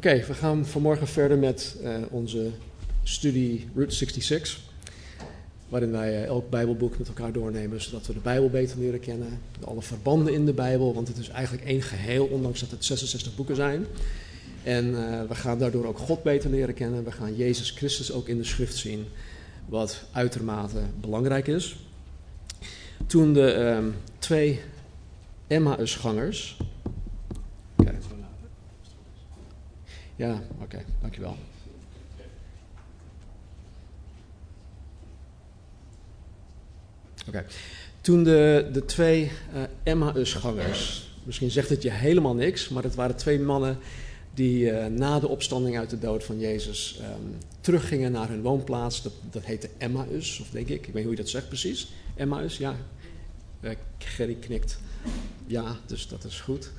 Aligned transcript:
Oké, 0.00 0.24
we 0.26 0.34
gaan 0.34 0.66
vanmorgen 0.66 1.06
verder 1.06 1.38
met 1.38 1.76
uh, 1.82 1.94
onze 2.10 2.50
studie 3.02 3.68
Route 3.74 3.94
66. 3.94 4.60
Waarin 5.68 5.90
wij 5.90 6.12
uh, 6.12 6.24
elk 6.24 6.50
Bijbelboek 6.50 6.98
met 6.98 7.08
elkaar 7.08 7.32
doornemen, 7.32 7.80
zodat 7.82 8.06
we 8.06 8.12
de 8.12 8.18
Bijbel 8.18 8.50
beter 8.50 8.78
leren 8.78 9.00
kennen. 9.00 9.40
Alle 9.64 9.82
verbanden 9.82 10.32
in 10.32 10.46
de 10.46 10.52
Bijbel, 10.52 10.94
want 10.94 11.08
het 11.08 11.18
is 11.18 11.28
eigenlijk 11.28 11.66
één 11.66 11.82
geheel, 11.82 12.26
ondanks 12.26 12.60
dat 12.60 12.70
het 12.70 12.84
66 12.84 13.36
boeken 13.36 13.56
zijn. 13.56 13.86
En 14.62 14.86
uh, 14.86 15.22
we 15.28 15.34
gaan 15.34 15.58
daardoor 15.58 15.86
ook 15.86 15.98
God 15.98 16.22
beter 16.22 16.50
leren 16.50 16.74
kennen. 16.74 17.04
We 17.04 17.12
gaan 17.12 17.36
Jezus 17.36 17.70
Christus 17.70 18.12
ook 18.12 18.28
in 18.28 18.36
de 18.36 18.44
schrift 18.44 18.76
zien, 18.76 19.06
wat 19.66 20.04
uitermate 20.12 20.80
belangrijk 21.00 21.46
is. 21.46 21.76
Toen 23.06 23.32
de 23.32 23.78
uh, 23.82 23.92
twee 24.18 24.60
Emmausgangers. 25.46 26.56
Okay. 27.76 27.94
Ja, 30.20 30.42
oké, 30.62 30.84
dankjewel. 31.00 31.36
Oké, 37.28 37.44
toen 38.00 38.24
de, 38.24 38.68
de 38.72 38.84
twee 38.84 39.24
uh, 39.54 39.62
Emmausgangers, 39.82 41.12
misschien 41.22 41.50
zegt 41.50 41.68
het 41.68 41.82
je 41.82 41.90
helemaal 41.90 42.34
niks, 42.34 42.68
maar 42.68 42.82
het 42.82 42.94
waren 42.94 43.16
twee 43.16 43.40
mannen 43.40 43.78
die 44.34 44.64
uh, 44.64 44.86
na 44.86 45.20
de 45.20 45.28
opstanding 45.28 45.78
uit 45.78 45.90
de 45.90 45.98
dood 45.98 46.24
van 46.24 46.38
Jezus 46.38 47.00
um, 47.00 47.36
teruggingen 47.60 48.12
naar 48.12 48.28
hun 48.28 48.42
woonplaats. 48.42 49.02
Dat, 49.02 49.12
dat 49.30 49.44
heette 49.44 49.70
Emmaus, 49.78 50.40
of 50.40 50.50
denk 50.50 50.68
ik. 50.68 50.78
Ik 50.78 50.84
weet 50.84 50.94
niet 50.94 51.04
hoe 51.04 51.12
je 51.12 51.22
dat 51.22 51.28
zegt 51.28 51.48
precies. 51.48 51.92
Emmaus, 52.14 52.56
ja. 52.56 52.76
Uh, 53.60 53.70
Gerry 53.98 54.34
knikt. 54.34 54.78
Ja, 55.46 55.76
dus 55.86 56.08
dat 56.08 56.24
is 56.24 56.40
goed. 56.40 56.70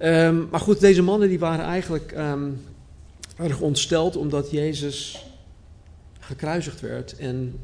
Um, 0.00 0.48
maar 0.50 0.60
goed, 0.60 0.80
deze 0.80 1.02
mannen 1.02 1.28
die 1.28 1.38
waren 1.38 1.64
eigenlijk 1.64 2.14
um, 2.16 2.60
erg 3.36 3.60
ontsteld 3.60 4.16
omdat 4.16 4.50
Jezus 4.50 5.26
gekruisigd 6.20 6.80
werd 6.80 7.16
en 7.16 7.58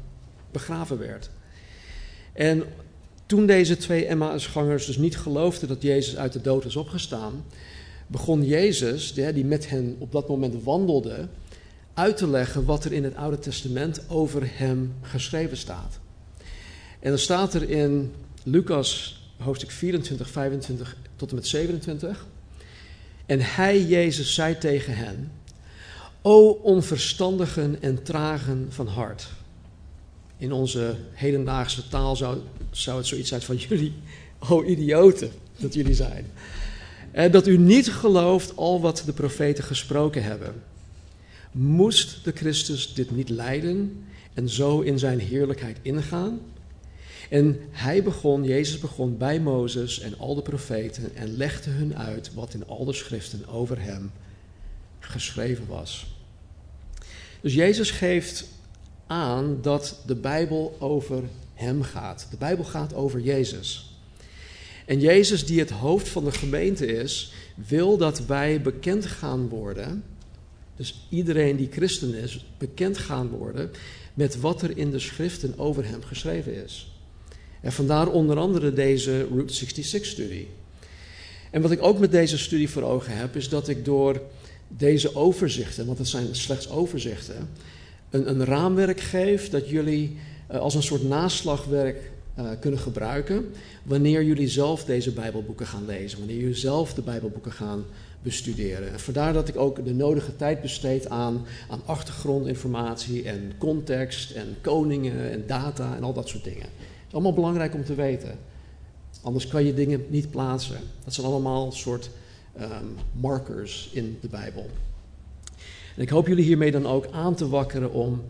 begraven 0.51 0.97
werd. 0.97 1.29
En 2.33 2.63
toen 3.25 3.45
deze 3.45 3.77
twee 3.77 4.05
Emmausgangers 4.05 4.85
dus 4.85 4.97
niet 4.97 5.17
geloofden 5.17 5.67
dat 5.67 5.81
Jezus 5.81 6.17
uit 6.17 6.33
de 6.33 6.41
dood 6.41 6.63
was 6.63 6.75
opgestaan, 6.75 7.45
begon 8.07 8.45
Jezus, 8.45 9.13
die 9.13 9.45
met 9.45 9.69
hen 9.69 9.95
op 9.99 10.11
dat 10.11 10.27
moment 10.27 10.63
wandelde, 10.63 11.27
uit 11.93 12.17
te 12.17 12.27
leggen 12.27 12.65
wat 12.65 12.85
er 12.85 12.93
in 12.93 13.03
het 13.03 13.15
Oude 13.15 13.39
Testament 13.39 14.01
over 14.09 14.41
hem 14.45 14.93
geschreven 15.01 15.57
staat. 15.57 15.99
En 16.99 17.09
dan 17.09 17.19
staat 17.19 17.53
er 17.53 17.69
in 17.69 18.11
Lucas 18.43 19.21
hoofdstuk 19.37 19.71
24, 19.71 20.29
25 20.29 20.95
tot 21.19 21.29
en 21.29 21.35
met 21.35 21.47
27. 21.47 22.25
En 23.25 23.39
hij, 23.41 23.81
Jezus, 23.85 24.33
zei 24.33 24.57
tegen 24.57 24.95
hen: 24.95 25.31
O 26.21 26.49
onverstandigen 26.49 27.81
en 27.81 28.03
tragen 28.03 28.67
van 28.69 28.87
hart. 28.87 29.27
In 30.37 30.51
onze 30.51 30.95
hedendaagse 31.11 31.87
taal 31.87 32.15
zou, 32.15 32.37
zou 32.71 32.97
het 32.97 33.07
zoiets 33.07 33.29
zijn 33.29 33.41
van 33.41 33.55
jullie, 33.67 33.93
o 34.39 34.63
idioten, 34.63 35.31
dat 35.57 35.73
jullie 35.73 35.93
zijn. 35.93 36.25
En 37.11 37.31
dat 37.31 37.47
u 37.47 37.57
niet 37.57 37.91
gelooft 37.91 38.57
al 38.57 38.81
wat 38.81 39.03
de 39.05 39.13
profeten 39.13 39.63
gesproken 39.63 40.23
hebben. 40.23 40.53
Moest 41.51 42.23
de 42.23 42.31
Christus 42.31 42.93
dit 42.93 43.11
niet 43.11 43.29
lijden 43.29 44.05
en 44.33 44.49
zo 44.49 44.79
in 44.79 44.99
zijn 44.99 45.19
heerlijkheid 45.19 45.77
ingaan? 45.81 46.39
En 47.29 47.59
hij 47.71 48.03
begon, 48.03 48.43
Jezus 48.43 48.79
begon 48.79 49.17
bij 49.17 49.39
Mozes 49.39 49.99
en 49.99 50.17
al 50.17 50.35
de 50.35 50.41
profeten 50.41 51.15
en 51.15 51.37
legde 51.37 51.69
hun 51.69 51.97
uit 51.97 52.33
wat 52.33 52.53
in 52.53 52.67
al 52.67 52.85
de 52.85 52.93
schriften 52.93 53.47
over 53.47 53.81
hem 53.81 54.11
geschreven 54.99 55.67
was. 55.67 56.07
Dus 57.41 57.53
Jezus 57.53 57.91
geeft 57.91 58.47
aan 59.07 59.57
dat 59.61 60.01
de 60.05 60.15
Bijbel 60.15 60.75
over 60.79 61.23
hem 61.53 61.81
gaat. 61.81 62.27
De 62.31 62.37
Bijbel 62.37 62.65
gaat 62.65 62.93
over 62.93 63.19
Jezus. 63.19 63.97
En 64.85 64.99
Jezus, 64.99 65.45
die 65.45 65.59
het 65.59 65.69
hoofd 65.69 66.09
van 66.09 66.23
de 66.23 66.31
gemeente 66.31 66.85
is, 66.85 67.33
wil 67.55 67.97
dat 67.97 68.25
wij 68.25 68.61
bekend 68.61 69.05
gaan 69.05 69.47
worden. 69.47 70.03
Dus 70.75 71.07
iedereen 71.09 71.55
die 71.55 71.71
christen 71.71 72.13
is, 72.13 72.45
bekend 72.57 72.97
gaan 72.97 73.29
worden 73.29 73.71
met 74.13 74.39
wat 74.39 74.61
er 74.61 74.77
in 74.77 74.91
de 74.91 74.99
schriften 74.99 75.57
over 75.57 75.85
hem 75.85 76.03
geschreven 76.03 76.63
is. 76.63 76.88
En 77.61 77.71
vandaar 77.71 78.07
onder 78.07 78.37
andere 78.37 78.73
deze 78.73 79.27
Route 79.31 79.65
66-studie. 79.65 80.47
En 81.51 81.61
wat 81.61 81.71
ik 81.71 81.83
ook 81.83 81.99
met 81.99 82.11
deze 82.11 82.37
studie 82.37 82.69
voor 82.69 82.83
ogen 82.83 83.17
heb, 83.17 83.35
is 83.35 83.49
dat 83.49 83.67
ik 83.67 83.85
door 83.85 84.21
deze 84.67 85.15
overzichten, 85.15 85.85
want 85.85 85.97
het 85.97 86.07
zijn 86.07 86.35
slechts 86.35 86.69
overzichten, 86.69 87.49
een, 88.09 88.29
een 88.29 88.45
raamwerk 88.45 88.99
geef 88.99 89.49
dat 89.49 89.69
jullie 89.69 90.17
uh, 90.51 90.57
als 90.57 90.75
een 90.75 90.83
soort 90.83 91.03
naslagwerk 91.03 92.11
uh, 92.39 92.49
kunnen 92.59 92.79
gebruiken 92.79 93.45
wanneer 93.83 94.23
jullie 94.23 94.47
zelf 94.47 94.83
deze 94.85 95.11
Bijbelboeken 95.11 95.67
gaan 95.67 95.85
lezen, 95.85 96.17
wanneer 96.17 96.37
jullie 96.37 96.55
zelf 96.55 96.93
de 96.93 97.01
Bijbelboeken 97.01 97.51
gaan 97.51 97.85
bestuderen. 98.21 98.91
En 98.91 98.99
vandaar 98.99 99.33
dat 99.33 99.47
ik 99.47 99.57
ook 99.57 99.85
de 99.85 99.93
nodige 99.93 100.35
tijd 100.35 100.61
besteed 100.61 101.09
aan, 101.09 101.45
aan 101.69 101.81
achtergrondinformatie 101.85 103.23
en 103.23 103.51
context 103.57 104.31
en 104.31 104.55
koningen 104.61 105.31
en 105.31 105.43
data 105.47 105.95
en 105.95 106.03
al 106.03 106.13
dat 106.13 106.27
soort 106.27 106.43
dingen. 106.43 106.67
Is 107.09 107.15
allemaal 107.15 107.33
belangrijk 107.33 107.73
om 107.73 107.83
te 107.83 107.95
weten. 107.95 108.37
Anders 109.21 109.47
kan 109.47 109.65
je 109.65 109.73
dingen 109.73 110.05
niet 110.09 110.31
plaatsen. 110.31 110.79
Dat 111.03 111.13
zijn 111.13 111.27
allemaal 111.27 111.71
soort 111.71 112.09
um, 112.61 112.95
markers 113.11 113.89
in 113.93 114.17
de 114.21 114.27
Bijbel. 114.27 114.69
En 115.95 116.01
ik 116.01 116.09
hoop 116.09 116.27
jullie 116.27 116.43
hiermee 116.43 116.71
dan 116.71 116.85
ook 116.85 117.07
aan 117.11 117.35
te 117.35 117.49
wakkeren 117.49 117.91
om 117.91 118.21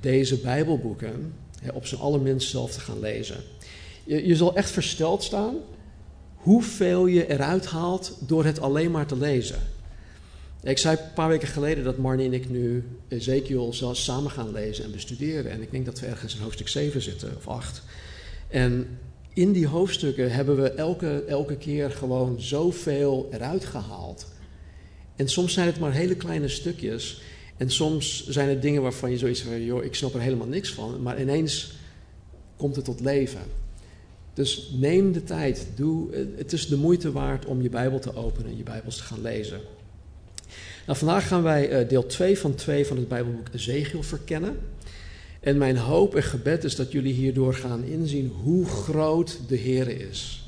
deze 0.00 0.36
Bijbelboeken 0.36 1.32
op 1.72 1.86
zijn 1.86 2.00
allerminst 2.00 2.50
zelf 2.50 2.72
te 2.72 2.80
gaan 2.80 3.00
lezen. 3.00 3.36
Je, 4.04 4.26
je 4.26 4.36
zal 4.36 4.56
echt 4.56 4.70
versteld 4.70 5.22
staan 5.22 5.56
hoeveel 6.34 7.06
je 7.06 7.28
eruit 7.28 7.66
haalt 7.66 8.18
door 8.26 8.44
het 8.44 8.60
alleen 8.60 8.90
maar 8.90 9.06
te 9.06 9.16
lezen. 9.16 9.58
Ik 10.62 10.78
zei 10.78 10.96
een 10.96 11.12
paar 11.14 11.28
weken 11.28 11.48
geleden 11.48 11.84
dat 11.84 11.98
Marnie 11.98 12.26
en 12.26 12.32
ik 12.32 12.50
nu 12.50 12.84
Ezekiel 13.08 13.72
zelfs 13.72 14.04
samen 14.04 14.30
gaan 14.30 14.52
lezen 14.52 14.84
en 14.84 14.90
bestuderen. 14.90 15.50
En 15.50 15.62
ik 15.62 15.70
denk 15.70 15.84
dat 15.84 16.00
we 16.00 16.06
ergens 16.06 16.34
in 16.34 16.42
hoofdstuk 16.42 16.68
7 16.68 17.02
zitten, 17.02 17.36
of 17.36 17.48
8. 17.48 17.82
En 18.50 18.98
in 19.34 19.52
die 19.52 19.66
hoofdstukken 19.66 20.32
hebben 20.32 20.62
we 20.62 20.70
elke, 20.70 21.24
elke 21.24 21.56
keer 21.56 21.90
gewoon 21.90 22.40
zoveel 22.40 23.28
eruit 23.32 23.64
gehaald. 23.64 24.26
En 25.16 25.28
soms 25.28 25.52
zijn 25.52 25.66
het 25.66 25.78
maar 25.78 25.92
hele 25.92 26.14
kleine 26.14 26.48
stukjes. 26.48 27.22
En 27.56 27.70
soms 27.70 28.28
zijn 28.28 28.48
het 28.48 28.62
dingen 28.62 28.82
waarvan 28.82 29.10
je 29.10 29.18
zoiets 29.18 29.42
van, 29.42 29.64
joh, 29.64 29.84
ik 29.84 29.94
snap 29.94 30.14
er 30.14 30.20
helemaal 30.20 30.46
niks 30.46 30.72
van. 30.72 31.02
Maar 31.02 31.20
ineens 31.20 31.72
komt 32.56 32.76
het 32.76 32.84
tot 32.84 33.00
leven. 33.00 33.40
Dus 34.34 34.70
neem 34.78 35.12
de 35.12 35.24
tijd. 35.24 35.66
Doe, 35.76 36.14
het 36.36 36.52
is 36.52 36.68
de 36.68 36.76
moeite 36.76 37.12
waard 37.12 37.44
om 37.44 37.62
je 37.62 37.68
Bijbel 37.68 37.98
te 37.98 38.16
openen 38.16 38.50
en 38.50 38.56
je 38.56 38.62
Bijbels 38.62 38.96
te 38.96 39.02
gaan 39.02 39.22
lezen. 39.22 39.60
Nou, 40.86 40.98
vandaag 40.98 41.28
gaan 41.28 41.42
wij 41.42 41.86
deel 41.86 42.06
2 42.06 42.38
van 42.38 42.54
2 42.54 42.86
van 42.86 42.96
het 42.96 43.08
Bijbelboek 43.08 43.48
Ezekiel 43.54 44.02
verkennen. 44.02 44.58
En 45.40 45.58
mijn 45.58 45.76
hoop 45.76 46.14
en 46.14 46.22
gebed 46.22 46.64
is 46.64 46.76
dat 46.76 46.92
jullie 46.92 47.14
hierdoor 47.14 47.54
gaan 47.54 47.84
inzien 47.84 48.32
hoe 48.42 48.66
groot 48.66 49.38
de 49.48 49.56
Heer 49.56 49.88
is. 49.88 50.44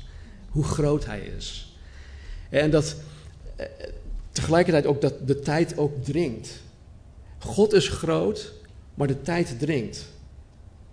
Hoe 0.49 0.63
groot 0.63 1.05
Hij 1.05 1.31
is. 1.37 1.75
En 2.49 2.71
dat 2.71 2.95
eh, 3.55 3.65
tegelijkertijd 4.31 4.85
ook 4.85 5.01
dat 5.01 5.27
de 5.27 5.39
tijd 5.39 5.77
ook 5.77 6.03
dringt. 6.03 6.61
God 7.39 7.73
is 7.73 7.87
groot, 7.87 8.53
maar 8.93 9.07
de 9.07 9.21
tijd 9.21 9.55
dringt. 9.59 10.05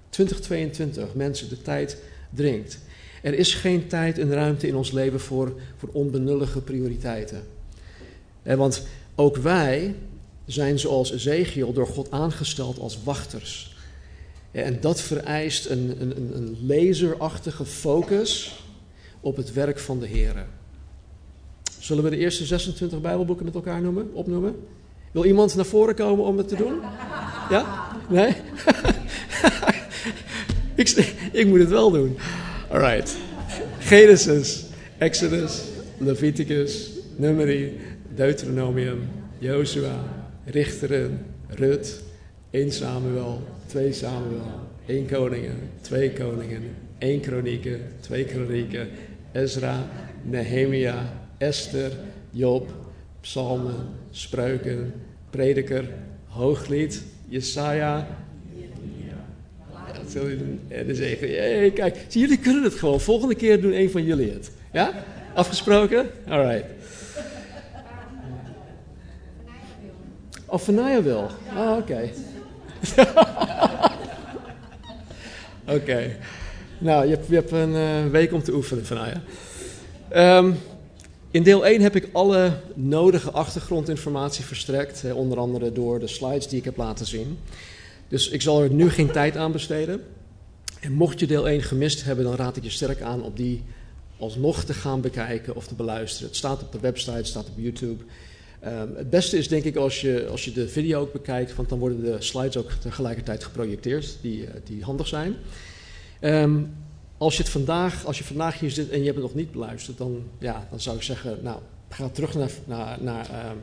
2022, 0.08 1.14
mensen, 1.14 1.48
de 1.48 1.62
tijd 1.62 1.96
dringt. 2.30 2.78
Er 3.22 3.34
is 3.34 3.54
geen 3.54 3.86
tijd 3.86 4.18
en 4.18 4.32
ruimte 4.32 4.66
in 4.66 4.76
ons 4.76 4.90
leven 4.90 5.20
voor, 5.20 5.60
voor 5.76 5.88
onbenullige 5.92 6.60
prioriteiten. 6.60 7.42
En 8.42 8.58
want 8.58 8.86
ook 9.14 9.36
wij 9.36 9.94
zijn 10.46 10.78
zoals 10.78 11.12
Ezekiel 11.12 11.72
door 11.72 11.86
God 11.86 12.10
aangesteld 12.10 12.78
als 12.78 13.02
wachters. 13.02 13.69
En 14.50 14.80
dat 14.80 15.00
vereist 15.00 15.66
een, 15.66 15.96
een, 16.00 16.36
een 16.36 16.58
laserachtige 16.66 17.64
focus 17.64 18.62
op 19.20 19.36
het 19.36 19.52
werk 19.52 19.78
van 19.78 20.00
de 20.00 20.06
Heer. 20.06 20.46
Zullen 21.78 22.04
we 22.04 22.10
de 22.10 22.16
eerste 22.16 22.44
26 22.44 23.00
Bijbelboeken 23.00 23.44
met 23.44 23.54
elkaar 23.54 23.82
noemen, 23.82 24.10
opnoemen? 24.12 24.56
Wil 25.12 25.24
iemand 25.24 25.54
naar 25.54 25.64
voren 25.64 25.94
komen 25.94 26.24
om 26.24 26.38
het 26.38 26.48
te 26.48 26.56
doen? 26.56 26.80
Ja? 27.50 27.90
Nee? 28.08 28.28
ik, 30.74 31.14
ik 31.32 31.46
moet 31.46 31.58
het 31.58 31.68
wel 31.68 31.90
doen. 31.90 32.16
Alright. 32.70 33.16
Genesis, 33.78 34.64
Exodus, 34.98 35.62
Leviticus, 35.98 36.90
Numeri, 37.16 37.80
Deuteronomium, 38.14 39.08
Joshua, 39.38 40.04
Richteren, 40.44 41.26
Rut, 41.48 42.00
1 42.50 42.72
Samuel, 42.72 43.42
2 43.70 43.92
Samuel, 43.92 44.66
1 44.86 45.06
Koningen, 45.06 45.70
2 45.80 46.12
Koningen, 46.12 46.62
1 46.98 47.20
Kronieken, 47.20 47.80
2 48.00 48.24
Kronieken, 48.24 48.88
Ezra, 49.32 49.88
Nehemia, 50.22 51.12
Esther, 51.38 51.92
Job, 52.30 52.68
Psalmen, 53.20 53.88
Spreuken, 54.10 54.92
Prediker, 55.30 55.84
Hooglied, 56.28 57.02
Jesaja. 57.28 58.06
Ja, 58.56 59.94
en 60.68 60.86
dan 60.86 60.94
zeggen, 60.94 61.28
hey, 61.28 61.70
kijk, 61.70 61.96
jullie 62.08 62.38
kunnen 62.38 62.62
het 62.62 62.74
gewoon. 62.74 63.00
Volgende 63.00 63.34
keer 63.34 63.60
doen 63.60 63.72
een 63.72 63.90
van 63.90 64.04
jullie 64.04 64.30
het. 64.30 64.50
Ja? 64.72 65.04
Afgesproken? 65.34 66.06
Alright. 66.28 66.64
Of 70.46 70.64
Vanaya 70.64 71.02
wil. 71.02 71.30
Oh, 71.56 71.76
oké. 71.76 72.10
oké. 75.74 76.16
Nou, 76.78 77.04
je 77.04 77.10
hebt, 77.10 77.26
je 77.26 77.34
hebt 77.34 77.50
een 77.50 77.70
uh, 77.70 78.06
week 78.10 78.32
om 78.32 78.42
te 78.42 78.54
oefenen, 78.54 78.86
Vanaya. 78.86 79.22
Um, 80.38 80.58
in 81.30 81.42
deel 81.42 81.66
1 81.66 81.80
heb 81.80 81.96
ik 81.96 82.08
alle 82.12 82.52
nodige 82.74 83.30
achtergrondinformatie 83.30 84.44
verstrekt, 84.44 85.04
onder 85.14 85.38
andere 85.38 85.72
door 85.72 85.98
de 85.98 86.06
slides 86.06 86.48
die 86.48 86.58
ik 86.58 86.64
heb 86.64 86.76
laten 86.76 87.06
zien. 87.06 87.38
Dus 88.08 88.28
ik 88.28 88.42
zal 88.42 88.62
er 88.62 88.70
nu 88.70 88.90
geen 88.90 89.10
tijd 89.10 89.36
aan 89.36 89.52
besteden. 89.52 90.02
En 90.80 90.92
mocht 90.92 91.20
je 91.20 91.26
deel 91.26 91.48
1 91.48 91.62
gemist 91.62 92.04
hebben, 92.04 92.24
dan 92.24 92.34
raad 92.34 92.56
ik 92.56 92.62
je 92.62 92.70
sterk 92.70 93.00
aan 93.00 93.22
om 93.22 93.32
die 93.34 93.62
alsnog 94.18 94.64
te 94.64 94.74
gaan 94.74 95.00
bekijken 95.00 95.56
of 95.56 95.66
te 95.66 95.74
beluisteren. 95.74 96.28
Het 96.28 96.36
staat 96.36 96.62
op 96.62 96.72
de 96.72 96.80
website, 96.80 97.16
het 97.16 97.26
staat 97.26 97.48
op 97.48 97.54
YouTube. 97.56 98.04
Um, 98.64 98.96
het 98.96 99.10
beste 99.10 99.38
is 99.38 99.48
denk 99.48 99.64
ik 99.64 99.76
als 99.76 100.00
je, 100.00 100.26
als 100.30 100.44
je 100.44 100.52
de 100.52 100.68
video 100.68 101.00
ook 101.00 101.12
bekijkt, 101.12 101.54
want 101.54 101.68
dan 101.68 101.78
worden 101.78 102.00
de 102.00 102.16
slides 102.18 102.56
ook 102.56 102.70
tegelijkertijd 102.70 103.44
geprojecteerd, 103.44 104.16
die, 104.20 104.42
uh, 104.42 104.48
die 104.64 104.82
handig 104.82 105.06
zijn. 105.06 105.36
Um, 106.20 106.72
als 107.18 107.36
je, 107.36 107.42
het 107.42 107.52
vandaag, 107.52 108.06
als 108.06 108.18
je 108.18 108.24
vandaag 108.24 108.58
hier 108.58 108.70
zit 108.70 108.90
en 108.90 108.98
je 108.98 109.04
hebt 109.04 109.16
het 109.16 109.26
nog 109.26 109.34
niet 109.34 109.52
beluisterd, 109.52 109.98
dan, 109.98 110.22
ja, 110.38 110.66
dan 110.70 110.80
zou 110.80 110.96
ik 110.96 111.02
zeggen, 111.02 111.38
nou, 111.42 111.58
ga 111.88 112.08
terug 112.08 112.34
naar, 112.34 112.50
naar, 112.64 112.98
naar, 113.02 113.50
um, 113.50 113.58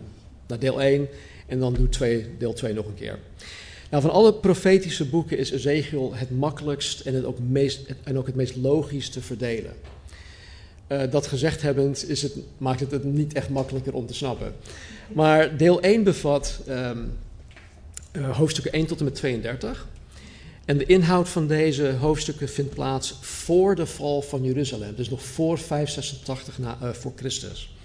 naar 0.47 0.59
deel 0.59 0.81
1 0.81 1.07
en 1.47 1.59
dan 1.59 1.73
doe 1.73 1.89
twee, 1.89 2.25
deel 2.37 2.53
2 2.53 2.73
nog 2.73 2.85
een 2.85 2.93
keer. 2.93 3.19
Nou, 3.89 4.03
van 4.03 4.11
alle 4.11 4.33
profetische 4.33 5.05
boeken 5.05 5.37
is 5.37 5.51
Ezekiel 5.51 6.15
het 6.15 6.31
makkelijkst 6.31 6.99
en, 6.99 7.13
het 7.13 7.25
ook, 7.25 7.39
meest, 7.39 7.93
en 8.03 8.17
ook 8.17 8.25
het 8.25 8.35
meest 8.35 8.55
logisch 8.55 9.09
te 9.09 9.21
verdelen. 9.21 9.73
Uh, 10.87 11.01
dat 11.09 11.27
gezegd 11.27 11.61
hebbend 11.61 12.09
is 12.09 12.21
het, 12.21 12.33
maakt 12.57 12.79
het 12.79 12.91
het 12.91 13.03
niet 13.03 13.33
echt 13.33 13.49
makkelijker 13.49 13.93
om 13.93 14.05
te 14.05 14.13
snappen. 14.13 14.53
Maar 15.13 15.57
deel 15.57 15.81
1 15.81 16.03
bevat 16.03 16.59
um, 16.69 17.17
uh, 18.11 18.37
hoofdstukken 18.37 18.73
1 18.73 18.85
tot 18.85 18.99
en 18.99 19.05
met 19.05 19.15
32. 19.15 19.87
En 20.65 20.77
de 20.77 20.85
inhoud 20.85 21.29
van 21.29 21.47
deze 21.47 21.91
hoofdstukken 21.91 22.49
vindt 22.49 22.73
plaats 22.73 23.17
voor 23.21 23.75
de 23.75 23.85
val 23.85 24.21
van 24.21 24.43
Jeruzalem, 24.43 24.95
dus 24.95 25.09
nog 25.09 25.23
voor 25.23 25.57
586 25.57 26.57
na, 26.57 26.77
uh, 26.83 26.89
voor 26.89 27.13
Christus. 27.15 27.75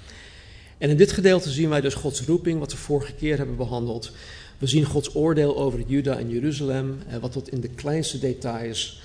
En 0.78 0.90
in 0.90 0.96
dit 0.96 1.12
gedeelte 1.12 1.50
zien 1.50 1.68
wij 1.68 1.80
dus 1.80 1.94
Gods 1.94 2.22
roeping, 2.22 2.58
wat 2.58 2.72
we 2.72 2.78
vorige 2.78 3.12
keer 3.12 3.36
hebben 3.36 3.56
behandeld. 3.56 4.12
We 4.58 4.66
zien 4.66 4.84
Gods 4.84 5.14
oordeel 5.14 5.56
over 5.56 5.80
Juda 5.86 6.18
en 6.18 6.30
Jeruzalem, 6.30 6.98
wat 7.20 7.32
tot 7.32 7.48
in 7.48 7.60
de 7.60 7.68
kleinste 7.68 8.18
details 8.18 9.02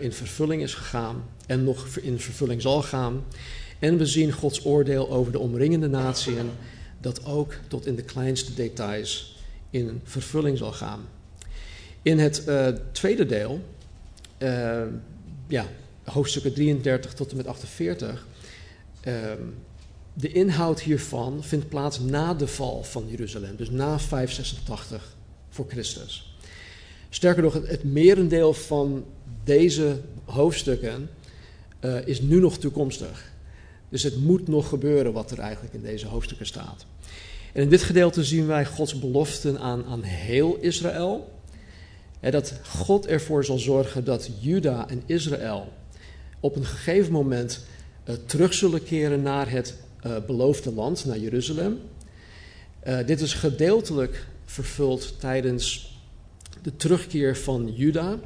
in 0.00 0.12
vervulling 0.12 0.62
is 0.62 0.74
gegaan 0.74 1.22
en 1.46 1.64
nog 1.64 1.96
in 1.96 2.20
vervulling 2.20 2.62
zal 2.62 2.82
gaan. 2.82 3.24
En 3.78 3.98
we 3.98 4.06
zien 4.06 4.32
Gods 4.32 4.64
oordeel 4.64 5.10
over 5.10 5.32
de 5.32 5.38
omringende 5.38 5.88
naties, 5.88 6.34
dat 7.00 7.24
ook 7.24 7.54
tot 7.68 7.86
in 7.86 7.96
de 7.96 8.02
kleinste 8.02 8.54
details 8.54 9.36
in 9.70 10.00
vervulling 10.04 10.58
zal 10.58 10.72
gaan. 10.72 11.00
In 12.02 12.18
het 12.18 12.42
uh, 12.48 12.68
tweede 12.92 13.26
deel, 13.26 13.60
uh, 14.38 14.82
ja, 15.46 15.66
hoofdstukken 16.04 16.54
33 16.54 17.14
tot 17.14 17.30
en 17.30 17.36
met 17.36 17.46
48, 17.46 18.26
uh, 19.06 19.14
de 20.12 20.32
inhoud 20.32 20.80
hiervan 20.80 21.44
vindt 21.44 21.68
plaats 21.68 22.00
na 22.00 22.34
de 22.34 22.46
val 22.46 22.82
van 22.82 23.04
Jeruzalem, 23.08 23.56
dus 23.56 23.70
na 23.70 23.98
586 23.98 25.16
voor 25.48 25.66
Christus. 25.68 26.36
Sterker 27.08 27.42
nog, 27.42 27.52
het 27.52 27.84
merendeel 27.84 28.52
van 28.52 29.04
deze 29.44 30.00
hoofdstukken 30.24 31.08
uh, 31.86 32.06
is 32.06 32.20
nu 32.20 32.40
nog 32.40 32.58
toekomstig. 32.58 33.32
Dus 33.88 34.02
het 34.02 34.16
moet 34.16 34.48
nog 34.48 34.68
gebeuren 34.68 35.12
wat 35.12 35.30
er 35.30 35.38
eigenlijk 35.38 35.74
in 35.74 35.82
deze 35.82 36.06
hoofdstukken 36.06 36.46
staat. 36.46 36.86
En 37.52 37.62
in 37.62 37.68
dit 37.68 37.82
gedeelte 37.82 38.24
zien 38.24 38.46
wij 38.46 38.66
Gods 38.66 38.98
beloften 38.98 39.58
aan, 39.58 39.84
aan 39.84 40.02
heel 40.02 40.56
Israël 40.60 41.34
dat 42.20 42.54
God 42.68 43.06
ervoor 43.06 43.44
zal 43.44 43.58
zorgen 43.58 44.04
dat 44.04 44.30
Juda 44.40 44.88
en 44.88 45.02
Israël 45.06 45.72
op 46.40 46.56
een 46.56 46.64
gegeven 46.64 47.12
moment 47.12 47.64
uh, 48.08 48.14
terug 48.26 48.54
zullen 48.54 48.84
keren 48.84 49.22
naar 49.22 49.50
het 49.50 49.74
uh, 50.06 50.16
beloofde 50.26 50.72
land, 50.72 51.04
naar 51.04 51.18
Jeruzalem. 51.18 51.78
Dit 53.06 53.20
is 53.20 53.34
gedeeltelijk 53.34 54.26
vervuld 54.44 55.20
tijdens 55.20 55.94
de 56.62 56.76
terugkeer 56.76 57.36
van 57.36 57.72
Juda, 57.74 58.18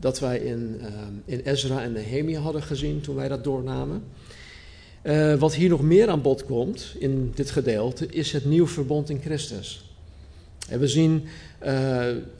dat 0.00 0.18
wij 0.18 0.38
in, 0.38 0.80
in 1.24 1.40
Ezra 1.44 1.82
en 1.82 1.92
Nehemia 1.92 2.40
hadden 2.40 2.62
gezien 2.62 3.00
toen 3.00 3.14
wij 3.14 3.28
dat 3.28 3.44
doornamen. 3.44 4.02
wat 5.38 5.54
hier 5.54 5.68
nog 5.68 5.82
meer 5.82 6.08
aan 6.08 6.22
bod 6.22 6.44
komt 6.44 6.94
in 6.98 7.32
dit 7.34 7.50
gedeelte 7.50 8.06
is 8.06 8.32
het 8.32 8.44
nieuw 8.44 8.66
verbond 8.66 9.10
in 9.10 9.20
Christus. 9.20 9.94
En 10.68 10.80
we 10.80 10.88
zien 10.88 11.24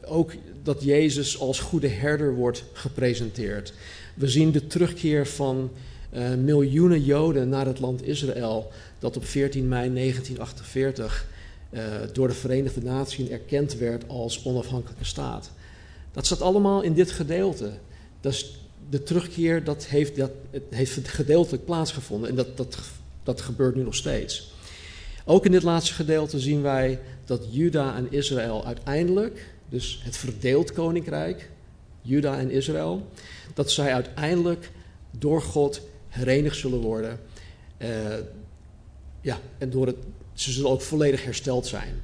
ook 0.07 0.33
dat 0.62 0.83
Jezus 0.83 1.39
als 1.39 1.61
goede 1.61 1.89
herder 1.89 2.35
wordt 2.35 2.65
gepresenteerd. 2.73 3.73
We 4.15 4.29
zien 4.29 4.53
de 4.53 4.67
terugkeer 4.67 5.27
van 5.27 5.71
uh, 6.12 6.35
miljoenen 6.35 7.05
Joden 7.05 7.49
naar 7.49 7.67
het 7.67 7.81
land 7.81 8.07
Israël, 8.07 8.71
dat 8.99 9.17
op 9.17 9.25
14 9.25 9.69
mei 9.69 9.95
1948 9.95 11.27
uh, 11.71 11.83
door 12.12 12.29
de 12.29 12.35
Verenigde 12.35 12.83
Naties 12.83 13.29
erkend 13.29 13.75
werd 13.75 14.09
als 14.09 14.45
onafhankelijke 14.45 15.05
staat. 15.05 15.50
Dat 16.12 16.26
staat 16.26 16.43
allemaal 16.43 16.83
in 16.83 16.93
dit 16.93 17.11
gedeelte. 17.11 17.73
Dat 18.21 18.33
is 18.33 18.59
de 18.90 19.02
terugkeer 19.02 19.64
dat 19.64 19.87
heeft, 19.87 20.17
dat, 20.17 20.31
het 20.50 20.62
heeft 20.71 21.09
gedeeltelijk 21.09 21.64
plaatsgevonden 21.64 22.29
en 22.29 22.35
dat, 22.35 22.57
dat, 22.57 22.79
dat 23.23 23.40
gebeurt 23.40 23.75
nu 23.75 23.83
nog 23.83 23.95
steeds. 23.95 24.52
Ook 25.25 25.45
in 25.45 25.52
dit 25.52 25.62
laatste 25.62 25.93
gedeelte 25.93 26.40
zien 26.40 26.62
wij 26.62 27.00
dat 27.25 27.47
Juda 27.50 27.97
en 27.97 28.12
Israël 28.12 28.67
uiteindelijk 28.67 29.49
dus 29.69 30.00
het 30.05 30.17
verdeeld 30.17 30.73
koninkrijk, 30.73 31.50
Juda 32.02 32.38
en 32.38 32.50
Israël, 32.50 33.07
dat 33.55 33.71
zij 33.71 33.95
uiteindelijk 33.95 34.71
door 35.11 35.43
God 35.43 35.81
herenigd 36.09 36.57
zullen 36.57 36.81
worden. 36.81 37.21
Uh, 37.79 37.88
ja, 39.21 39.38
en 39.59 39.71
door 39.71 39.87
het, 39.87 39.97
ze 40.33 40.52
zullen 40.52 40.71
ook 40.71 40.81
volledig 40.81 41.25
hersteld 41.25 41.67
zijn. 41.67 42.02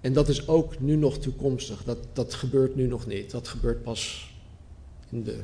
En 0.00 0.12
dat 0.12 0.28
is 0.28 0.48
ook 0.48 0.80
nu 0.80 0.96
nog 0.96 1.18
toekomstig. 1.18 1.84
Dat, 1.84 1.98
dat 2.12 2.34
gebeurt 2.34 2.76
nu 2.76 2.86
nog 2.86 3.06
niet. 3.06 3.30
Dat 3.30 3.48
gebeurt 3.48 3.82
pas 3.82 4.30
in 5.10 5.22
de 5.22 5.38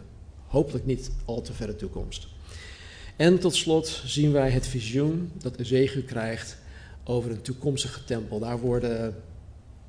hopelijk 0.47 0.87
niet 0.87 1.11
al 1.25 1.41
te 1.41 1.53
verre 1.53 1.77
toekomst. 1.77 2.27
En 3.17 3.39
tot 3.39 3.55
slot 3.55 4.03
zien 4.05 4.33
wij 4.33 4.51
het 4.51 4.67
visioen 4.67 5.33
dat 5.39 5.57
Ezekiel 5.57 6.03
krijgt 6.03 6.57
over 7.05 7.31
een 7.31 7.43
toekomstige 7.43 8.05
tempel. 8.05 8.39
Daar 8.39 8.59
worden 8.59 9.15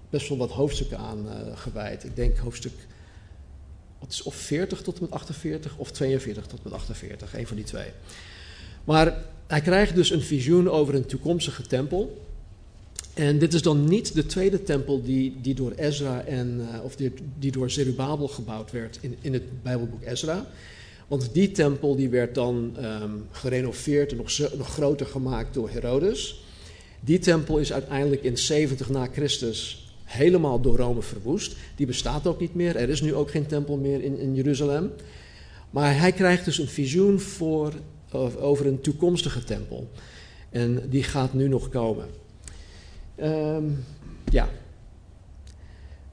best 0.10 0.30
wel 0.30 0.38
wat 0.38 0.52
hoofdstukken 0.52 0.98
aan 0.98 1.26
uh, 1.26 1.58
gewijd. 1.58 2.04
Ik 2.04 2.16
denk 2.16 2.38
hoofdstuk 2.38 2.74
wat 4.00 4.12
is 4.12 4.24
of 4.24 4.36
40 4.36 4.82
tot 4.82 4.96
en 4.96 5.02
met 5.02 5.12
48 5.12 5.78
of 5.78 5.92
42 5.92 6.46
tot 6.46 6.58
en 6.64 6.70
met 6.70 6.74
48, 6.74 7.38
een 7.38 7.48
van 7.48 7.56
die 7.56 7.66
twee. 7.66 7.92
Maar 8.84 9.24
hij 9.48 9.62
krijgt 9.62 9.96
dus 9.96 10.10
een 10.10 10.22
visioen 10.22 10.70
over 10.70 10.96
een 10.96 11.06
toekomstige 11.06 11.62
tempel. 11.62 12.27
En 13.18 13.40
dit 13.40 13.54
is 13.54 13.62
dan 13.62 13.88
niet 13.88 14.14
de 14.14 14.26
tweede 14.26 14.64
tempel 14.64 15.02
die, 15.04 15.38
die 15.42 15.56
door 15.56 15.72
Ezra 15.72 16.22
en, 16.22 16.60
uh, 16.60 16.84
of 16.84 16.96
die, 16.96 17.14
die 17.40 17.52
door 17.52 17.70
Zerubabel 17.70 18.28
gebouwd 18.28 18.72
werd 18.72 18.98
in, 19.02 19.16
in 19.22 19.34
het 19.34 19.64
Bijbelboek 19.64 20.04
Ezra. 20.04 20.46
Want 21.08 21.34
die 21.34 21.52
tempel 21.52 21.96
die 21.96 22.10
werd 22.10 22.36
dan 22.36 22.76
um, 22.84 23.26
gerenoveerd 23.32 24.12
en 24.12 24.18
nog, 24.18 24.58
nog 24.58 24.74
groter 24.74 25.06
gemaakt 25.06 25.54
door 25.54 25.70
Herodes. 25.70 26.44
Die 27.00 27.20
tempel 27.20 27.58
is 27.58 27.74
uiteindelijk 27.74 28.24
in 28.24 28.38
70 28.38 28.90
na 28.90 29.08
Christus 29.14 29.92
helemaal 30.04 30.62
door 30.62 30.78
Rome 30.78 31.02
verwoest. 31.02 31.56
Die 31.76 31.86
bestaat 31.86 32.28
ook 32.28 32.40
niet 32.40 32.56
meer. 32.56 32.76
Er 32.76 32.90
is 32.90 33.02
nu 33.02 33.14
ook 33.14 33.32
geen 33.32 33.46
tempel 33.46 33.78
meer 33.78 34.04
in, 34.04 34.20
in 34.20 34.36
Jeruzalem. 34.36 34.92
Maar 35.70 36.00
hij 36.00 36.12
krijgt 36.12 36.46
dus 36.46 36.58
een 36.58 36.68
visioen 36.68 37.20
voor, 37.20 37.74
over 38.40 38.66
een 38.66 38.82
toekomstige 38.82 39.44
tempel. 39.44 39.90
En 40.50 40.84
die 40.90 41.04
gaat 41.04 41.34
nu 41.34 41.48
nog 41.48 41.70
komen. 41.70 42.06
Ehm, 43.18 43.64
ja. 44.32 44.50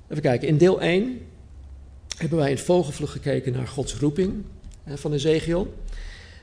Even 0.08 0.22
kijken. 0.22 0.48
In 0.48 0.58
deel 0.58 0.82
1 0.82 1.20
hebben 2.16 2.38
wij 2.38 2.50
in 2.50 2.58
vogelvlucht 2.58 3.12
gekeken 3.12 3.52
naar 3.52 3.66
Gods 3.66 3.94
roeping 3.94 4.44
van 4.86 5.12
Ezekiel. 5.12 5.74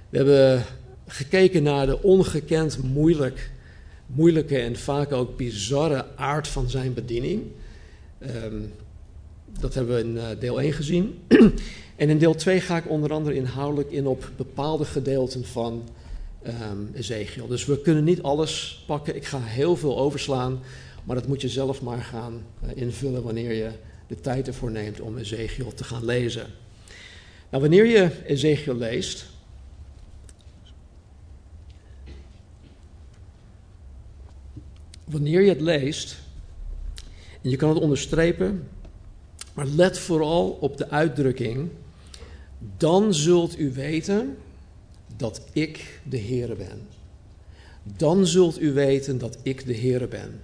We 0.10 0.18
hebben 0.18 0.64
gekeken 1.08 1.64
naar 1.64 1.86
de 1.86 2.04
ongekend 2.04 2.84
moeilijk, 2.84 3.52
moeilijke 4.06 4.58
en 4.58 4.76
vaak 4.76 5.12
ook 5.12 5.38
bizarre 5.38 6.06
aard 6.16 6.48
van 6.48 6.70
zijn 6.70 6.94
bediening. 6.94 7.44
Ehm, 8.20 8.62
dat 9.60 9.74
hebben 9.74 9.96
we 9.96 10.02
in 10.02 10.16
uh, 10.16 10.28
deel 10.40 10.62
1 10.62 10.74
gezien. 10.74 11.20
en 11.96 12.10
in 12.10 12.18
deel 12.18 12.36
2 12.36 12.60
ga 12.60 12.78
ik 12.78 12.90
onder 12.90 13.14
andere 13.14 13.36
inhoudelijk 13.36 13.92
in 13.92 14.08
op 14.08 14.32
bepaalde 14.38 14.86
gedeelten 14.86 15.46
van 15.46 15.84
um. 16.48 16.92
Dus 17.48 17.66
we 17.66 17.82
kunnen 17.82 18.04
niet 18.04 18.22
alles 18.22 18.84
pakken. 18.88 19.16
Ik 19.16 19.26
ga 19.26 19.42
heel 19.42 19.76
veel 19.76 19.98
overslaan. 19.98 20.60
Maar 21.04 21.16
dat 21.16 21.28
moet 21.28 21.42
je 21.42 21.50
zelf 21.50 21.82
maar 21.82 22.02
gaan 22.02 22.44
uh, 22.64 22.70
invullen 22.76 23.24
wanneer 23.24 23.54
je 23.54 23.72
de 24.08 24.20
tijd 24.20 24.48
ervoor 24.48 24.72
neemt 24.72 25.00
om 25.00 25.18
Ezekiel 25.18 25.74
te 25.74 25.84
gaan 25.84 26.06
lezen. 26.06 26.46
Nou, 27.50 27.62
wanneer 27.62 27.86
je 27.86 28.26
Ezekiel 28.26 28.76
leest. 28.76 29.26
Wanneer 35.04 35.42
je 35.42 35.50
het 35.50 35.62
leest, 35.62 36.18
en 37.42 37.50
je 37.50 37.56
kan 37.56 37.70
het 37.70 37.80
onderstrepen, 37.80 38.68
maar 39.54 39.66
let 39.66 40.00
vooral 40.00 40.50
op 40.50 40.78
de 40.78 40.90
uitdrukking, 40.90 41.70
dan 42.78 43.14
zult 43.14 43.60
u 43.60 43.74
weten 43.74 44.38
dat 45.22 45.42
ik 45.54 46.00
de 46.10 46.20
Heere 46.20 46.56
ben. 46.56 46.88
Dan 47.98 48.28
zult 48.28 48.62
u 48.62 48.74
weten 48.74 49.18
dat 49.18 49.38
ik 49.44 49.66
de 49.66 49.76
Heere 49.76 50.08
ben. 50.08 50.42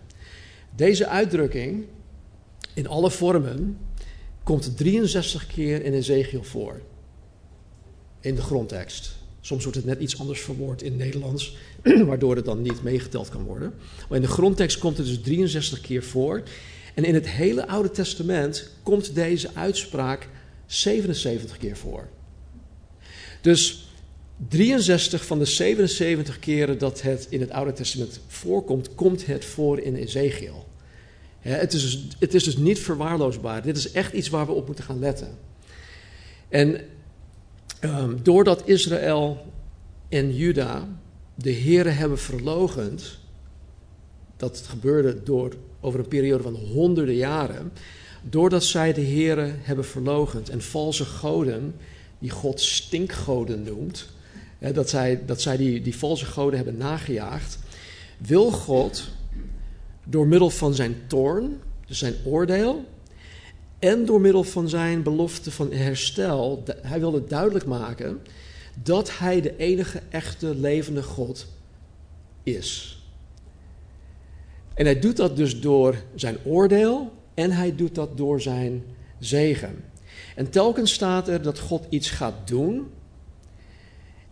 Deze 0.75 1.07
uitdrukking, 1.07 1.85
in 2.73 2.87
alle 2.87 3.11
vormen, 3.11 3.77
komt 4.43 4.77
63 4.77 5.47
keer 5.47 5.83
in 5.83 5.93
Ezekiel 5.93 6.43
voor. 6.43 6.81
In 8.19 8.35
de 8.35 8.41
grondtekst. 8.41 9.15
Soms 9.41 9.63
wordt 9.63 9.77
het 9.77 9.85
net 9.87 9.99
iets 9.99 10.19
anders 10.19 10.41
verwoord 10.41 10.81
in 10.81 10.95
Nederlands, 10.95 11.57
waardoor 12.09 12.35
het 12.35 12.45
dan 12.45 12.61
niet 12.61 12.83
meegeteld 12.83 13.29
kan 13.29 13.43
worden. 13.43 13.73
Maar 14.09 14.17
in 14.17 14.23
de 14.23 14.31
grondtekst 14.31 14.79
komt 14.79 14.97
het 14.97 15.07
dus 15.07 15.21
63 15.21 15.81
keer 15.81 16.03
voor. 16.03 16.43
En 16.95 17.03
in 17.03 17.13
het 17.13 17.29
hele 17.29 17.67
Oude 17.67 17.91
Testament 17.91 18.69
komt 18.83 19.15
deze 19.15 19.49
uitspraak 19.53 20.29
77 20.65 21.57
keer 21.57 21.77
voor. 21.77 22.07
Dus 23.41 23.86
63 24.47 25.25
van 25.25 25.39
de 25.39 25.45
77 25.45 26.39
keren 26.39 26.77
dat 26.77 27.01
het 27.01 27.27
in 27.29 27.41
het 27.41 27.51
Oude 27.51 27.73
Testament 27.73 28.19
voorkomt, 28.27 28.95
komt 28.95 29.25
het 29.25 29.45
voor 29.45 29.79
in 29.79 29.95
Ezekiel. 29.95 30.67
het, 31.39 31.73
is 31.73 31.81
dus, 31.81 32.07
het 32.19 32.33
is 32.33 32.43
dus 32.43 32.57
niet 32.57 32.79
verwaarloosbaar. 32.79 33.61
Dit 33.61 33.77
is 33.77 33.91
echt 33.91 34.13
iets 34.13 34.29
waar 34.29 34.45
we 34.45 34.51
op 34.51 34.65
moeten 34.65 34.83
gaan 34.83 34.99
letten. 34.99 35.37
En 36.49 36.81
um, 37.81 38.19
doordat 38.23 38.67
Israël 38.67 39.45
en 40.09 40.35
Juda 40.35 40.87
de 41.35 41.53
Here 41.53 41.89
hebben 41.89 42.19
verlogend, 42.19 43.17
dat 44.37 44.63
gebeurde 44.67 45.23
door, 45.23 45.53
over 45.79 45.99
een 45.99 46.07
periode 46.07 46.43
van 46.43 46.55
honderden 46.55 47.15
jaren, 47.15 47.71
doordat 48.21 48.63
zij 48.63 48.93
de 48.93 49.05
Here 49.05 49.53
hebben 49.57 49.85
verlogend 49.85 50.49
en 50.49 50.61
valse 50.61 51.05
goden, 51.05 51.75
die 52.19 52.29
God 52.29 52.61
stinkgoden 52.61 53.63
noemt, 53.63 54.07
dat 54.59 54.89
zij, 54.89 55.25
dat 55.25 55.47
die, 55.57 55.81
die 55.81 55.97
valse 55.97 56.25
goden 56.25 56.55
hebben 56.55 56.77
nagejaagd, 56.77 57.59
wil 58.17 58.51
God 58.51 59.09
door 60.03 60.27
middel 60.27 60.49
van 60.49 60.73
zijn 60.73 60.95
toorn, 61.07 61.59
dus 61.85 61.97
zijn 61.97 62.15
oordeel, 62.25 62.85
en 63.79 64.05
door 64.05 64.21
middel 64.21 64.43
van 64.43 64.69
zijn 64.69 65.03
belofte 65.03 65.51
van 65.51 65.71
herstel, 65.71 66.63
hij 66.81 66.99
wilde 66.99 67.23
duidelijk 67.23 67.65
maken 67.65 68.21
dat 68.83 69.17
hij 69.17 69.41
de 69.41 69.57
enige 69.57 70.01
echte 70.09 70.55
levende 70.55 71.03
God 71.03 71.47
is. 72.43 73.01
En 74.73 74.85
hij 74.85 74.99
doet 74.99 75.17
dat 75.17 75.37
dus 75.37 75.59
door 75.59 75.95
zijn 76.15 76.37
oordeel 76.43 77.11
en 77.33 77.51
hij 77.51 77.75
doet 77.75 77.95
dat 77.95 78.17
door 78.17 78.41
zijn 78.41 78.83
zegen. 79.19 79.83
En 80.35 80.49
telkens 80.49 80.93
staat 80.93 81.27
er 81.27 81.41
dat 81.41 81.59
God 81.59 81.85
iets 81.89 82.09
gaat 82.09 82.47
doen. 82.47 82.87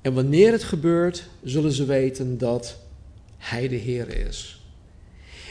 En 0.05 0.13
wanneer 0.13 0.51
het 0.51 0.63
gebeurt, 0.63 1.23
zullen 1.43 1.71
ze 1.71 1.85
weten 1.85 2.37
dat 2.37 2.77
Hij 3.37 3.67
de 3.67 3.75
Heer 3.75 4.27
is. 4.27 4.61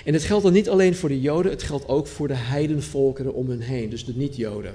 En 0.05 0.13
het 0.13 0.23
geldt 0.23 0.45
dan 0.45 0.53
niet 0.53 0.69
alleen 0.69 0.95
voor 0.95 1.09
de 1.09 1.21
Joden, 1.21 1.51
het 1.51 1.63
geldt 1.63 1.89
ook 1.89 2.07
voor 2.07 2.29
de 2.29 2.35
heidenvolkeren 2.35 3.35
om 3.35 3.49
hen 3.49 3.61
heen, 3.61 3.91
dus 3.91 4.05
de 4.05 4.15
niet-Joden. 4.17 4.75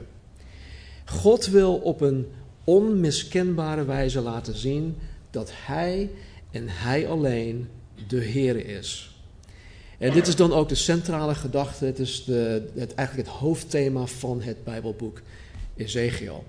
God 1.05 1.45
wil 1.45 1.75
op 1.75 2.01
een 2.01 2.27
onmiskenbare 2.63 3.85
wijze 3.85 4.21
laten 4.21 4.55
zien 4.55 4.95
dat 5.31 5.51
Hij 5.53 6.09
en 6.51 6.63
Hij 6.67 7.07
alleen 7.07 7.67
de 8.07 8.19
Heer 8.19 8.65
is. 8.65 9.15
En 9.97 10.13
dit 10.13 10.27
is 10.27 10.35
dan 10.35 10.53
ook 10.53 10.69
de 10.69 10.75
centrale 10.75 11.35
gedachte, 11.35 11.85
het 11.85 11.99
is 11.99 12.23
de, 12.23 12.69
het, 12.75 12.93
eigenlijk 12.93 13.29
het 13.29 13.37
hoofdthema 13.37 14.05
van 14.05 14.41
het 14.41 14.63
Bijbelboek 14.63 15.21
Ezekiel. 15.75 16.43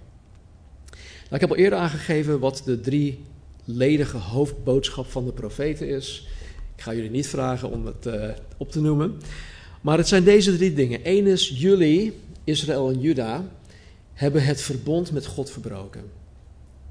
Nou, 1.30 1.42
ik 1.42 1.48
heb 1.48 1.58
al 1.58 1.64
eerder 1.64 1.78
aangegeven 1.78 2.38
wat 2.38 2.62
de 2.64 2.80
drie 2.80 3.24
ledige 3.64 4.16
hoofdboodschap 4.16 5.06
van 5.06 5.24
de 5.24 5.32
profeten 5.32 5.88
is. 5.88 6.28
Ik 6.76 6.82
ga 6.82 6.94
jullie 6.94 7.10
niet 7.10 7.26
vragen 7.26 7.70
om 7.70 7.86
het 7.86 8.06
uh, 8.06 8.28
op 8.56 8.70
te 8.70 8.80
noemen. 8.80 9.20
Maar 9.80 9.98
het 9.98 10.08
zijn 10.08 10.24
deze 10.24 10.56
drie 10.56 10.72
dingen. 10.72 11.00
Eén 11.02 11.26
is, 11.26 11.48
jullie, 11.48 12.12
Israël 12.44 12.90
en 12.90 13.00
Juda, 13.00 13.44
hebben 14.12 14.44
het 14.44 14.60
verbond 14.60 15.12
met 15.12 15.26
God 15.26 15.50
verbroken. 15.50 16.02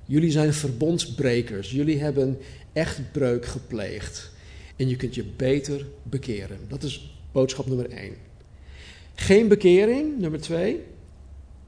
Jullie 0.06 0.32
zijn 0.32 0.54
verbondsbrekers. 0.54 1.72
Jullie 1.72 2.00
hebben 2.00 2.38
echtbreuk 2.74 3.46
gepleegd. 3.46 4.32
En 4.76 4.90
je 4.90 4.96
kunt 4.96 5.16
je 5.16 5.24
beter 5.36 5.86
bekeren. 6.04 6.58
Dat 6.68 6.84
is 6.84 7.16
boodschap 7.32 7.68
nummer 7.68 7.90
één. 7.90 8.14
Geen 9.16 9.48
bekering, 9.48 10.18
nummer 10.18 10.42
twee, 10.42 10.84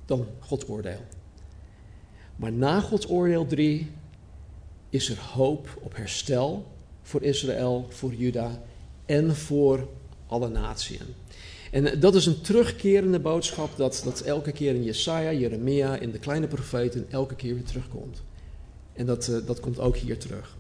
dan 0.05 0.25
Gods 0.39 0.67
oordeel. 0.67 1.01
Maar 2.41 2.51
na 2.51 2.79
Gods 2.79 3.10
oordeel 3.10 3.45
drie 3.45 3.91
is 4.89 5.10
er 5.10 5.19
hoop 5.19 5.79
op 5.81 5.95
herstel 5.95 6.67
voor 7.01 7.24
Israël, 7.24 7.86
voor 7.89 8.13
Juda 8.13 8.62
en 9.05 9.36
voor 9.36 9.88
alle 10.27 10.50
naties. 10.50 11.00
En 11.71 12.00
dat 12.00 12.15
is 12.15 12.25
een 12.25 12.41
terugkerende 12.41 13.19
boodschap 13.19 13.77
dat, 13.77 14.01
dat 14.03 14.21
elke 14.21 14.51
keer 14.51 14.75
in 14.75 14.83
Jesaja, 14.83 15.33
Jeremia, 15.33 15.95
in 15.95 16.12
de 16.12 16.19
kleine 16.19 16.48
profeten 16.48 17.05
elke 17.10 17.36
keer 17.36 17.53
weer 17.53 17.63
terugkomt. 17.63 18.24
En 18.93 19.05
dat, 19.05 19.27
uh, 19.27 19.38
dat 19.45 19.60
komt 19.60 19.79
ook 19.79 19.98
hier 19.98 20.17
terug. 20.17 20.57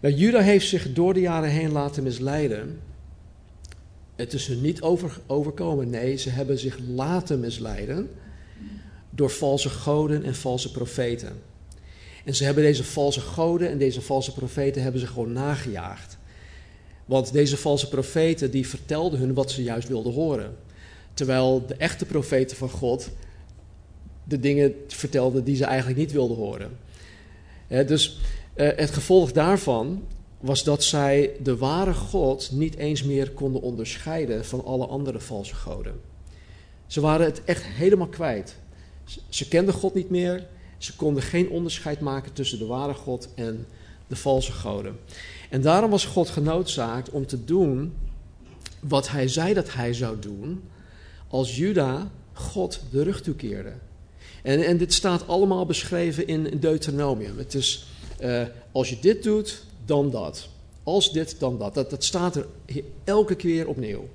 Nou, 0.00 0.14
Juda 0.14 0.40
heeft 0.40 0.68
zich 0.68 0.92
door 0.92 1.14
de 1.14 1.20
jaren 1.20 1.50
heen 1.50 1.72
laten 1.72 2.02
misleiden. 2.02 2.80
Het 4.16 4.32
is 4.32 4.46
hun 4.46 4.60
niet 4.60 4.82
over, 4.82 5.20
overkomen. 5.26 5.90
Nee, 5.90 6.16
ze 6.16 6.30
hebben 6.30 6.58
zich 6.58 6.78
laten 6.78 7.40
misleiden 7.40 8.10
door 9.10 9.30
valse 9.30 9.68
goden 9.68 10.24
en 10.24 10.34
valse 10.34 10.70
profeten. 10.70 11.42
En 12.24 12.34
ze 12.34 12.44
hebben 12.44 12.64
deze 12.64 12.84
valse 12.84 13.20
goden 13.20 13.70
en 13.70 13.78
deze 13.78 14.00
valse 14.00 14.32
profeten 14.32 14.82
hebben 14.82 15.00
ze 15.00 15.06
gewoon 15.06 15.32
nagejaagd. 15.32 16.18
Want 17.04 17.32
deze 17.32 17.56
valse 17.56 17.88
profeten 17.88 18.50
die 18.50 18.68
vertelden 18.68 19.18
hun 19.18 19.34
wat 19.34 19.50
ze 19.50 19.62
juist 19.62 19.88
wilden 19.88 20.12
horen. 20.12 20.56
Terwijl 21.14 21.66
de 21.66 21.74
echte 21.74 22.06
profeten 22.06 22.56
van 22.56 22.70
God 22.70 23.10
de 24.24 24.40
dingen 24.40 24.74
vertelden 24.86 25.44
die 25.44 25.56
ze 25.56 25.64
eigenlijk 25.64 25.98
niet 25.98 26.12
wilden 26.12 26.36
horen. 26.36 26.78
dus 27.86 28.18
uh, 28.56 28.68
het 28.76 28.90
gevolg 28.90 29.32
daarvan 29.32 30.02
was 30.40 30.64
dat 30.64 30.84
zij 30.84 31.30
de 31.42 31.56
ware 31.56 31.94
God 31.94 32.50
niet 32.52 32.76
eens 32.76 33.02
meer 33.02 33.30
konden 33.30 33.62
onderscheiden 33.62 34.44
van 34.44 34.64
alle 34.64 34.86
andere 34.86 35.20
valse 35.20 35.54
goden. 35.54 36.00
Ze 36.86 37.00
waren 37.00 37.26
het 37.26 37.44
echt 37.44 37.64
helemaal 37.64 38.06
kwijt. 38.06 38.56
Ze 39.28 39.48
kenden 39.48 39.74
God 39.74 39.94
niet 39.94 40.10
meer. 40.10 40.46
Ze 40.78 40.96
konden 40.96 41.22
geen 41.22 41.48
onderscheid 41.48 42.00
maken 42.00 42.32
tussen 42.32 42.58
de 42.58 42.66
ware 42.66 42.94
God 42.94 43.28
en 43.34 43.66
de 44.06 44.16
valse 44.16 44.52
goden. 44.52 44.98
En 45.48 45.60
daarom 45.60 45.90
was 45.90 46.04
God 46.04 46.28
genoodzaakt 46.28 47.10
om 47.10 47.26
te 47.26 47.44
doen 47.44 47.92
wat 48.80 49.08
hij 49.08 49.28
zei 49.28 49.54
dat 49.54 49.72
hij 49.72 49.94
zou 49.94 50.18
doen 50.18 50.62
als 51.28 51.56
Juda 51.56 52.10
God 52.32 52.80
de 52.90 53.02
rug 53.02 53.22
toekeerde. 53.22 53.72
En, 54.42 54.66
en 54.66 54.76
dit 54.76 54.92
staat 54.92 55.28
allemaal 55.28 55.66
beschreven 55.66 56.26
in 56.26 56.58
Deuteronomium. 56.60 57.38
Het 57.38 57.54
is 57.54 57.86
uh, 58.20 58.42
als 58.72 58.88
je 58.88 58.98
dit 59.00 59.22
doet, 59.22 59.64
dan 59.84 60.10
dat. 60.10 60.48
Als 60.82 61.12
dit, 61.12 61.40
dan 61.40 61.58
dat. 61.58 61.74
dat. 61.74 61.90
Dat 61.90 62.04
staat 62.04 62.36
er 62.36 62.46
elke 63.04 63.34
keer 63.34 63.68
opnieuw. 63.68 64.08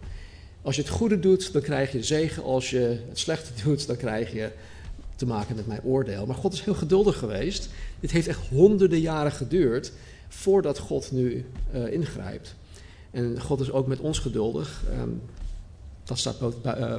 Als 0.61 0.75
je 0.75 0.81
het 0.81 0.91
goede 0.91 1.19
doet, 1.19 1.53
dan 1.53 1.61
krijg 1.61 1.91
je 1.91 2.03
zegen. 2.03 2.43
Als 2.43 2.69
je 2.69 2.99
het 3.09 3.19
slechte 3.19 3.51
doet, 3.63 3.87
dan 3.87 3.97
krijg 3.97 4.33
je 4.33 4.49
te 5.15 5.25
maken 5.25 5.55
met 5.55 5.67
mijn 5.67 5.84
oordeel. 5.84 6.25
Maar 6.25 6.36
God 6.36 6.53
is 6.53 6.62
heel 6.62 6.74
geduldig 6.74 7.17
geweest. 7.17 7.69
Dit 8.00 8.12
heeft 8.12 8.27
echt 8.27 8.48
honderden 8.48 9.00
jaren 9.00 9.31
geduurd 9.31 9.91
voordat 10.27 10.77
God 10.77 11.12
nu 11.12 11.45
uh, 11.74 11.91
ingrijpt. 11.91 12.55
En 13.12 13.41
God 13.41 13.60
is 13.60 13.72
ook 13.72 13.88
met 13.88 14.00
ons 14.00 14.19
geduldig. 14.19 14.84
Um, 15.00 15.22
dat 16.03 16.17
staat 16.17 16.39
bu 16.39 16.53
uh, 16.65 16.98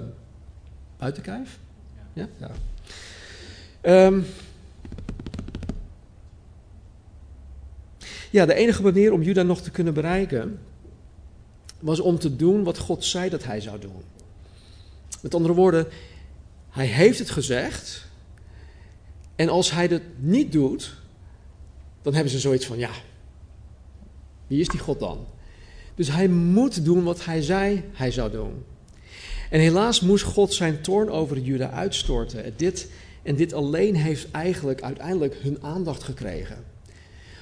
buiten 0.99 1.23
kijf. 1.23 1.59
Ja? 2.13 2.29
ja? 2.37 4.07
Um, 4.07 4.27
ja, 8.31 8.47
de 8.47 8.55
enige 8.55 8.83
manier 8.83 9.13
om 9.13 9.23
Juda 9.23 9.43
nog 9.43 9.61
te 9.61 9.71
kunnen 9.71 9.95
bereiken 9.95 10.59
was 11.79 12.01
om 12.01 12.19
te 12.19 12.37
doen 12.37 12.65
wat 12.65 12.79
God 12.79 13.05
zei 13.05 13.31
dat 13.31 13.45
hij 13.45 13.61
zou 13.61 13.79
doen. 13.81 14.03
Met 15.21 15.35
andere 15.35 15.55
woorden, 15.55 15.87
hij 16.71 16.87
heeft 16.87 17.19
het 17.19 17.31
gezegd. 17.31 18.06
En 19.37 19.49
als 19.49 19.71
hij 19.71 19.89
dat 19.89 20.01
niet 20.17 20.53
doet, 20.53 20.95
dan 22.03 22.15
hebben 22.15 22.33
ze 22.33 22.39
zoiets 22.39 22.67
van: 22.67 22.79
ja, 22.79 22.91
wie 24.47 24.61
is 24.61 24.69
die 24.69 24.81
God 24.81 24.99
dan? 24.99 25.27
Dus 25.95 26.09
hij 26.09 26.29
moet 26.29 26.85
doen 26.85 27.05
wat 27.05 27.25
hij 27.25 27.43
zei 27.43 27.85
hij 27.93 28.11
zou 28.11 28.31
doen. 28.31 28.65
En 29.51 29.61
helaas 29.61 30.01
moest 30.01 30.25
God 30.25 30.55
zijn 30.55 30.83
toorn 30.83 31.11
over 31.11 31.39
Juda 31.39 31.71
uitstorten. 31.71 32.45
En 32.45 32.53
dit, 32.57 32.91
en 33.23 33.37
dit 33.37 33.53
alleen 33.53 33.95
heeft 33.95 34.31
eigenlijk 34.31 34.83
uiteindelijk 34.83 35.35
hun 35.43 35.59
aandacht 35.63 36.03
gekregen. 36.03 36.65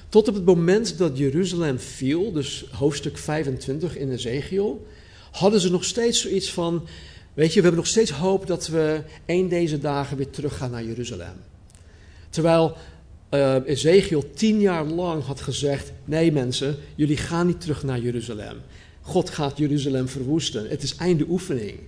Tot 0.09 0.27
op 0.27 0.33
het 0.33 0.45
moment 0.45 0.97
dat 0.97 1.17
Jeruzalem 1.17 1.79
viel, 1.79 2.31
dus 2.31 2.65
hoofdstuk 2.71 3.17
25 3.17 3.97
in 3.97 4.11
Ezekiel, 4.11 4.87
hadden 5.31 5.59
ze 5.59 5.71
nog 5.71 5.83
steeds 5.83 6.21
zoiets 6.21 6.51
van: 6.51 6.87
Weet 7.33 7.49
je, 7.49 7.55
we 7.55 7.61
hebben 7.61 7.81
nog 7.81 7.87
steeds 7.87 8.11
hoop 8.11 8.47
dat 8.47 8.67
we 8.67 9.01
één 9.25 9.49
deze 9.49 9.79
dagen 9.79 10.17
weer 10.17 10.29
teruggaan 10.29 10.71
naar 10.71 10.83
Jeruzalem. 10.83 11.35
Terwijl 12.35 12.75
uh, 13.31 13.55
Ezekiel 13.65 14.31
tien 14.33 14.59
jaar 14.59 14.85
lang 14.85 15.23
had 15.23 15.41
gezegd: 15.41 15.91
Nee, 16.05 16.31
mensen, 16.31 16.75
jullie 16.95 17.17
gaan 17.17 17.47
niet 17.47 17.61
terug 17.61 17.83
naar 17.83 17.99
Jeruzalem. 17.99 18.57
God 19.01 19.29
gaat 19.29 19.57
Jeruzalem 19.57 20.07
verwoesten. 20.07 20.69
Het 20.69 20.83
is 20.83 20.95
einde 20.95 21.25
oefening. 21.29 21.79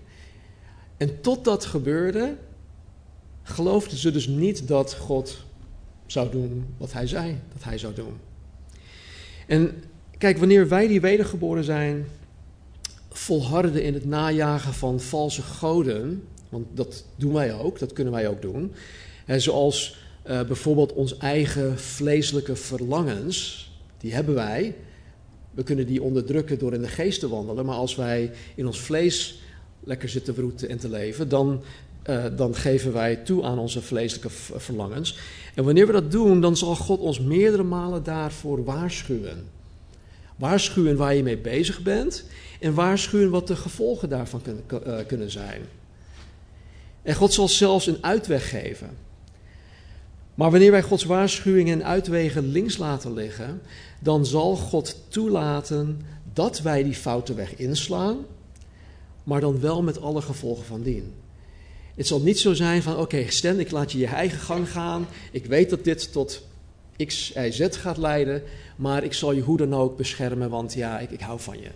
En 0.97 1.21
tot 1.21 1.43
dat 1.43 1.65
gebeurde, 1.65 2.35
geloofden 3.43 3.97
ze 3.97 4.11
dus 4.11 4.27
niet 4.27 4.67
dat 4.67 4.93
God 4.93 5.45
zou 6.05 6.29
doen 6.31 6.65
wat 6.77 6.93
hij 6.93 7.07
zei 7.07 7.39
dat 7.53 7.63
hij 7.63 7.77
zou 7.77 7.93
doen. 7.93 8.13
En 9.47 9.83
kijk, 10.17 10.37
wanneer 10.37 10.67
wij 10.67 10.87
die 10.87 11.01
wedergeboren 11.01 11.63
zijn, 11.63 12.05
volharden 13.09 13.83
in 13.83 13.93
het 13.93 14.05
najagen 14.05 14.73
van 14.73 14.99
valse 14.99 15.41
goden, 15.41 16.23
want 16.49 16.65
dat 16.73 17.05
doen 17.15 17.33
wij 17.33 17.53
ook, 17.53 17.79
dat 17.79 17.93
kunnen 17.93 18.13
wij 18.13 18.27
ook 18.27 18.41
doen. 18.41 18.73
En 19.25 19.41
zoals 19.41 20.05
uh, 20.29 20.41
bijvoorbeeld 20.41 20.93
ons 20.93 21.17
eigen 21.17 21.79
vleeselijke 21.79 22.55
verlangens, 22.55 23.69
die 23.97 24.13
hebben 24.13 24.35
wij. 24.35 24.75
We 25.51 25.63
kunnen 25.63 25.85
die 25.85 26.01
onderdrukken 26.01 26.59
door 26.59 26.73
in 26.73 26.81
de 26.81 26.87
geest 26.87 27.19
te 27.19 27.29
wandelen, 27.29 27.65
maar 27.65 27.75
als 27.75 27.95
wij 27.95 28.31
in 28.55 28.65
ons 28.65 28.79
vlees 28.79 29.41
lekker 29.83 30.09
zitten 30.09 30.33
vroeten 30.33 30.69
en 30.69 30.77
te 30.77 30.89
leven, 30.89 31.29
dan, 31.29 31.63
uh, 32.09 32.25
dan 32.35 32.55
geven 32.55 32.93
wij 32.93 33.15
toe 33.15 33.43
aan 33.43 33.59
onze 33.59 33.81
vleeselijke 33.81 34.29
verlangens. 34.55 35.19
En 35.55 35.63
wanneer 35.63 35.85
we 35.87 35.91
dat 35.91 36.11
doen, 36.11 36.41
dan 36.41 36.57
zal 36.57 36.75
God 36.75 36.99
ons 36.99 37.19
meerdere 37.19 37.63
malen 37.63 38.03
daarvoor 38.03 38.63
waarschuwen. 38.63 39.45
Waarschuwen 40.35 40.95
waar 40.95 41.15
je 41.15 41.23
mee 41.23 41.37
bezig 41.37 41.81
bent 41.81 42.25
en 42.59 42.73
waarschuwen 42.73 43.29
wat 43.29 43.47
de 43.47 43.55
gevolgen 43.55 44.09
daarvan 44.09 44.41
kunnen, 44.41 44.63
uh, 44.87 45.05
kunnen 45.07 45.31
zijn. 45.31 45.61
En 47.01 47.15
God 47.15 47.33
zal 47.33 47.47
zelfs 47.47 47.87
een 47.87 48.03
uitweg 48.03 48.49
geven. 48.49 49.06
Maar 50.37 50.51
wanneer 50.51 50.71
wij 50.71 50.83
Gods 50.83 51.03
waarschuwingen 51.03 51.81
en 51.81 51.87
uitwegen 51.87 52.47
links 52.47 52.77
laten 52.77 53.13
liggen, 53.13 53.61
dan 53.99 54.25
zal 54.25 54.55
God 54.55 54.95
toelaten 55.07 56.01
dat 56.33 56.61
wij 56.61 56.83
die 56.83 56.93
foute 56.93 57.33
weg 57.33 57.55
inslaan, 57.55 58.17
maar 59.23 59.41
dan 59.41 59.59
wel 59.59 59.83
met 59.83 60.01
alle 60.01 60.21
gevolgen 60.21 60.65
van 60.65 60.81
dien. 60.81 61.13
Het 61.95 62.07
zal 62.07 62.21
niet 62.21 62.39
zo 62.39 62.53
zijn 62.53 62.81
van, 62.81 62.93
oké, 62.93 63.01
okay, 63.01 63.57
ik 63.57 63.71
laat 63.71 63.91
je 63.91 63.97
je 63.97 64.05
eigen 64.07 64.39
gang 64.39 64.69
gaan. 64.69 65.07
Ik 65.31 65.45
weet 65.45 65.69
dat 65.69 65.83
dit 65.83 66.11
tot 66.11 66.43
X, 67.05 67.31
Y, 67.35 67.51
Z 67.51 67.67
gaat 67.71 67.97
leiden, 67.97 68.43
maar 68.75 69.03
ik 69.03 69.13
zal 69.13 69.31
je 69.31 69.41
hoe 69.41 69.57
dan 69.57 69.75
ook 69.75 69.97
beschermen, 69.97 70.49
want 70.49 70.73
ja, 70.73 70.99
ik, 70.99 71.11
ik 71.11 71.19
hou 71.19 71.39
van 71.39 71.59
je. 71.59 71.69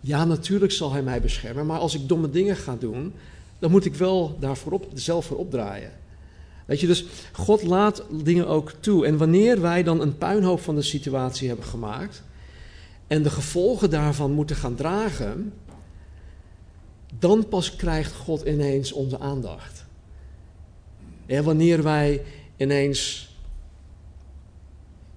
Ja, 0.00 0.24
natuurlijk 0.24 0.72
zal 0.72 0.92
hij 0.92 1.02
mij 1.02 1.20
beschermen, 1.20 1.66
maar 1.66 1.78
als 1.78 1.94
ik 1.94 2.08
domme 2.08 2.30
dingen 2.30 2.56
ga 2.56 2.76
doen, 2.78 3.12
dan 3.58 3.70
moet 3.70 3.84
ik 3.84 3.94
wel 3.94 4.36
daarvoor 4.40 4.72
op, 4.72 4.86
zelf 4.94 5.24
voor 5.24 5.36
opdraaien. 5.36 6.02
Weet 6.64 6.80
je, 6.80 6.86
dus 6.86 7.04
God 7.32 7.62
laat 7.62 8.02
dingen 8.10 8.46
ook 8.48 8.72
toe. 8.80 9.06
En 9.06 9.16
wanneer 9.16 9.60
wij 9.60 9.82
dan 9.82 10.00
een 10.00 10.18
puinhoop 10.18 10.60
van 10.60 10.74
de 10.74 10.82
situatie 10.82 11.48
hebben 11.48 11.66
gemaakt 11.66 12.22
en 13.06 13.22
de 13.22 13.30
gevolgen 13.30 13.90
daarvan 13.90 14.32
moeten 14.32 14.56
gaan 14.56 14.74
dragen, 14.74 15.52
dan 17.18 17.48
pas 17.48 17.76
krijgt 17.76 18.12
God 18.12 18.42
ineens 18.46 18.92
onze 18.92 19.18
aandacht. 19.18 19.84
En 21.26 21.44
wanneer 21.44 21.82
wij 21.82 22.22
ineens 22.56 23.32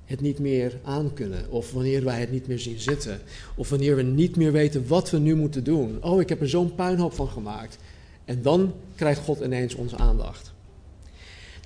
het 0.06 0.22
niet 0.22 0.40
meer 0.40 0.80
aankunnen, 0.84 1.52
of 1.52 1.72
wanneer 1.72 2.04
wij 2.04 2.20
het 2.20 2.32
niet 2.32 2.48
meer 2.48 2.60
zien 2.60 2.80
zitten, 2.80 3.20
of 3.56 3.70
wanneer 3.70 3.96
we 3.96 4.02
niet 4.02 4.36
meer 4.36 4.52
weten 4.52 4.88
wat 4.88 5.10
we 5.10 5.18
nu 5.18 5.36
moeten 5.36 5.64
doen. 5.64 6.04
Oh, 6.04 6.22
ik 6.22 6.30
heb 6.30 6.42
er 6.42 6.50
zo'n 6.50 6.76
puinhoop 6.76 7.14
van 7.14 7.28
gemaakt. 7.28 7.78
En 8.26 8.42
dan 8.42 8.74
krijgt 8.96 9.20
God 9.20 9.40
ineens 9.40 9.76
onze 9.76 9.98
aandacht. 9.98 10.54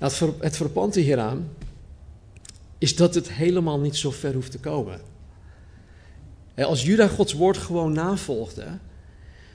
Het, 0.02 0.20
het 0.38 0.94
hieraan 0.94 1.48
is 2.78 2.96
dat 2.96 3.14
het 3.14 3.32
helemaal 3.32 3.78
niet 3.78 3.96
zo 3.96 4.10
ver 4.10 4.34
hoeft 4.34 4.50
te 4.50 4.58
komen. 4.58 5.00
Als 6.56 6.82
Juda 6.82 7.08
Gods 7.08 7.32
woord 7.32 7.56
gewoon 7.56 7.92
navolgde, 7.92 8.66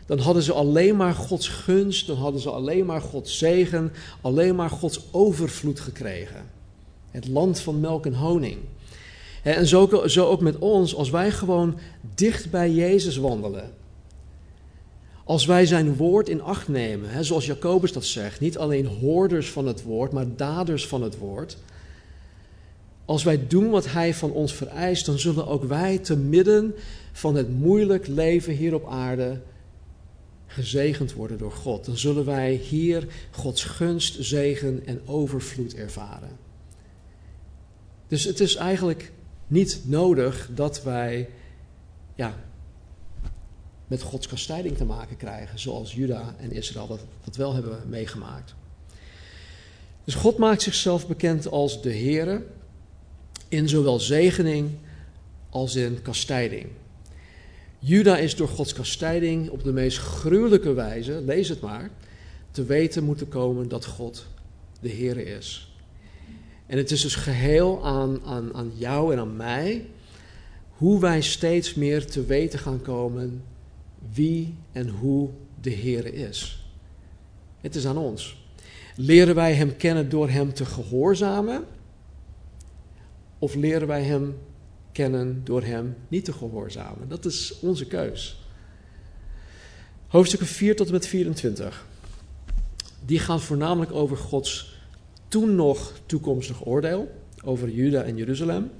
dan 0.06 0.20
hadden 0.20 0.44
ze 0.44 0.54
alleen 0.54 0.96
maar 0.96 1.14
Gods 1.14 1.48
gunst, 1.48 2.08
dan 2.08 2.18
hadden 2.18 2.42
ze 2.42 2.50
alleen 2.50 2.86
maar 2.86 3.02
Gods 3.02 3.38
zegen, 3.38 3.92
alleen 4.22 4.56
maar 4.56 4.70
Gods 4.70 5.02
overvloed 5.12 5.80
gekregen. 5.80 6.46
Het 7.12 7.28
land 7.28 7.60
van 7.60 7.80
melk 7.80 8.06
en 8.06 8.14
honing. 8.14 8.58
En 9.44 9.68
zo 9.68 9.90
ook 10.26 10.42
met 10.42 10.58
ons, 10.58 10.96
als 10.96 11.10
wij 11.10 11.32
gewoon 11.32 11.80
dicht 12.16 12.52
bij 12.52 12.72
Jezus 12.72 13.18
wandelen. 13.18 13.72
Als 15.28 15.46
wij 15.46 15.66
zijn 15.66 15.96
woord 15.96 16.30
in 16.30 16.42
acht 16.42 16.68
nemen, 16.68 17.10
hè, 17.10 17.24
zoals 17.24 17.46
Jacobus 17.46 17.92
dat 17.92 18.06
zegt, 18.06 18.40
niet 18.40 18.58
alleen 18.58 18.86
hoorders 18.86 19.50
van 19.50 19.68
het 19.68 19.84
woord, 19.84 20.12
maar 20.12 20.36
daders 20.36 20.88
van 20.88 21.02
het 21.02 21.18
woord. 21.18 21.58
Als 23.06 23.24
wij 23.24 23.48
doen 23.48 23.70
wat 23.70 23.92
Hij 23.92 24.14
van 24.14 24.32
ons 24.32 24.54
vereist, 24.54 25.06
dan 25.06 25.20
zullen 25.20 25.48
ook 25.48 25.64
wij 25.64 25.98
te 25.98 26.18
midden 26.18 26.76
van 27.12 27.36
het 27.36 27.50
moeilijk 27.50 28.08
leven 28.08 28.54
hier 28.54 28.74
op 28.74 28.88
aarde 28.88 29.42
gezegend 30.46 31.14
worden 31.14 31.38
door 31.38 31.52
God. 31.52 31.86
Dan 31.86 31.98
zullen 31.98 32.26
wij 32.26 32.54
hier 32.54 33.08
Gods 33.32 33.64
gunst, 33.64 34.18
zegen 34.20 34.86
en 34.86 35.02
overvloed 35.06 35.74
ervaren. 35.74 36.38
Dus 38.08 38.24
het 38.24 38.40
is 38.40 38.56
eigenlijk 38.56 39.12
niet 39.48 39.82
nodig 39.84 40.50
dat 40.56 40.84
wij 40.84 41.30
ja, 42.16 42.36
met 43.88 44.02
Gods 44.02 44.28
kastijding 44.28 44.78
te 44.78 44.86
maken 44.86 45.18
krijgen, 45.18 45.60
zoals 45.60 45.94
Juda 45.94 46.36
en 46.40 46.52
Israël 46.52 46.88
dat, 46.88 47.00
dat 47.24 47.36
wel 47.36 47.54
hebben 47.54 47.82
meegemaakt. 47.90 48.56
Dus 50.04 50.16
God 50.16 50.38
maakt 50.38 50.62
zichzelf 50.62 51.08
bekend 51.08 51.48
als 51.48 51.82
de 51.82 51.94
Heere 51.94 52.44
in 53.48 53.70
zowel 53.70 54.00
zegening 54.00 54.70
als 55.50 55.76
in 55.76 56.02
kastijding. 56.02 56.68
Juda 57.80 58.18
is 58.18 58.36
door 58.36 58.48
Gods 58.48 58.74
kastijding 58.74 59.50
op 59.50 59.64
de 59.64 59.72
meest 59.72 59.98
gruwelijke 59.98 60.74
wijze, 60.74 61.22
lees 61.26 61.50
het 61.50 61.62
maar, 61.62 61.90
te 62.52 62.64
weten 62.64 63.04
moeten 63.04 63.28
komen 63.28 63.68
dat 63.68 63.86
God 63.86 64.26
de 64.82 64.90
Heere 64.90 65.24
is. 65.24 65.72
En 66.66 66.78
het 66.78 66.92
is 66.92 67.02
dus 67.02 67.16
geheel 67.16 67.86
aan, 67.86 68.22
aan, 68.26 68.54
aan 68.54 68.72
jou 68.76 69.14
en 69.14 69.20
aan 69.20 69.36
mij 69.36 69.86
hoe 70.70 71.00
wij 71.00 71.22
steeds 71.22 71.74
meer 71.74 72.06
te 72.06 72.26
weten 72.26 72.60
gaan 72.60 72.82
komen 72.82 73.44
wie 74.14 74.56
en 74.72 74.90
hoe 74.90 75.30
de 75.62 75.72
Heere 75.72 76.14
is. 76.14 76.70
Het 77.62 77.76
is 77.76 77.88
aan 77.88 77.98
ons. 77.98 78.46
Leren 78.96 79.36
wij 79.36 79.54
Hem 79.54 79.78
kennen 79.78 80.10
door 80.10 80.30
Hem 80.30 80.54
te 80.54 80.66
gehoorzamen? 80.66 81.66
Of 83.40 83.56
leren 83.56 83.88
wij 83.88 84.04
Hem 84.04 84.38
kennen 84.92 85.42
door 85.44 85.64
Hem 85.64 85.96
niet 86.08 86.26
te 86.26 86.34
gehoorzamen? 86.34 87.08
Dat 87.08 87.26
is 87.26 87.60
onze 87.60 87.86
keus. 87.86 88.40
Hoofdstukken 90.08 90.48
4 90.48 90.76
tot 90.76 90.88
en 90.88 90.94
met 90.94 91.08
24. 91.08 91.86
Die 93.06 93.20
gaan 93.20 93.42
voornamelijk 93.42 93.92
over 93.92 94.18
Gods 94.18 94.76
toen 95.28 95.56
nog 95.56 95.94
toekomstig 96.06 96.66
oordeel 96.66 97.22
over 97.44 97.70
Juda 97.70 98.04
en 98.04 98.18
Jeruzalem. 98.18 98.72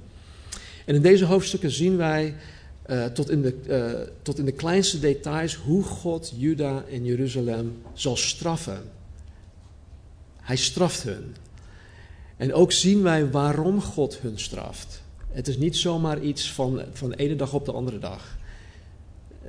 En 0.84 0.94
in 0.94 1.02
deze 1.02 1.24
hoofdstukken 1.24 1.70
zien 1.70 1.96
wij 1.96 2.34
uh, 2.90 3.04
tot, 3.04 3.30
in 3.30 3.42
de, 3.42 3.54
uh, 3.68 4.08
tot 4.22 4.38
in 4.38 4.44
de 4.44 4.52
kleinste 4.52 5.00
details 5.00 5.54
hoe 5.54 5.82
God 5.82 6.32
Juda 6.36 6.84
en 6.90 7.04
Jeruzalem 7.04 7.82
zal 7.92 8.16
straffen. 8.16 8.82
Hij 10.36 10.56
straft 10.56 11.02
hun. 11.02 11.34
En 12.36 12.54
ook 12.54 12.72
zien 12.72 13.02
wij 13.02 13.30
waarom 13.30 13.80
God 13.80 14.18
hun 14.18 14.38
straft. 14.38 15.02
Het 15.30 15.48
is 15.48 15.56
niet 15.56 15.76
zomaar 15.76 16.20
iets 16.20 16.52
van, 16.52 16.82
van 16.92 17.10
de 17.10 17.16
ene 17.16 17.36
dag 17.36 17.52
op 17.52 17.64
de 17.64 17.72
andere 17.72 17.98
dag. 17.98 18.36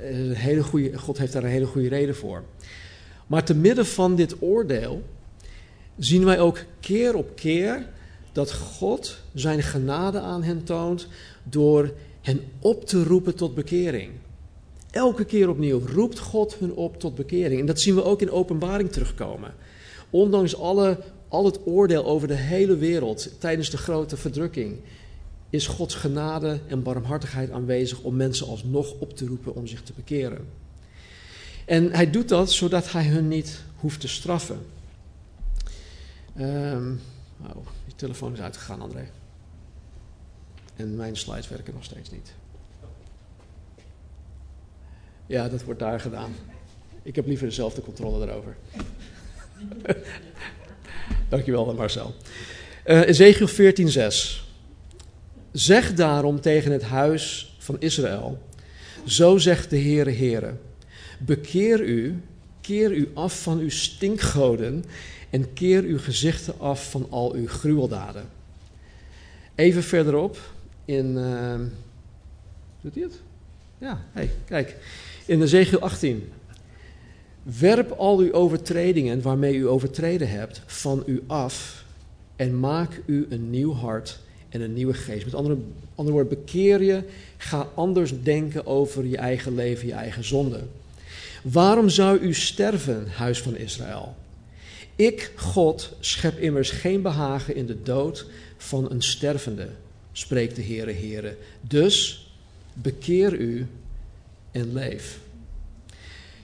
Een 0.02 0.34
hele 0.34 0.64
goede, 0.64 0.98
God 0.98 1.18
heeft 1.18 1.34
daar 1.34 1.44
een 1.44 1.50
hele 1.50 1.66
goede 1.66 1.88
reden 1.88 2.16
voor. 2.16 2.44
Maar 3.28 3.44
te 3.44 3.56
midden 3.56 3.86
van 3.86 4.16
dit 4.16 4.42
oordeel 4.42 5.04
zien 5.98 6.26
wij 6.26 6.40
ook 6.40 6.60
keer 6.80 7.16
op 7.16 7.36
keer 7.36 7.86
dat 8.32 8.54
God 8.54 9.18
zijn 9.34 9.64
genade 9.64 10.20
aan 10.20 10.44
hen 10.44 10.64
toont 10.64 11.08
door 11.44 11.92
hen 12.22 12.42
op 12.60 12.86
te 12.86 13.04
roepen 13.04 13.36
tot 13.36 13.56
bekering. 13.56 14.12
Elke 14.92 15.26
keer 15.26 15.50
opnieuw 15.50 15.82
roept 15.86 16.20
God 16.20 16.56
hun 16.56 16.74
op 16.74 17.00
tot 17.00 17.16
bekering. 17.16 17.60
En 17.60 17.66
dat 17.66 17.80
zien 17.80 17.96
we 17.96 18.04
ook 18.04 18.22
in 18.22 18.32
openbaring 18.32 18.92
terugkomen. 18.92 19.54
Ondanks 20.10 20.56
alle, 20.56 21.00
al 21.28 21.46
het 21.46 21.60
oordeel 21.66 22.06
over 22.06 22.28
de 22.28 22.34
hele 22.34 22.78
wereld 22.78 23.40
tijdens 23.40 23.70
de 23.70 23.78
grote 23.78 24.18
verdrukking, 24.18 24.76
is 25.50 25.68
Gods 25.68 25.96
genade 25.96 26.60
en 26.68 26.84
barmhartigheid 26.84 27.52
aanwezig 27.52 28.02
om 28.02 28.16
mensen 28.16 28.48
alsnog 28.48 28.94
op 29.00 29.16
te 29.18 29.26
roepen 29.26 29.56
om 29.56 29.68
zich 29.68 29.84
te 29.84 29.94
bekeren. 29.96 30.48
En 31.66 31.92
hij 31.92 32.10
doet 32.10 32.30
dat 32.30 32.52
zodat 32.52 32.92
hij 32.92 33.06
hun 33.06 33.28
niet 33.28 33.64
hoeft 33.76 34.00
te 34.00 34.08
straffen. 34.08 34.60
Um, 36.40 37.02
oh, 37.42 37.66
je 37.86 37.96
telefoon 37.96 38.34
is 38.34 38.40
uitgegaan, 38.40 38.82
André. 38.82 39.10
En 40.80 40.96
mijn 40.96 41.18
slides 41.18 41.50
werken 41.50 41.74
nog 41.74 41.84
steeds 41.84 42.12
niet. 42.12 42.34
Ja, 45.26 45.50
dat 45.50 45.64
wordt 45.64 45.80
daar 45.80 46.00
gedaan. 46.00 46.36
Ik 47.02 47.16
heb 47.16 47.28
liever 47.28 47.48
dezelfde 47.48 47.82
controle 47.82 48.28
erover. 48.28 48.56
Dankjewel, 51.30 51.74
Marcel. 51.74 52.14
Uh, 52.86 53.08
Ezekiel 53.08 53.50
14:6. 53.50 54.42
Zeg 55.52 55.94
daarom 55.94 56.42
tegen 56.42 56.72
het 56.72 56.84
huis 56.84 57.56
van 57.58 57.76
Israël: 57.80 58.42
Zo 59.06 59.38
zegt 59.38 59.70
de 59.70 59.80
Heere, 59.80 60.12
Heere: 60.12 60.54
Bekeer 61.20 61.82
u, 61.82 62.22
keer 62.62 62.92
u 62.92 63.12
af 63.14 63.42
van 63.42 63.60
uw 63.60 63.70
stinkgoden 63.70 64.86
en 65.30 65.54
keer 65.54 65.84
uw 65.84 66.00
gezichten 66.00 66.60
af 66.60 66.90
van 66.90 67.08
al 67.10 67.34
uw 67.34 67.48
gruweldaden. 67.48 68.30
Even 69.56 69.84
verderop 69.84 70.58
in. 70.90 71.18
Uh, 71.18 71.60
doet 72.82 72.96
het? 72.96 73.22
Ja, 73.78 74.02
hey, 74.12 74.30
kijk. 74.46 74.76
In 75.26 75.42
Ezekiel 75.42 75.80
18. 75.80 76.32
Werp 77.60 77.92
al 77.92 78.18
uw 78.18 78.32
overtredingen 78.32 79.22
waarmee 79.22 79.56
u 79.56 79.68
overtreden 79.68 80.30
hebt 80.30 80.62
van 80.66 81.04
u 81.06 81.24
af 81.28 81.86
en 82.36 82.60
maak 82.60 83.02
u 83.06 83.26
een 83.30 83.50
nieuw 83.50 83.74
hart 83.74 84.20
en 84.50 84.62
een 84.62 84.74
nieuwe 84.74 84.94
geest. 84.94 85.26
Met 85.26 85.36
andere, 85.36 85.58
andere 85.96 86.18
woorden, 86.18 86.38
bekeer 86.40 86.84
je, 86.84 87.04
ga 87.38 87.68
anders 87.76 88.22
denken 88.24 88.66
over 88.66 89.06
je 89.06 89.18
eigen 89.18 89.56
leven, 89.56 89.88
je 89.88 89.94
eigen 89.94 90.24
zonde. 90.24 90.64
Waarom 91.44 91.90
zou 91.90 92.20
u 92.20 92.34
sterven, 92.34 93.08
huis 93.08 93.42
van 93.42 93.56
Israël? 93.56 94.16
Ik, 94.96 95.32
God, 95.36 95.96
schep 96.00 96.40
immers 96.40 96.70
geen 96.70 97.02
behagen 97.02 97.56
in 97.56 97.66
de 97.66 97.82
dood 97.84 98.26
van 98.58 98.92
een 98.92 99.02
stervende, 99.02 99.68
spreekt 100.20 100.56
de 100.56 100.64
Heere, 100.64 100.94
Heere. 100.94 101.38
Dus 101.62 102.28
bekeer 102.74 103.34
u 103.34 103.68
en 104.52 104.74
leef. 104.74 105.20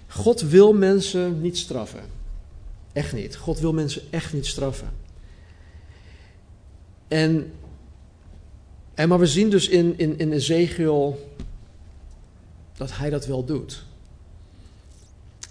God 0.07 0.41
wil 0.41 0.73
mensen 0.73 1.41
niet 1.41 1.57
straffen. 1.57 2.03
Echt 2.93 3.13
niet. 3.13 3.35
God 3.35 3.59
wil 3.59 3.73
mensen 3.73 4.01
echt 4.09 4.33
niet 4.33 4.45
straffen. 4.45 4.89
En, 7.07 7.51
en 8.93 9.09
maar 9.09 9.19
we 9.19 9.27
zien 9.27 9.49
dus 9.49 9.67
in, 9.67 9.93
in, 9.97 10.17
in 10.17 10.31
Ezekiel 10.31 11.29
dat 12.77 12.97
hij 12.97 13.09
dat 13.09 13.25
wel 13.25 13.45
doet. 13.45 13.83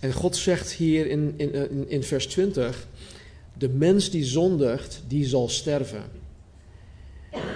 En 0.00 0.12
God 0.12 0.36
zegt 0.36 0.72
hier 0.72 1.06
in, 1.06 1.34
in, 1.36 1.88
in, 1.88 2.02
vers 2.02 2.26
20: 2.26 2.86
De 3.58 3.68
mens 3.68 4.10
die 4.10 4.24
zondigt, 4.24 5.02
die 5.08 5.26
zal 5.26 5.48
sterven. 5.48 6.23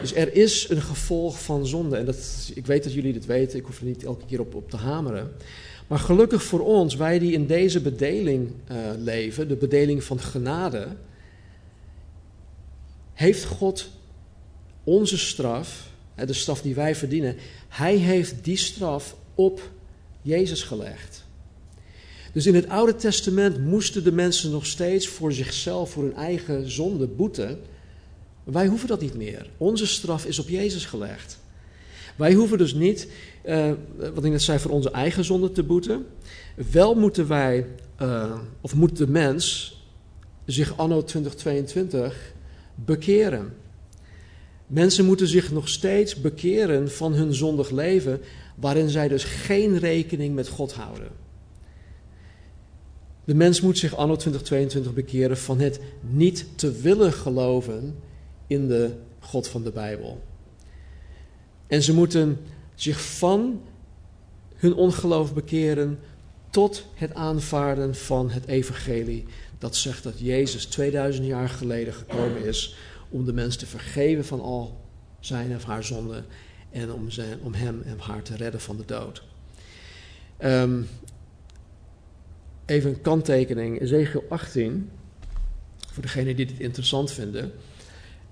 Dus 0.00 0.14
er 0.14 0.34
is 0.34 0.68
een 0.68 0.82
gevolg 0.82 1.42
van 1.42 1.66
zonde. 1.66 1.96
En 1.96 2.04
dat, 2.04 2.50
ik 2.54 2.66
weet 2.66 2.84
dat 2.84 2.92
jullie 2.92 3.12
dit 3.12 3.26
weten, 3.26 3.58
ik 3.58 3.64
hoef 3.64 3.78
er 3.78 3.86
niet 3.86 4.04
elke 4.04 4.26
keer 4.26 4.40
op, 4.40 4.54
op 4.54 4.70
te 4.70 4.76
hameren. 4.76 5.32
Maar 5.86 5.98
gelukkig 5.98 6.42
voor 6.42 6.60
ons, 6.60 6.94
wij 6.94 7.18
die 7.18 7.32
in 7.32 7.46
deze 7.46 7.80
bedeling 7.80 8.50
uh, 8.70 8.76
leven, 8.98 9.48
de 9.48 9.56
bedeling 9.56 10.04
van 10.04 10.20
genade, 10.20 10.88
heeft 13.14 13.44
God 13.44 13.88
onze 14.84 15.18
straf, 15.18 15.90
de 16.14 16.32
straf 16.32 16.62
die 16.62 16.74
wij 16.74 16.94
verdienen, 16.94 17.36
Hij 17.68 17.96
heeft 17.96 18.44
die 18.44 18.56
straf 18.56 19.16
op 19.34 19.70
Jezus 20.22 20.62
gelegd. 20.62 21.26
Dus 22.32 22.46
in 22.46 22.54
het 22.54 22.68
Oude 22.68 22.96
Testament 22.96 23.58
moesten 23.58 24.04
de 24.04 24.12
mensen 24.12 24.50
nog 24.50 24.66
steeds 24.66 25.08
voor 25.08 25.32
zichzelf, 25.32 25.90
voor 25.90 26.02
hun 26.02 26.14
eigen 26.14 26.70
zonde 26.70 27.06
boeten. 27.06 27.60
Wij 28.52 28.66
hoeven 28.66 28.88
dat 28.88 29.00
niet 29.00 29.14
meer. 29.14 29.50
Onze 29.56 29.86
straf 29.86 30.24
is 30.24 30.38
op 30.38 30.48
Jezus 30.48 30.84
gelegd. 30.84 31.38
Wij 32.16 32.34
hoeven 32.34 32.58
dus 32.58 32.74
niet, 32.74 33.08
uh, 33.46 33.70
wat 34.14 34.24
ik 34.24 34.30
net 34.30 34.42
zei, 34.42 34.58
voor 34.58 34.70
onze 34.70 34.90
eigen 34.90 35.24
zonde 35.24 35.52
te 35.52 35.62
boeten. 35.62 36.06
Wel 36.70 36.94
moeten 36.94 37.28
wij, 37.28 37.66
uh, 38.02 38.38
of 38.60 38.74
moet 38.74 38.96
de 38.96 39.08
mens 39.08 39.76
zich 40.44 40.78
anno 40.78 41.04
2022 41.04 42.32
bekeren. 42.74 43.52
Mensen 44.66 45.04
moeten 45.04 45.28
zich 45.28 45.52
nog 45.52 45.68
steeds 45.68 46.20
bekeren 46.20 46.90
van 46.90 47.12
hun 47.12 47.34
zondig 47.34 47.70
leven, 47.70 48.20
waarin 48.54 48.88
zij 48.88 49.08
dus 49.08 49.24
geen 49.24 49.78
rekening 49.78 50.34
met 50.34 50.48
God 50.48 50.72
houden. 50.72 51.08
De 53.24 53.34
mens 53.34 53.60
moet 53.60 53.78
zich 53.78 53.96
anno 53.96 54.16
2022 54.16 54.94
bekeren 54.94 55.36
van 55.36 55.58
het 55.58 55.80
niet 56.00 56.46
te 56.54 56.72
willen 56.72 57.12
geloven 57.12 57.94
in 58.48 58.68
de 58.68 58.94
God 59.18 59.48
van 59.48 59.62
de 59.62 59.70
Bijbel. 59.70 60.22
En 61.66 61.82
ze 61.82 61.94
moeten 61.94 62.38
zich 62.74 63.00
van 63.00 63.62
hun 64.54 64.74
ongeloof 64.74 65.34
bekeren 65.34 65.98
tot 66.50 66.84
het 66.94 67.14
aanvaarden 67.14 67.94
van 67.94 68.30
het 68.30 68.46
evangelie. 68.46 69.24
Dat 69.58 69.76
zegt 69.76 70.02
dat 70.02 70.18
Jezus 70.18 70.64
2000 70.64 71.26
jaar 71.26 71.48
geleden 71.48 71.94
gekomen 71.94 72.44
is 72.44 72.76
om 73.08 73.24
de 73.24 73.32
mens 73.32 73.56
te 73.56 73.66
vergeven 73.66 74.24
van 74.24 74.40
al 74.40 74.80
zijn 75.20 75.54
of 75.54 75.64
haar 75.64 75.84
zonden 75.84 76.24
en 76.70 76.92
om, 76.92 77.08
om 77.42 77.54
hem 77.54 77.82
en 77.82 77.98
haar 77.98 78.22
te 78.22 78.36
redden 78.36 78.60
van 78.60 78.76
de 78.76 78.84
dood. 78.84 79.22
Um, 80.44 80.88
even 82.66 82.90
een 82.90 83.00
kanttekening. 83.00 83.80
Ezekiel 83.80 84.24
18, 84.28 84.90
voor 85.92 86.02
degenen 86.02 86.36
die 86.36 86.46
dit 86.46 86.60
interessant 86.60 87.10
vinden, 87.10 87.52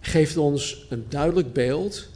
geeft 0.06 0.36
ons 0.36 0.86
een 0.88 1.04
duidelijk 1.08 1.52
beeld 1.52 2.08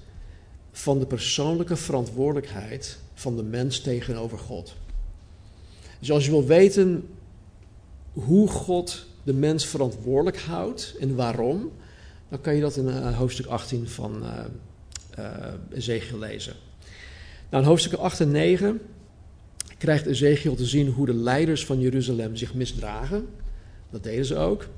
van 0.72 0.98
de 0.98 1.06
persoonlijke 1.06 1.76
verantwoordelijkheid 1.76 2.98
van 3.14 3.36
de 3.36 3.42
mens 3.42 3.80
tegenover 3.80 4.38
God. 4.38 4.74
Dus 5.98 6.10
als 6.10 6.24
je 6.24 6.30
wil 6.30 6.46
weten 6.46 7.08
hoe 8.12 8.48
God 8.48 9.06
de 9.22 9.34
mens 9.34 9.66
verantwoordelijk 9.66 10.38
houdt 10.38 10.96
en 11.00 11.14
waarom, 11.14 11.72
dan 12.28 12.40
kan 12.40 12.54
je 12.54 12.60
dat 12.60 12.76
in 12.76 12.86
uh, 12.86 13.18
hoofdstuk 13.18 13.46
18 13.46 13.88
van 13.88 14.22
uh, 15.18 15.24
Ezekiel 15.72 16.18
lezen. 16.18 16.54
Nou, 17.50 17.62
in 17.62 17.68
hoofdstuk 17.68 17.92
8 17.92 18.20
en 18.20 18.30
9 18.30 18.80
krijgt 19.78 20.06
Ezekiel 20.06 20.54
te 20.54 20.66
zien 20.66 20.88
hoe 20.88 21.06
de 21.06 21.14
leiders 21.14 21.64
van 21.66 21.80
Jeruzalem 21.80 22.36
zich 22.36 22.54
misdragen. 22.54 23.28
Dat 23.90 24.02
deden 24.02 24.24
ze 24.24 24.36
ook. 24.36 24.68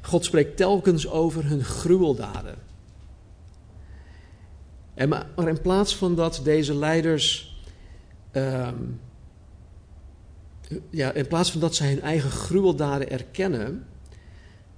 God 0.00 0.24
spreekt 0.24 0.56
telkens 0.56 1.08
over 1.08 1.44
hun 1.44 1.64
gruweldaden. 1.64 2.56
En 4.94 5.08
maar, 5.08 5.48
in 5.48 5.60
plaats 5.60 5.96
van 5.96 6.14
dat 6.14 6.40
deze 6.44 6.74
leiders. 6.74 7.56
Um, 8.32 9.00
ja, 10.90 11.12
in 11.12 11.26
plaats 11.26 11.50
van 11.50 11.60
dat 11.60 11.74
zij 11.74 11.88
hun 11.88 12.00
eigen 12.00 12.30
gruweldaden 12.30 13.10
erkennen, 13.10 13.86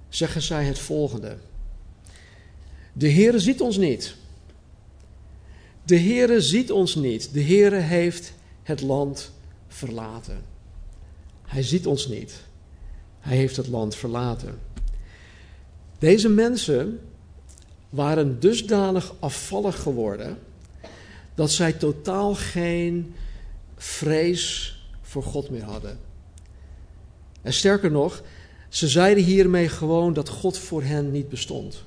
zeggen 0.09 0.41
zij 0.41 0.65
het 0.65 0.79
volgende. 0.79 1.37
De 2.93 3.11
Heere 3.11 3.39
ziet 3.39 3.61
ons 3.61 3.77
niet. 3.77 4.15
De 5.83 5.99
Heere 5.99 6.41
ziet 6.41 6.71
ons 6.71 6.95
niet. 6.95 7.33
De 7.33 7.43
Heere 7.43 7.75
heeft 7.75 8.33
het 8.63 8.81
land 8.81 9.31
verlaten. 9.67 10.41
Hij 11.41 11.63
ziet 11.63 11.87
ons 11.87 12.07
niet. 12.07 12.41
Hij 13.19 13.37
heeft 13.37 13.55
het 13.55 13.67
land 13.67 13.95
verlaten. 13.95 14.59
Deze 16.01 16.29
mensen 16.29 16.99
waren 17.89 18.39
dusdanig 18.39 19.13
afvallig 19.19 19.81
geworden 19.81 20.37
dat 21.35 21.51
zij 21.51 21.73
totaal 21.73 22.35
geen 22.35 23.15
vrees 23.75 24.75
voor 25.01 25.23
God 25.23 25.49
meer 25.49 25.63
hadden. 25.63 25.99
En 27.41 27.53
sterker 27.53 27.91
nog, 27.91 28.23
ze 28.69 28.87
zeiden 28.87 29.23
hiermee 29.23 29.69
gewoon 29.69 30.13
dat 30.13 30.29
God 30.29 30.57
voor 30.57 30.83
hen 30.83 31.11
niet 31.11 31.29
bestond. 31.29 31.83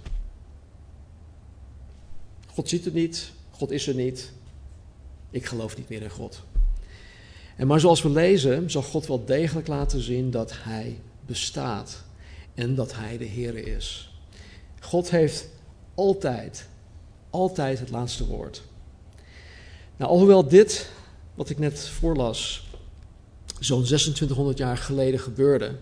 God 2.47 2.69
ziet 2.69 2.85
het 2.85 2.95
niet, 2.95 3.33
God 3.51 3.71
is 3.71 3.87
er 3.87 3.95
niet, 3.95 4.33
ik 5.31 5.47
geloof 5.47 5.77
niet 5.77 5.89
meer 5.89 6.03
in 6.03 6.11
God. 6.11 6.43
En 7.57 7.67
maar 7.67 7.81
zoals 7.81 8.03
we 8.03 8.11
lezen, 8.11 8.71
zal 8.71 8.83
God 8.83 9.07
wel 9.07 9.25
degelijk 9.25 9.67
laten 9.67 10.01
zien 10.01 10.31
dat 10.31 10.53
Hij 10.55 11.01
bestaat 11.27 12.04
en 12.55 12.75
dat 12.75 12.95
Hij 12.95 13.19
de 13.19 13.25
Heer 13.25 13.57
is. 13.57 14.15
God 14.81 15.11
heeft 15.11 15.49
altijd, 15.95 16.69
altijd 17.31 17.79
het 17.79 17.91
laatste 17.91 18.27
woord. 18.27 18.63
Nou, 19.97 20.11
alhoewel 20.11 20.49
dit, 20.49 20.91
wat 21.35 21.51
ik 21.51 21.59
net 21.59 21.89
voorlas, 21.89 22.69
zo'n 23.61 23.83
2600 23.83 24.59
jaar 24.59 24.77
geleden 24.77 25.21
gebeurde, 25.21 25.77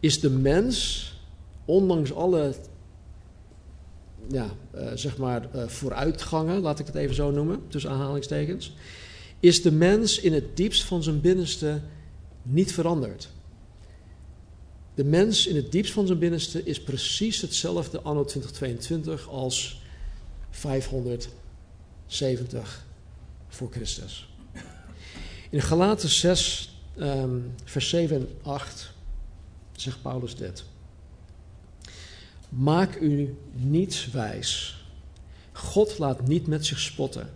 is 0.00 0.20
de 0.20 0.30
mens, 0.30 1.04
ondanks 1.64 2.12
alle 2.12 2.54
ja, 4.28 4.50
uh, 4.74 4.90
zeg 4.94 5.16
maar, 5.16 5.48
uh, 5.54 5.68
vooruitgangen, 5.68 6.60
laat 6.60 6.78
ik 6.78 6.86
het 6.86 6.94
even 6.94 7.14
zo 7.14 7.30
noemen, 7.30 7.62
tussen 7.68 7.90
aanhalingstekens, 7.90 8.74
is 9.40 9.62
de 9.62 9.72
mens 9.72 10.20
in 10.20 10.32
het 10.32 10.56
diepst 10.56 10.84
van 10.84 11.02
zijn 11.02 11.20
binnenste 11.20 11.80
niet 12.42 12.72
veranderd. 12.72 13.28
De 14.98 15.04
mens 15.04 15.46
in 15.46 15.56
het 15.56 15.72
diepst 15.72 15.92
van 15.92 16.06
zijn 16.06 16.18
binnenste 16.18 16.64
is 16.64 16.82
precies 16.82 17.40
hetzelfde 17.40 18.00
anno 18.00 18.24
2022 18.24 19.28
als 19.28 19.80
570 20.50 22.86
voor 23.48 23.70
Christus. 23.70 24.28
In 25.50 25.62
Galaten 25.62 26.08
6, 26.08 26.72
um, 26.96 27.54
vers 27.64 27.88
7 27.88 28.16
en 28.16 28.28
8 28.42 28.92
zegt 29.76 30.02
Paulus 30.02 30.34
dit. 30.34 30.64
Maak 32.48 32.96
u 32.96 33.36
niet 33.52 34.08
wijs. 34.12 34.82
God 35.52 35.98
laat 35.98 36.26
niet 36.26 36.46
met 36.46 36.66
zich 36.66 36.78
spotten. 36.78 37.30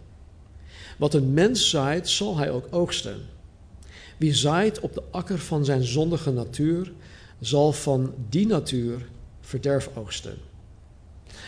Wat 0.98 1.14
een 1.14 1.32
mens 1.32 1.70
zaait, 1.70 2.08
zal 2.08 2.36
hij 2.36 2.50
ook 2.50 2.66
oogsten. 2.70 3.20
Wie 4.18 4.34
zaait 4.34 4.80
op 4.80 4.94
de 4.94 5.02
akker 5.10 5.38
van 5.38 5.64
zijn 5.64 5.84
zondige 5.84 6.30
natuur, 6.30 6.92
zal 7.42 7.72
van 7.72 8.14
die 8.28 8.46
natuur 8.46 9.08
verderf 9.40 9.90
oogsten. 9.94 10.38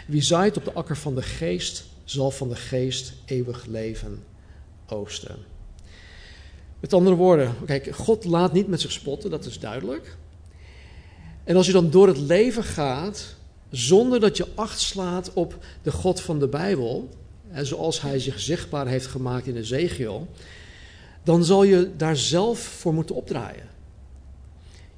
Wie 0.06 0.22
zaait 0.22 0.56
op 0.56 0.64
de 0.64 0.72
akker 0.72 0.96
van 0.96 1.14
de 1.14 1.22
geest, 1.22 1.84
zal 2.04 2.30
van 2.30 2.48
de 2.48 2.56
geest 2.56 3.12
eeuwig 3.24 3.66
leven 3.66 4.24
oogsten. 4.86 5.36
Met 6.80 6.92
andere 6.92 7.16
woorden, 7.16 7.54
kijk, 7.66 7.96
God 7.96 8.24
laat 8.24 8.52
niet 8.52 8.68
met 8.68 8.80
zich 8.80 8.92
spotten, 8.92 9.30
dat 9.30 9.44
is 9.44 9.58
duidelijk. 9.58 10.16
En 11.44 11.56
als 11.56 11.66
je 11.66 11.72
dan 11.72 11.90
door 11.90 12.06
het 12.06 12.18
leven 12.18 12.64
gaat, 12.64 13.34
zonder 13.70 14.20
dat 14.20 14.36
je 14.36 14.46
acht 14.54 14.80
slaat 14.80 15.32
op 15.32 15.58
de 15.82 15.92
God 15.92 16.20
van 16.20 16.38
de 16.38 16.48
Bijbel, 16.48 17.08
en 17.50 17.66
zoals 17.66 18.00
hij 18.00 18.18
zich 18.18 18.40
zichtbaar 18.40 18.86
heeft 18.86 19.06
gemaakt 19.06 19.46
in 19.46 19.56
Ezekiel, 19.56 20.28
dan 21.22 21.44
zal 21.44 21.62
je 21.62 21.90
daar 21.96 22.16
zelf 22.16 22.58
voor 22.58 22.94
moeten 22.94 23.14
opdraaien. 23.14 23.73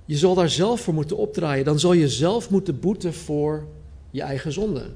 Je 0.07 0.17
zal 0.17 0.35
daar 0.35 0.51
zelf 0.51 0.81
voor 0.81 0.95
moeten 0.95 1.17
opdraaien. 1.17 1.65
Dan 1.65 1.79
zal 1.79 1.93
je 1.93 2.09
zelf 2.09 2.51
moeten 2.51 2.81
boeten 2.81 3.15
voor 3.15 3.67
je 4.11 4.23
eigen 4.23 4.53
zonde. 4.53 4.91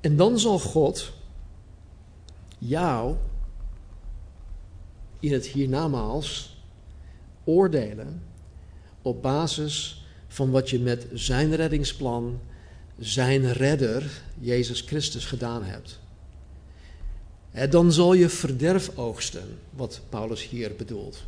En 0.00 0.16
dan 0.16 0.38
zal 0.38 0.58
God 0.58 1.12
jou 2.58 3.16
in 5.20 5.32
het 5.32 5.46
hiernamaals 5.46 6.56
oordelen 7.44 8.22
op 9.02 9.22
basis 9.22 10.04
van 10.28 10.50
wat 10.50 10.70
je 10.70 10.80
met 10.80 11.06
zijn 11.12 11.54
reddingsplan, 11.54 12.40
zijn 12.98 13.52
redder, 13.52 14.22
Jezus 14.40 14.80
Christus, 14.80 15.24
gedaan 15.24 15.62
hebt. 15.62 16.00
Dan 17.70 17.92
zal 17.92 18.14
je 18.14 18.28
verderf 18.28 18.90
oogsten, 18.96 19.58
wat 19.70 20.00
Paulus 20.08 20.48
hier 20.48 20.74
bedoelt. 20.76 21.24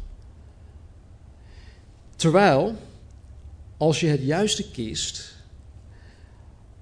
Terwijl, 2.16 2.74
als 3.76 4.00
je 4.00 4.06
het 4.06 4.22
juiste 4.22 4.70
kiest, 4.70 5.34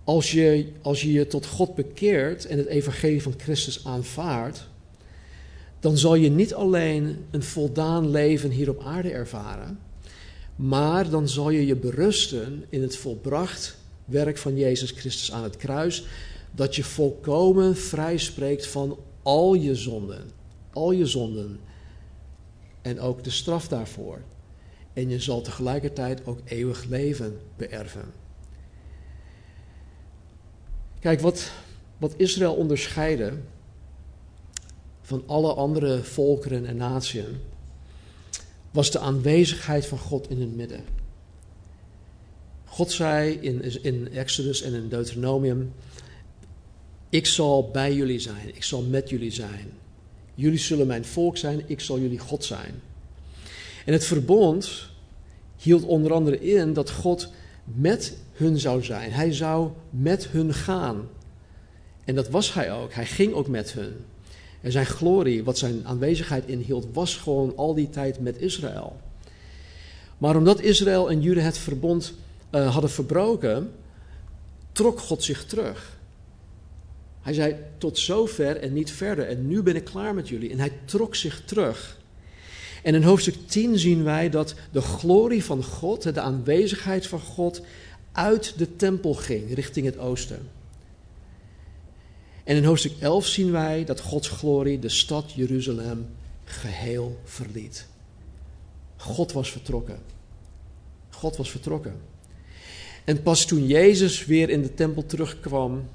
als 0.04 0.32
je, 0.32 0.72
als 0.82 1.02
je 1.02 1.12
je 1.12 1.26
tot 1.26 1.46
God 1.46 1.74
bekeert 1.74 2.46
en 2.46 2.58
het 2.58 2.66
evangelie 2.66 3.22
van 3.22 3.34
Christus 3.36 3.84
aanvaardt, 3.84 4.66
dan 5.80 5.98
zal 5.98 6.14
je 6.14 6.30
niet 6.30 6.54
alleen 6.54 7.24
een 7.30 7.42
voldaan 7.42 8.10
leven 8.10 8.50
hier 8.50 8.70
op 8.70 8.82
aarde 8.82 9.10
ervaren, 9.10 9.78
maar 10.56 11.10
dan 11.10 11.28
zal 11.28 11.50
je 11.50 11.66
je 11.66 11.76
berusten 11.76 12.64
in 12.68 12.82
het 12.82 12.96
volbracht 12.96 13.76
werk 14.04 14.38
van 14.38 14.56
Jezus 14.56 14.90
Christus 14.90 15.32
aan 15.32 15.42
het 15.42 15.56
kruis, 15.56 16.04
dat 16.50 16.76
je 16.76 16.84
volkomen 16.84 17.76
vrij 17.76 18.18
spreekt 18.18 18.66
van 18.66 18.98
al 19.28 19.54
je 19.54 19.74
zonden. 19.74 20.30
Al 20.72 20.90
je 20.90 21.06
zonden. 21.06 21.60
En 22.82 23.00
ook 23.00 23.24
de 23.24 23.30
straf 23.30 23.68
daarvoor. 23.68 24.22
En 24.92 25.08
je 25.08 25.20
zal 25.20 25.40
tegelijkertijd 25.40 26.26
ook 26.26 26.40
eeuwig 26.44 26.84
leven 26.84 27.40
beërven. 27.56 28.12
Kijk, 31.00 31.20
wat, 31.20 31.50
wat 31.98 32.14
Israël 32.16 32.54
onderscheidde 32.54 33.32
van 35.02 35.22
alle 35.26 35.54
andere 35.54 36.02
volkeren 36.02 36.66
en 36.66 36.76
naties, 36.76 37.24
was 38.70 38.90
de 38.90 38.98
aanwezigheid 38.98 39.86
van 39.86 39.98
God 39.98 40.30
in 40.30 40.38
hun 40.38 40.56
midden. 40.56 40.84
God 42.64 42.90
zei 42.90 43.32
in, 43.32 43.82
in 43.82 44.08
Exodus 44.12 44.62
en 44.62 44.74
in 44.74 44.88
Deuteronomium: 44.88 45.72
Ik 47.10 47.26
zal 47.26 47.70
bij 47.72 47.94
jullie 47.94 48.18
zijn, 48.18 48.48
ik 48.54 48.64
zal 48.64 48.82
met 48.82 49.10
jullie 49.10 49.30
zijn. 49.30 49.70
Jullie 50.34 50.58
zullen 50.58 50.86
mijn 50.86 51.04
volk 51.04 51.36
zijn, 51.36 51.62
ik 51.66 51.80
zal 51.80 51.98
jullie 51.98 52.18
God 52.18 52.44
zijn. 52.44 52.82
En 53.84 53.92
het 53.92 54.04
verbond 54.04 54.88
hield 55.56 55.84
onder 55.84 56.12
andere 56.12 56.40
in 56.40 56.72
dat 56.72 56.90
God 56.90 57.32
met 57.64 58.16
hun 58.32 58.58
zou 58.58 58.84
zijn. 58.84 59.12
Hij 59.12 59.32
zou 59.32 59.70
met 59.90 60.28
hun 60.28 60.54
gaan. 60.54 61.08
En 62.04 62.14
dat 62.14 62.28
was 62.28 62.54
hij 62.54 62.72
ook. 62.72 62.92
Hij 62.92 63.06
ging 63.06 63.32
ook 63.32 63.48
met 63.48 63.72
hun. 63.72 63.96
En 64.60 64.72
zijn 64.72 64.86
glorie, 64.86 65.44
wat 65.44 65.58
zijn 65.58 65.86
aanwezigheid 65.86 66.46
inhield, 66.46 66.86
was 66.92 67.16
gewoon 67.16 67.56
al 67.56 67.74
die 67.74 67.90
tijd 67.90 68.20
met 68.20 68.38
Israël. 68.38 68.96
Maar 70.18 70.36
omdat 70.36 70.60
Israël 70.60 71.10
en 71.10 71.22
Jude 71.22 71.40
het 71.40 71.58
verbond 71.58 72.14
uh, 72.50 72.72
hadden 72.72 72.90
verbroken, 72.90 73.72
trok 74.72 75.00
God 75.00 75.22
zich 75.22 75.44
terug. 75.44 75.97
Hij 77.28 77.36
zei 77.36 77.56
tot 77.78 77.98
zover 77.98 78.56
en 78.56 78.72
niet 78.72 78.90
verder. 78.90 79.26
En 79.26 79.46
nu 79.46 79.62
ben 79.62 79.76
ik 79.76 79.84
klaar 79.84 80.14
met 80.14 80.28
jullie. 80.28 80.50
En 80.50 80.58
hij 80.58 80.72
trok 80.84 81.14
zich 81.14 81.42
terug. 81.44 81.98
En 82.82 82.94
in 82.94 83.02
hoofdstuk 83.02 83.34
10 83.46 83.78
zien 83.78 84.04
wij 84.04 84.30
dat 84.30 84.54
de 84.72 84.80
glorie 84.80 85.44
van 85.44 85.64
God, 85.64 86.14
de 86.14 86.20
aanwezigheid 86.20 87.06
van 87.06 87.20
God, 87.20 87.62
uit 88.12 88.58
de 88.58 88.76
tempel 88.76 89.14
ging 89.14 89.54
richting 89.54 89.86
het 89.86 89.98
oosten. 89.98 90.48
En 92.44 92.56
in 92.56 92.64
hoofdstuk 92.64 92.92
11 93.00 93.26
zien 93.26 93.50
wij 93.50 93.84
dat 93.84 94.00
Gods 94.00 94.28
glorie 94.28 94.78
de 94.78 94.88
stad 94.88 95.32
Jeruzalem 95.32 96.06
geheel 96.44 97.20
verliet. 97.24 97.86
God 98.96 99.32
was 99.32 99.50
vertrokken. 99.50 99.98
God 101.10 101.36
was 101.36 101.50
vertrokken. 101.50 102.00
En 103.04 103.22
pas 103.22 103.46
toen 103.46 103.66
Jezus 103.66 104.26
weer 104.26 104.50
in 104.50 104.62
de 104.62 104.74
tempel 104.74 105.06
terugkwam, 105.06 105.88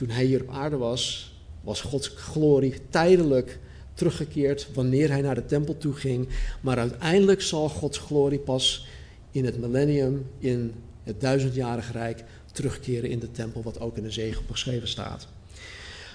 toen 0.00 0.10
hij 0.10 0.24
hier 0.24 0.42
op 0.42 0.50
aarde 0.50 0.76
was, 0.76 1.32
was 1.60 1.80
Gods 1.80 2.08
glorie 2.08 2.74
tijdelijk 2.90 3.58
teruggekeerd 3.94 4.68
wanneer 4.74 5.10
hij 5.10 5.20
naar 5.20 5.34
de 5.34 5.44
tempel 5.44 5.78
toe 5.78 5.92
ging. 5.92 6.28
Maar 6.60 6.78
uiteindelijk 6.78 7.42
zal 7.42 7.68
Gods 7.68 7.98
glorie 7.98 8.38
pas 8.38 8.86
in 9.30 9.44
het 9.44 9.58
millennium, 9.58 10.30
in 10.38 10.74
het 11.02 11.20
duizendjarige 11.20 11.92
rijk, 11.92 12.24
terugkeren 12.52 13.10
in 13.10 13.18
de 13.18 13.30
tempel, 13.30 13.62
wat 13.62 13.80
ook 13.80 13.96
in 13.96 14.02
de 14.02 14.10
zegel 14.10 14.42
beschreven 14.48 14.88
staat. 14.88 15.28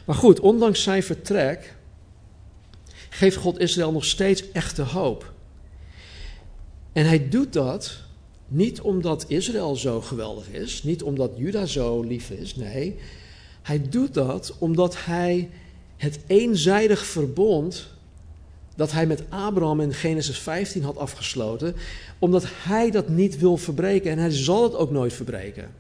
Maar 0.05 0.15
goed, 0.15 0.39
ondanks 0.39 0.83
zijn 0.83 1.03
vertrek 1.03 1.75
geeft 3.09 3.37
God 3.37 3.59
Israël 3.59 3.91
nog 3.91 4.05
steeds 4.05 4.51
echte 4.51 4.81
hoop. 4.81 5.33
En 6.93 7.05
hij 7.05 7.29
doet 7.29 7.53
dat 7.53 7.97
niet 8.47 8.81
omdat 8.81 9.25
Israël 9.27 9.75
zo 9.75 10.01
geweldig 10.01 10.49
is, 10.49 10.83
niet 10.83 11.03
omdat 11.03 11.31
Juda 11.35 11.65
zo 11.65 12.01
lief 12.01 12.29
is, 12.29 12.55
nee. 12.55 12.97
Hij 13.65 13.81
doet 13.89 14.13
dat 14.13 14.55
omdat 14.57 15.05
hij 15.05 15.49
het 15.97 16.19
eenzijdig 16.27 17.05
verbond 17.05 17.87
dat 18.75 18.91
hij 18.91 19.05
met 19.05 19.23
Abraham 19.29 19.81
in 19.81 19.93
Genesis 19.93 20.39
15 20.39 20.83
had 20.83 20.97
afgesloten, 20.97 21.75
omdat 22.19 22.43
hij 22.47 22.91
dat 22.91 23.09
niet 23.09 23.39
wil 23.39 23.57
verbreken 23.57 24.11
en 24.11 24.17
hij 24.17 24.31
zal 24.31 24.63
het 24.63 24.75
ook 24.75 24.91
nooit 24.91 25.13
verbreken. 25.13 25.71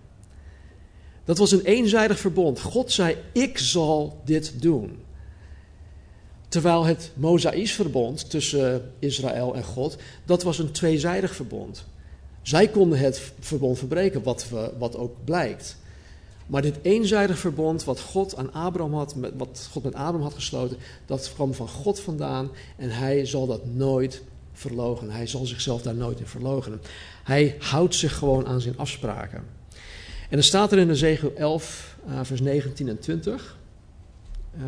Dat 1.25 1.37
was 1.37 1.51
een 1.51 1.61
eenzijdig 1.61 2.19
verbond. 2.19 2.61
God 2.61 2.91
zei: 2.91 3.17
Ik 3.31 3.57
zal 3.57 4.21
dit 4.23 4.61
doen. 4.61 4.99
Terwijl 6.47 6.85
het 6.85 7.11
Mosaïsverbond 7.13 8.29
tussen 8.29 8.91
Israël 8.99 9.55
en 9.55 9.63
God, 9.63 9.97
dat 10.25 10.43
was 10.43 10.59
een 10.59 10.71
tweezijdig 10.71 11.35
verbond. 11.35 11.85
Zij 12.41 12.67
konden 12.67 12.99
het 12.99 13.31
verbond 13.39 13.77
verbreken, 13.77 14.23
wat, 14.23 14.49
we, 14.49 14.71
wat 14.77 14.95
ook 14.95 15.15
blijkt. 15.23 15.77
Maar 16.45 16.61
dit 16.61 16.79
eenzijdig 16.81 17.37
verbond 17.37 17.83
wat 17.83 17.99
God, 17.99 18.37
aan 18.37 18.53
Abraham 18.53 18.93
had, 18.93 19.15
wat 19.37 19.67
God 19.71 19.83
met 19.83 19.93
Abraham 19.93 20.21
had 20.21 20.33
gesloten, 20.33 20.77
dat 21.05 21.31
kwam 21.33 21.53
van 21.53 21.67
God 21.67 21.99
vandaan 21.99 22.49
en 22.77 22.89
hij 22.89 23.25
zal 23.25 23.47
dat 23.47 23.65
nooit 23.65 24.21
verlogen. 24.53 25.11
Hij 25.11 25.27
zal 25.27 25.45
zichzelf 25.45 25.81
daar 25.81 25.95
nooit 25.95 26.19
in 26.19 26.27
verloochenen. 26.27 26.81
Hij 27.23 27.55
houdt 27.59 27.95
zich 27.95 28.17
gewoon 28.17 28.47
aan 28.47 28.61
zijn 28.61 28.77
afspraken. 28.77 29.43
En 30.29 30.31
dan 30.31 30.43
staat 30.43 30.71
er 30.71 30.77
in 30.77 30.89
Ezekiel 30.89 31.33
11, 31.35 31.97
uh, 32.07 32.19
vers 32.23 32.41
19 32.41 32.87
en 32.87 32.99
20. 32.99 33.57
Uh, 34.57 34.65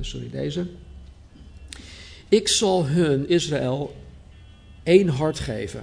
sorry, 0.00 0.30
deze. 0.30 0.66
Ik 2.28 2.48
zal 2.48 2.86
hun, 2.86 3.28
Israël, 3.28 3.96
één 4.82 5.08
hart 5.08 5.38
geven. 5.38 5.82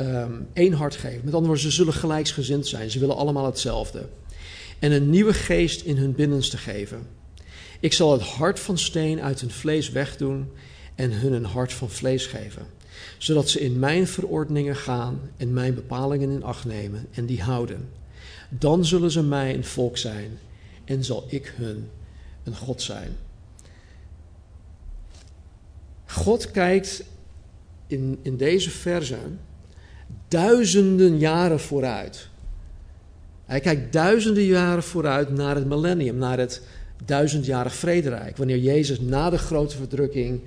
Um, 0.00 0.48
één 0.52 0.72
hart 0.72 0.96
geven. 0.96 1.24
Met 1.24 1.34
andere 1.34 1.52
woorden, 1.52 1.70
ze 1.70 1.70
zullen 1.70 1.92
gelijksgezind 1.92 2.66
zijn. 2.66 2.90
Ze 2.90 2.98
willen 2.98 3.16
allemaal 3.16 3.46
hetzelfde. 3.46 4.08
En 4.78 4.92
een 4.92 5.10
nieuwe 5.10 5.34
geest 5.34 5.80
in 5.80 5.96
hun 5.96 6.14
binnenste 6.14 6.58
geven. 6.58 7.06
Ik 7.80 7.92
zal 7.92 8.12
het 8.12 8.22
hart 8.22 8.60
van 8.60 8.78
steen 8.78 9.20
uit 9.20 9.40
hun 9.40 9.50
vlees 9.50 9.90
wegdoen 9.90 10.50
en 10.94 11.12
hun 11.12 11.32
een 11.32 11.44
hart 11.44 11.72
van 11.72 11.90
vlees 11.90 12.26
geven. 12.26 12.66
Zodat 13.18 13.48
ze 13.48 13.60
in 13.60 13.78
mijn 13.78 14.06
verordeningen 14.06 14.76
gaan 14.76 15.20
en 15.36 15.52
mijn 15.52 15.74
bepalingen 15.74 16.30
in 16.30 16.42
acht 16.42 16.64
nemen 16.64 17.06
en 17.10 17.26
die 17.26 17.42
houden. 17.42 17.88
Dan 18.48 18.84
zullen 18.84 19.10
ze 19.10 19.22
mij 19.22 19.54
een 19.54 19.64
volk 19.64 19.96
zijn 19.96 20.38
en 20.84 21.04
zal 21.04 21.26
ik 21.28 21.52
hun 21.56 21.90
een 22.44 22.56
God 22.56 22.82
zijn. 22.82 23.16
God 26.06 26.50
kijkt 26.50 27.04
in, 27.86 28.18
in 28.22 28.36
deze 28.36 28.70
verse 28.70 29.18
duizenden 30.28 31.18
jaren 31.18 31.60
vooruit. 31.60 32.28
Hij 33.44 33.60
kijkt 33.60 33.92
duizenden 33.92 34.44
jaren 34.44 34.82
vooruit 34.82 35.30
naar 35.30 35.54
het 35.54 35.66
millennium, 35.66 36.16
naar 36.16 36.38
het 36.38 36.62
duizendjarig 37.04 37.74
vrederijk. 37.74 38.36
Wanneer 38.36 38.58
Jezus 38.58 39.00
na 39.00 39.30
de 39.30 39.38
grote 39.38 39.76
verdrukking 39.76 40.40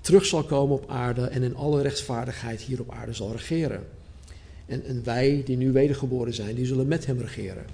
terug 0.00 0.26
zal 0.26 0.44
komen 0.44 0.76
op 0.76 0.90
aarde 0.90 1.26
en 1.26 1.42
in 1.42 1.56
alle 1.56 1.82
rechtvaardigheid 1.82 2.60
hier 2.60 2.80
op 2.80 2.92
aarde 2.92 3.12
zal 3.12 3.32
regeren. 3.32 3.86
En, 4.66 4.84
en 4.84 5.04
wij 5.04 5.42
die 5.44 5.56
nu 5.56 5.72
wedergeboren 5.72 6.34
zijn, 6.34 6.54
die 6.54 6.66
zullen 6.66 6.88
met 6.88 7.06
hem 7.06 7.20
regeren. 7.20 7.64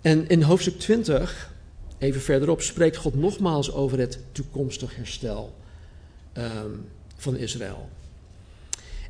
En 0.00 0.28
in 0.28 0.42
hoofdstuk 0.42 0.78
20, 0.78 1.54
even 1.98 2.20
verderop, 2.20 2.62
spreekt 2.62 2.96
God 2.96 3.14
nogmaals 3.14 3.72
over 3.72 3.98
het 3.98 4.18
toekomstig 4.32 4.96
herstel 4.96 5.54
um, 6.38 6.84
van 7.16 7.36
Israël. 7.36 7.88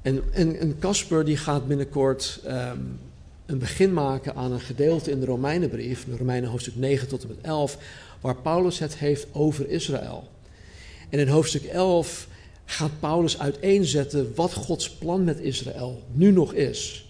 En, 0.03 0.77
Casper 0.79 1.25
die 1.25 1.37
gaat 1.37 1.67
binnenkort 1.67 2.41
um, 2.47 2.99
een 3.47 3.59
begin 3.59 3.93
maken 3.93 4.35
aan 4.35 4.53
een 4.53 4.61
gedeelte 4.61 5.11
in 5.11 5.21
de 5.21 5.27
Romeinenbrief, 5.27 6.05
de 6.05 6.17
Romeinen 6.17 6.51
hoofdstuk 6.51 6.77
9 6.77 7.09
tot 7.09 7.23
en 7.23 7.29
met 7.29 7.38
11, 7.43 7.79
waar 8.21 8.37
Paulus 8.37 8.79
het 8.79 8.97
heeft 8.97 9.27
over 9.33 9.69
Israël. 9.69 10.29
En 11.09 11.19
in 11.19 11.29
hoofdstuk 11.29 11.65
11 11.65 12.29
gaat 12.65 13.01
Paulus 13.01 13.38
uiteenzetten 13.38 14.33
wat 14.35 14.53
Gods 14.53 14.91
plan 14.91 15.25
met 15.25 15.41
Israël 15.41 16.03
nu 16.12 16.31
nog 16.31 16.53
is. 16.53 17.07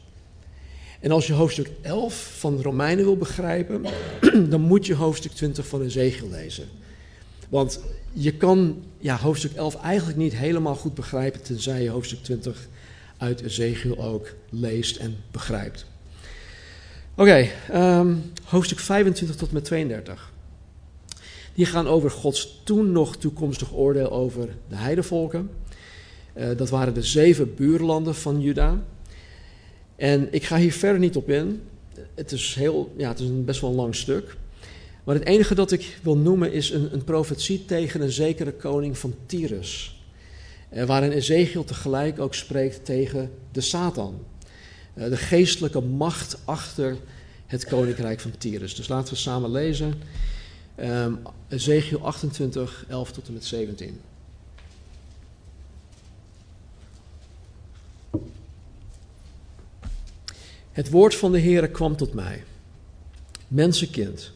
En 1.01 1.11
als 1.11 1.27
je 1.27 1.33
hoofdstuk 1.33 1.71
11 1.81 2.35
van 2.39 2.57
de 2.57 2.63
Romeinen 2.63 3.05
wil 3.05 3.17
begrijpen, 3.17 3.85
dan 4.51 4.61
moet 4.61 4.87
je 4.87 4.95
hoofdstuk 4.95 5.33
20 5.33 5.67
van 5.67 5.83
Ezekiel 5.83 6.29
lezen. 6.31 6.69
Want 7.49 7.81
je 8.13 8.35
kan 8.35 8.83
ja, 8.99 9.19
hoofdstuk 9.19 9.53
11 9.53 9.75
eigenlijk 9.75 10.19
niet 10.19 10.35
helemaal 10.35 10.75
goed 10.75 10.95
begrijpen, 10.95 11.43
tenzij 11.43 11.83
je 11.83 11.91
hoofdstuk 11.91 12.23
20 12.23 12.69
uit 13.23 13.43
Ezekiel 13.43 13.99
ook 13.99 14.35
leest 14.51 14.97
en 14.97 15.17
begrijpt. 15.31 15.87
Oké, 17.15 17.49
um, 17.73 18.23
hoofdstuk 18.45 18.79
25 18.79 19.37
tot 19.37 19.53
met 19.53 19.65
32. 19.65 20.33
Die 21.55 21.67
gaan 21.67 21.87
over 21.87 22.11
Gods 22.11 22.61
toen 22.65 22.93
nog 22.93 23.17
toekomstig 23.17 23.75
oordeel 23.75 24.11
over 24.11 24.49
de 24.69 24.77
heidevolken. 24.77 25.51
Uh, 26.37 26.49
dat 26.57 26.71
waren 26.71 26.95
de 26.95 27.03
zeven 27.03 27.55
buurlanden 27.55 28.15
van 28.15 28.41
Juda. 28.41 28.83
En 29.97 30.29
ik 30.31 30.45
ga 30.45 30.57
hier 30.57 30.73
verder 30.73 31.01
niet 31.01 31.17
op 31.17 31.31
in. 31.31 31.63
Het 32.15 32.33
is, 32.33 32.55
heel, 32.55 32.93
ja, 32.97 33.09
het 33.09 33.21
is 33.21 33.29
een 33.29 33.45
best 33.45 33.61
wel 33.61 33.71
een 33.71 33.77
lang 33.77 33.95
stuk. 33.95 34.37
Maar 35.05 35.15
het 35.15 35.25
enige 35.25 35.55
dat 35.55 35.73
ik 35.73 35.99
wil 36.03 36.17
noemen 36.17 36.53
is 36.53 36.71
een, 36.71 36.93
een 36.93 37.05
profetie 37.05 37.65
tegen 37.65 38.01
een 38.01 38.13
zekere 38.13 38.53
koning 38.53 38.99
van 38.99 39.15
Tyrus. 39.27 40.02
Uh, 40.75 40.85
waarin 40.85 41.11
Ezekiel 41.11 41.65
tegelijk 41.65 42.21
ook 42.21 42.35
spreekt 42.35 42.85
tegen 42.85 43.33
de 43.53 43.61
Satan. 43.61 44.25
Uh, 44.95 45.09
de 45.09 45.17
geestelijke 45.17 45.81
macht 45.81 46.39
achter 46.45 46.97
het 47.47 47.65
koninkrijk 47.65 48.21
van 48.21 48.31
Tyrus. 48.39 48.75
Dus 48.75 48.89
laten 48.89 49.13
we 49.13 49.19
samen 49.19 49.51
lezen. 49.51 49.95
Um, 50.81 51.19
Ezekiel 51.49 52.01
28, 52.05 52.85
11 52.89 53.13
tot 53.13 53.27
en 53.27 53.33
met 53.33 53.45
17. 53.45 54.01
Het 60.73 60.91
woord 60.91 61.15
van 61.15 61.33
de 61.33 61.41
Heere 61.41 61.71
kwam 61.71 61.97
tot 61.97 62.15
mij. 62.15 62.45
Mensenkind, 63.49 64.33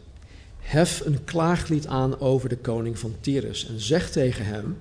hef 0.58 1.02
een 1.04 1.24
klaaglied 1.24 1.86
aan 1.86 2.20
over 2.20 2.48
de 2.48 2.56
koning 2.56 2.98
van 2.98 3.14
Tyrus 3.20 3.68
en 3.68 3.80
zeg 3.80 4.10
tegen 4.10 4.44
hem: 4.44 4.76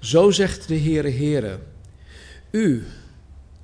Zo 0.00 0.30
zegt 0.30 0.68
de 0.68 0.78
Heere 0.78 1.10
Heere, 1.10 1.58
u, 2.50 2.84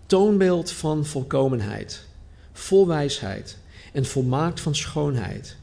toonbeeld 0.07 0.70
van 0.70 1.07
volkomenheid, 1.07 2.07
vol 2.53 2.87
wijsheid 2.87 3.59
en 3.92 4.05
volmaakt 4.05 4.61
van 4.61 4.75
schoonheid 4.75 5.57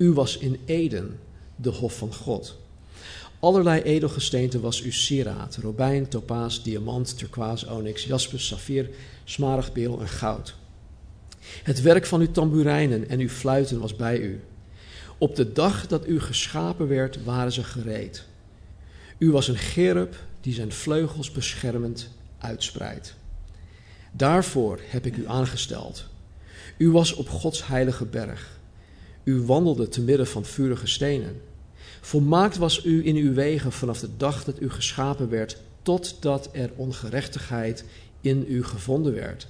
u 0.00 0.12
was 0.12 0.38
in 0.38 0.60
Eden, 0.64 1.18
de 1.56 1.70
hof 1.70 1.96
van 1.96 2.14
God. 2.14 2.58
Allerlei 3.40 3.82
edelgesteente 3.82 4.60
was 4.60 4.82
uw 4.82 4.92
sieraad: 4.92 5.56
robijn, 5.56 6.08
topaas, 6.08 6.62
diamant, 6.62 7.18
turquoise, 7.18 7.70
onyx, 7.70 8.04
jaspis, 8.04 8.46
saffier, 8.46 8.90
smaragdbeel 9.24 10.00
en 10.00 10.08
goud. 10.08 10.54
Het 11.62 11.82
werk 11.82 12.06
van 12.06 12.20
uw 12.20 12.30
tamboerijnen 12.30 13.08
en 13.08 13.18
uw 13.18 13.28
fluiten 13.28 13.80
was 13.80 13.96
bij 13.96 14.18
u. 14.18 14.40
Op 15.18 15.36
de 15.36 15.52
dag 15.52 15.86
dat 15.86 16.06
u 16.06 16.20
geschapen 16.20 16.88
werd, 16.88 17.24
waren 17.24 17.52
ze 17.52 17.64
gereed. 17.64 18.24
U 19.20 19.30
was 19.30 19.48
een 19.48 19.56
gerub 19.56 20.14
die 20.40 20.54
zijn 20.54 20.72
vleugels 20.72 21.30
beschermend 21.30 22.10
uitspreidt. 22.38 23.14
Daarvoor 24.12 24.80
heb 24.82 25.06
ik 25.06 25.16
u 25.16 25.26
aangesteld. 25.26 26.04
U 26.76 26.90
was 26.90 27.14
op 27.14 27.28
Gods 27.28 27.66
heilige 27.66 28.04
berg. 28.04 28.58
U 29.24 29.40
wandelde 29.40 29.88
te 29.88 30.00
midden 30.00 30.26
van 30.26 30.44
vurige 30.44 30.86
stenen. 30.86 31.40
Volmaakt 32.00 32.56
was 32.56 32.84
u 32.84 33.06
in 33.06 33.16
uw 33.16 33.32
wegen 33.32 33.72
vanaf 33.72 34.00
de 34.00 34.08
dag 34.16 34.44
dat 34.44 34.60
u 34.60 34.70
geschapen 34.70 35.28
werd, 35.28 35.56
totdat 35.82 36.48
er 36.52 36.70
ongerechtigheid 36.76 37.84
in 38.20 38.44
u 38.48 38.64
gevonden 38.64 39.14
werd. 39.14 39.46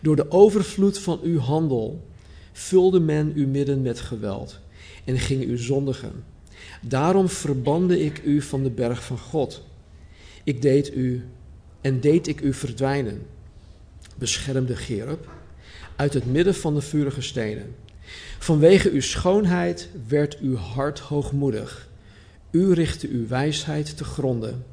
Door 0.00 0.16
de 0.16 0.30
overvloed 0.30 0.98
van 0.98 1.20
uw 1.22 1.38
handel 1.38 2.06
vulde 2.52 3.00
men 3.00 3.32
uw 3.34 3.48
midden 3.48 3.82
met 3.82 4.00
geweld 4.00 4.58
en 5.04 5.18
ging 5.18 5.44
u 5.44 5.58
zondigen. 5.58 6.24
Daarom 6.82 7.28
verbande 7.28 8.00
ik 8.00 8.22
u 8.24 8.42
van 8.42 8.62
de 8.62 8.70
berg 8.70 9.04
van 9.04 9.18
God. 9.18 9.66
Ik 10.44 10.62
deed 10.62 10.94
u 10.94 11.24
en 11.80 12.00
deed 12.00 12.26
ik 12.26 12.40
u 12.40 12.52
verdwijnen, 12.52 13.26
beschermde 14.16 14.76
Gerub, 14.76 15.30
uit 15.96 16.14
het 16.14 16.26
midden 16.26 16.54
van 16.54 16.74
de 16.74 16.80
vurige 16.80 17.20
stenen. 17.20 17.74
Vanwege 18.38 18.90
uw 18.90 19.00
schoonheid 19.00 19.88
werd 20.08 20.38
uw 20.38 20.56
hart 20.56 20.98
hoogmoedig. 20.98 21.88
U 22.50 22.72
richtte 22.72 23.08
uw 23.08 23.28
wijsheid 23.28 23.96
te 23.96 24.04
gronden 24.04 24.64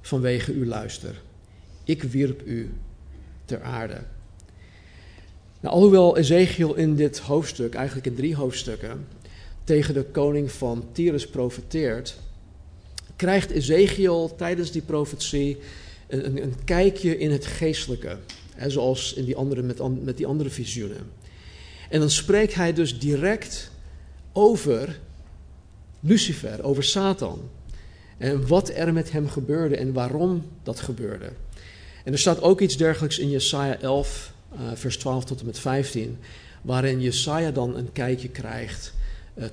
vanwege 0.00 0.52
uw 0.52 0.64
luister. 0.64 1.22
Ik 1.84 2.02
wierp 2.02 2.46
u 2.46 2.72
ter 3.44 3.62
aarde. 3.62 4.02
Nou, 5.60 5.74
alhoewel 5.74 6.16
Ezekiel 6.16 6.74
in 6.74 6.96
dit 6.96 7.18
hoofdstuk, 7.18 7.74
eigenlijk 7.74 8.06
in 8.06 8.14
drie 8.14 8.34
hoofdstukken, 8.34 9.06
tegen 9.64 9.94
de 9.94 10.04
koning 10.04 10.52
van 10.52 10.84
Tyrus 10.92 11.28
profeteert, 11.28 12.16
krijgt 13.16 13.50
Ezekiel 13.50 14.34
tijdens 14.36 14.70
die 14.70 14.82
profetie 14.82 15.58
een, 16.08 16.26
een, 16.26 16.42
een 16.42 16.54
kijkje 16.64 17.18
in 17.18 17.30
het 17.30 17.46
geestelijke. 17.46 18.18
Zoals 18.66 19.14
in 19.14 19.24
die 19.24 19.36
andere, 19.36 19.62
met, 19.62 20.02
met 20.04 20.16
die 20.16 20.26
andere 20.26 20.50
visioenen. 20.50 21.10
En 21.88 22.00
dan 22.00 22.10
spreekt 22.10 22.54
hij 22.54 22.72
dus 22.72 22.98
direct 22.98 23.70
over 24.32 24.98
Lucifer, 26.00 26.62
over 26.62 26.84
Satan. 26.84 27.50
En 28.18 28.46
wat 28.46 28.70
er 28.74 28.92
met 28.92 29.12
hem 29.12 29.28
gebeurde 29.28 29.76
en 29.76 29.92
waarom 29.92 30.46
dat 30.62 30.80
gebeurde. 30.80 31.32
En 32.04 32.12
er 32.12 32.18
staat 32.18 32.42
ook 32.42 32.60
iets 32.60 32.76
dergelijks 32.76 33.18
in 33.18 33.30
Jesaja 33.30 33.78
11, 33.78 34.32
uh, 34.52 34.60
vers 34.74 34.96
12 34.96 35.24
tot 35.24 35.40
en 35.40 35.46
met 35.46 35.58
15, 35.58 36.18
waarin 36.62 37.00
Jesaja 37.00 37.50
dan 37.50 37.76
een 37.76 37.92
kijkje 37.92 38.28
krijgt 38.28 38.92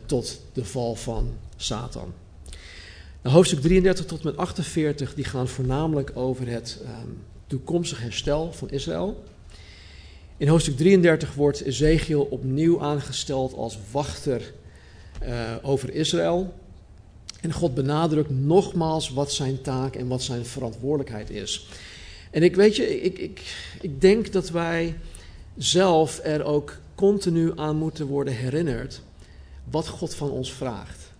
tot 0.06 0.42
de 0.54 0.66
val 0.66 0.96
van 0.96 1.34
Satan. 1.56 2.14
Nou, 3.22 3.36
hoofdstuk 3.36 3.62
33 3.62 4.06
tot 4.06 4.20
en 4.20 4.26
met 4.26 4.38
48 4.38 5.14
die 5.14 5.26
gaan 5.26 5.48
voornamelijk 5.48 6.12
over 6.14 6.48
het 6.48 6.80
um, 6.82 7.24
toekomstig 7.48 8.02
herstel 8.02 8.54
van 8.54 8.70
Israël. 8.70 9.24
In 10.38 10.48
hoofdstuk 10.48 10.78
33 10.78 11.34
wordt 11.34 11.62
Ezekiel 11.62 12.22
opnieuw 12.22 12.82
aangesteld 12.82 13.54
als 13.54 13.78
wachter 13.92 14.54
uh, 15.24 15.56
over 15.62 15.94
Israël. 15.94 16.54
En 17.42 17.54
God 17.54 17.74
benadrukt 17.74 18.30
nogmaals 18.30 19.10
wat 19.10 19.32
zijn 19.32 19.62
taak 19.62 19.96
en 19.96 20.08
wat 20.08 20.24
zijn 20.24 20.46
verantwoordelijkheid 20.46 21.30
is. 21.30 21.70
En 22.32 22.44
ik 22.44 22.56
weet 22.56 22.76
je, 22.76 23.02
ik, 23.02 23.18
ik, 23.18 23.56
ik 23.82 24.02
denk 24.02 24.32
dat 24.32 24.50
wij 24.50 24.96
zelf 25.58 26.20
er 26.24 26.44
ook 26.44 26.78
continu 26.96 27.52
aan 27.56 27.76
moeten 27.76 28.06
worden 28.06 28.34
herinnerd 28.34 29.02
wat 29.70 29.88
God 29.88 30.16
van 30.16 30.30
ons 30.30 30.54
vraagt. 30.54 31.12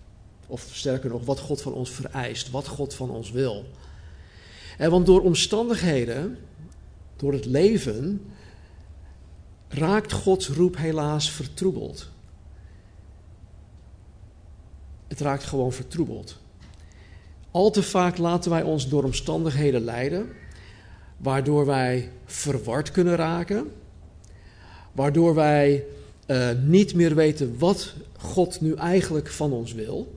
Of 0.48 0.70
sterker 0.72 1.10
nog, 1.10 1.26
wat 1.26 1.40
God 1.40 1.62
van 1.62 1.74
ons 1.74 1.90
vereist, 1.90 2.50
wat 2.50 2.68
God 2.68 2.94
van 2.94 3.10
ons 3.10 3.32
wil. 3.32 3.66
En 4.78 4.90
want 4.92 5.06
door 5.06 5.22
omstandigheden, 5.22 6.38
door 7.16 7.34
het 7.34 7.46
leven, 7.46 8.32
raakt 9.68 10.12
Gods 10.12 10.50
roep 10.50 10.78
helaas 10.78 11.32
vertroebeld. 11.32 12.10
Het 15.08 15.20
raakt 15.20 15.44
gewoon 15.44 15.72
vertroebeld. 15.72 16.38
Al 17.52 17.72
te 17.72 17.84
vaak 17.84 18.18
laten 18.18 18.52
wij 18.52 18.64
ons 18.64 18.90
door 18.90 19.04
omstandigheden 19.04 19.84
leiden, 19.84 20.30
waardoor 21.18 21.66
wij 21.66 22.12
verward 22.26 22.92
kunnen 22.92 23.16
raken, 23.16 23.72
waardoor 24.92 25.36
wij 25.36 25.86
uh, 26.28 26.50
niet 26.66 26.94
meer 26.94 27.16
weten 27.16 27.56
wat 27.58 27.94
God 28.18 28.62
nu 28.62 28.74
eigenlijk 28.74 29.28
van 29.28 29.52
ons 29.52 29.74
wil. 29.74 30.16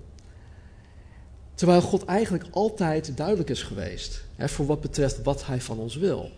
Terwijl 1.54 1.80
God 1.80 2.04
eigenlijk 2.04 2.44
altijd 2.50 3.16
duidelijk 3.16 3.50
is 3.50 3.62
geweest 3.62 4.24
hè, 4.36 4.48
voor 4.48 4.66
wat 4.66 4.80
betreft 4.80 5.22
wat 5.22 5.46
Hij 5.46 5.60
van 5.60 5.78
ons 5.78 5.96
wil. 5.96 6.30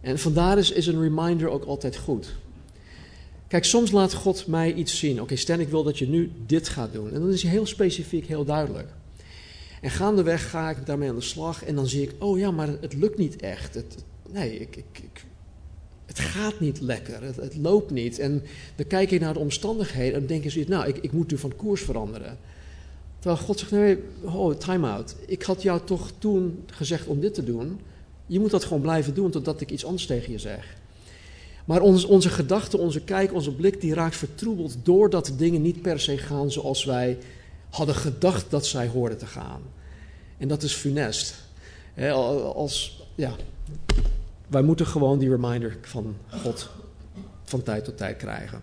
En 0.00 0.18
vandaar 0.18 0.58
is, 0.58 0.70
is 0.70 0.86
een 0.86 1.00
reminder 1.00 1.48
ook 1.48 1.64
altijd 1.64 1.96
goed. 1.96 2.34
Kijk, 3.48 3.64
soms 3.64 3.90
laat 3.90 4.14
God 4.14 4.46
mij 4.46 4.74
iets 4.74 4.98
zien. 4.98 5.20
Oké, 5.20 5.36
stel 5.36 5.58
ik 5.58 5.68
wil 5.68 5.82
dat 5.82 5.98
je 5.98 6.08
nu 6.08 6.32
dit 6.46 6.68
gaat 6.68 6.92
doen. 6.92 7.12
En 7.12 7.20
dan 7.20 7.32
is 7.32 7.42
hij 7.42 7.50
heel 7.50 7.66
specifiek, 7.66 8.26
heel 8.26 8.44
duidelijk. 8.44 8.88
En 9.80 9.90
gaandeweg 9.90 10.50
ga 10.50 10.70
ik 10.70 10.86
daarmee 10.86 11.08
aan 11.08 11.14
de 11.14 11.20
slag 11.20 11.64
en 11.64 11.74
dan 11.74 11.86
zie 11.86 12.02
ik, 12.02 12.12
oh 12.18 12.38
ja, 12.38 12.50
maar 12.50 12.68
het 12.68 12.94
lukt 12.94 13.18
niet 13.18 13.36
echt. 13.36 13.74
Het, 13.74 14.04
nee, 14.30 14.58
ik, 14.58 14.76
ik, 14.76 14.98
ik, 15.02 15.24
het 16.12 16.20
gaat 16.20 16.60
niet 16.60 16.80
lekker, 16.80 17.22
het, 17.22 17.56
loopt 17.56 17.90
niet. 17.90 18.18
En 18.18 18.42
dan 18.76 18.86
kijk 18.86 19.10
je 19.10 19.20
naar 19.20 19.32
de 19.32 19.38
omstandigheden 19.38 20.20
en 20.20 20.26
denk 20.26 20.44
je 20.44 20.64
nou, 20.68 20.88
ik, 20.88 20.96
ik 20.96 21.12
moet 21.12 21.30
nu 21.30 21.38
van 21.38 21.56
koers 21.56 21.82
veranderen. 21.82 22.38
Terwijl 23.18 23.42
God 23.42 23.58
zegt, 23.58 23.70
nee, 23.70 23.98
oh, 24.22 24.54
time 24.54 24.88
out. 24.88 25.16
Ik 25.26 25.42
had 25.42 25.62
jou 25.62 25.80
toch 25.84 26.10
toen 26.18 26.64
gezegd 26.66 27.06
om 27.06 27.20
dit 27.20 27.34
te 27.34 27.44
doen. 27.44 27.80
Je 28.26 28.40
moet 28.40 28.50
dat 28.50 28.64
gewoon 28.64 28.82
blijven 28.82 29.14
doen 29.14 29.30
totdat 29.30 29.60
ik 29.60 29.70
iets 29.70 29.84
anders 29.84 30.06
tegen 30.06 30.32
je 30.32 30.38
zeg. 30.38 30.76
Maar 31.64 31.80
onze, 31.80 32.08
onze 32.08 32.28
gedachten, 32.28 32.78
onze 32.78 33.00
kijk, 33.00 33.32
onze 33.32 33.54
blik, 33.54 33.80
die 33.80 33.94
raakt 33.94 34.16
vertroebeld 34.16 34.76
doordat 34.82 35.32
dingen 35.36 35.62
niet 35.62 35.82
per 35.82 36.00
se 36.00 36.18
gaan 36.18 36.50
zoals 36.50 36.84
wij 36.84 37.18
hadden 37.70 37.94
gedacht 37.94 38.50
dat 38.50 38.66
zij 38.66 38.88
hoorden 38.88 39.18
te 39.18 39.26
gaan. 39.26 39.60
En 40.38 40.48
dat 40.48 40.62
is 40.62 40.72
funest. 40.72 41.34
als, 42.54 43.02
ja, 43.14 43.36
wij 44.52 44.62
moeten 44.62 44.86
gewoon 44.86 45.18
die 45.18 45.30
reminder 45.30 45.78
van 45.82 46.16
God 46.28 46.70
van 47.44 47.62
tijd 47.62 47.84
tot 47.84 47.96
tijd 47.96 48.16
krijgen. 48.16 48.60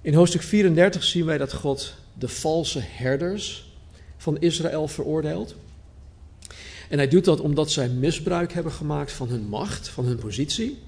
In 0.00 0.14
hoofdstuk 0.14 0.42
34 0.42 1.02
zien 1.02 1.24
wij 1.24 1.38
dat 1.38 1.52
God 1.52 1.94
de 2.14 2.28
valse 2.28 2.80
herders 2.82 3.72
van 4.16 4.38
Israël 4.38 4.88
veroordeelt. 4.88 5.54
En 6.88 6.98
hij 6.98 7.08
doet 7.08 7.24
dat 7.24 7.40
omdat 7.40 7.70
zij 7.70 7.88
misbruik 7.88 8.52
hebben 8.52 8.72
gemaakt 8.72 9.12
van 9.12 9.28
hun 9.28 9.46
macht, 9.46 9.88
van 9.88 10.04
hun 10.04 10.16
positie. 10.16 10.78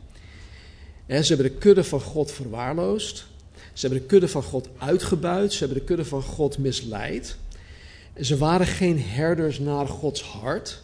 ze 1.07 1.15
hebben 1.15 1.53
de 1.53 1.59
kudde 1.59 1.85
van 1.85 2.01
God 2.01 2.33
verwaarloosd. 2.33 3.27
Ze 3.73 3.87
hebben 3.87 4.01
de 4.01 4.07
kudde 4.07 4.29
van 4.29 4.43
God 4.43 4.69
uitgebuit. 4.79 5.53
Ze 5.53 5.59
hebben 5.59 5.79
de 5.79 5.85
kudde 5.85 6.05
van 6.05 6.23
God 6.23 6.59
misleid. 6.59 7.37
Ze 8.21 8.37
waren 8.37 8.67
geen 8.67 9.01
herders 9.01 9.59
naar 9.59 9.87
Gods 9.87 10.23
hart. 10.23 10.83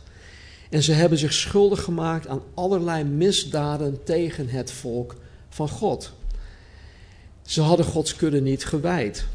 En 0.73 0.83
ze 0.83 0.93
hebben 0.93 1.19
zich 1.19 1.33
schuldig 1.33 1.83
gemaakt 1.83 2.27
aan 2.27 2.43
allerlei 2.55 3.05
misdaden 3.05 4.05
tegen 4.05 4.49
het 4.49 4.71
volk 4.71 5.17
van 5.49 5.69
God. 5.69 6.13
Ze 7.43 7.61
hadden 7.61 7.87
Gods 7.87 8.17
kudde 8.17 8.41
niet 8.41 8.65
gewijd. 8.65 9.27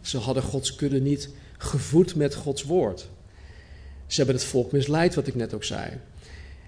Ze 0.00 0.18
hadden 0.18 0.42
Gods 0.42 0.74
kudde 0.74 1.00
niet 1.00 1.28
gevoed 1.58 2.14
met 2.14 2.34
Gods 2.34 2.62
woord. 2.62 3.08
Ze 4.06 4.16
hebben 4.16 4.34
het 4.34 4.44
volk 4.44 4.72
misleid, 4.72 5.14
wat 5.14 5.26
ik 5.26 5.34
net 5.34 5.54
ook 5.54 5.64
zei. 5.64 5.90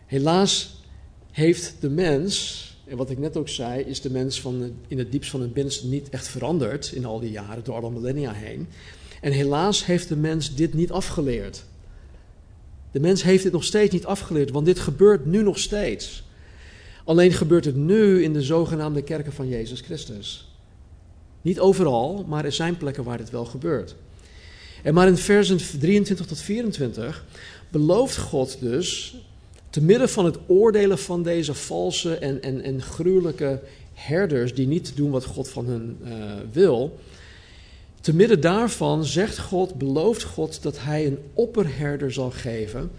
Helaas 0.07 0.83
heeft 1.31 1.75
de 1.81 1.91
mens, 1.91 2.65
en 2.85 2.97
wat 2.97 3.11
ik 3.11 3.19
net 3.19 3.37
ook 3.37 3.49
zei, 3.49 3.83
is 3.83 4.01
de 4.01 4.11
mens 4.11 4.41
van, 4.41 4.77
in 4.89 4.99
het 4.99 5.13
diepst 5.13 5.31
van 5.31 5.41
het 5.41 5.53
binnenste 5.53 5.87
niet 5.87 6.09
echt 6.09 6.29
veranderd 6.29 6.93
in 6.93 7.05
al 7.05 7.21
die 7.21 7.31
jaren, 7.31 7.65
door 7.65 7.75
alle 7.75 7.91
millennia 7.91 8.33
heen. 8.33 8.69
En 9.21 9.33
helaas 9.33 9.87
heeft 9.87 10.09
de 10.09 10.17
mens 10.17 10.55
dit 10.55 10.75
niet 10.75 10.91
afgeleerd. 10.91 11.65
De 12.91 13.01
mens 13.01 13.23
heeft 13.23 13.43
dit 13.43 13.53
nog 13.53 13.65
steeds 13.65 13.93
niet 13.93 14.07
afgeleerd, 14.07 14.51
want 14.51 14.67
dit 14.67 14.79
gebeurt 14.79 15.27
nu 15.27 15.43
nog 15.43 15.59
steeds. 15.59 16.25
Alleen 17.05 17.33
gebeurt 17.33 17.65
het 17.65 17.77
nu 17.77 18.23
in 18.23 18.33
de 18.33 18.43
zogenaamde 18.43 19.03
kerken 19.03 19.33
van 19.33 19.49
Jezus 19.49 19.81
Christus. 19.81 20.49
Niet 21.43 21.61
overal, 21.61 22.25
maar 22.29 22.45
er 22.45 22.53
zijn 22.53 22.77
plekken 22.77 23.05
waar 23.05 23.19
dit 23.19 23.31
wel 23.31 23.45
gebeurt. 23.45 23.95
En 24.83 24.95
maar 24.95 25.07
in 25.07 25.17
versen 25.17 25.81
23 25.81 26.27
tot 26.27 26.41
24 26.41 27.25
belooft 27.69 28.17
God 28.17 28.61
dus, 28.61 29.17
te 29.71 29.83
midden 29.83 30.09
van 30.09 30.25
het 30.25 30.39
oordelen 30.47 30.99
van 30.99 31.23
deze 31.23 31.55
valse 31.55 32.15
en, 32.15 32.43
en, 32.43 32.63
en 32.63 32.83
gruwelijke 32.83 33.61
herders 33.95 34.55
die 34.55 34.67
niet 34.67 34.97
doen 34.97 35.11
wat 35.11 35.25
God 35.25 35.49
van 35.49 35.67
hen 35.67 35.99
uh, 36.05 36.13
wil, 36.53 36.99
te 38.09 38.15
midden 38.15 38.41
daarvan 38.41 39.05
zegt 39.05 39.39
God, 39.39 39.75
belooft 39.75 40.23
God 40.23 40.63
dat 40.63 40.81
hij 40.81 41.07
een 41.07 41.19
opperherder 41.35 42.13
zal 42.13 42.31
geven 42.31 42.91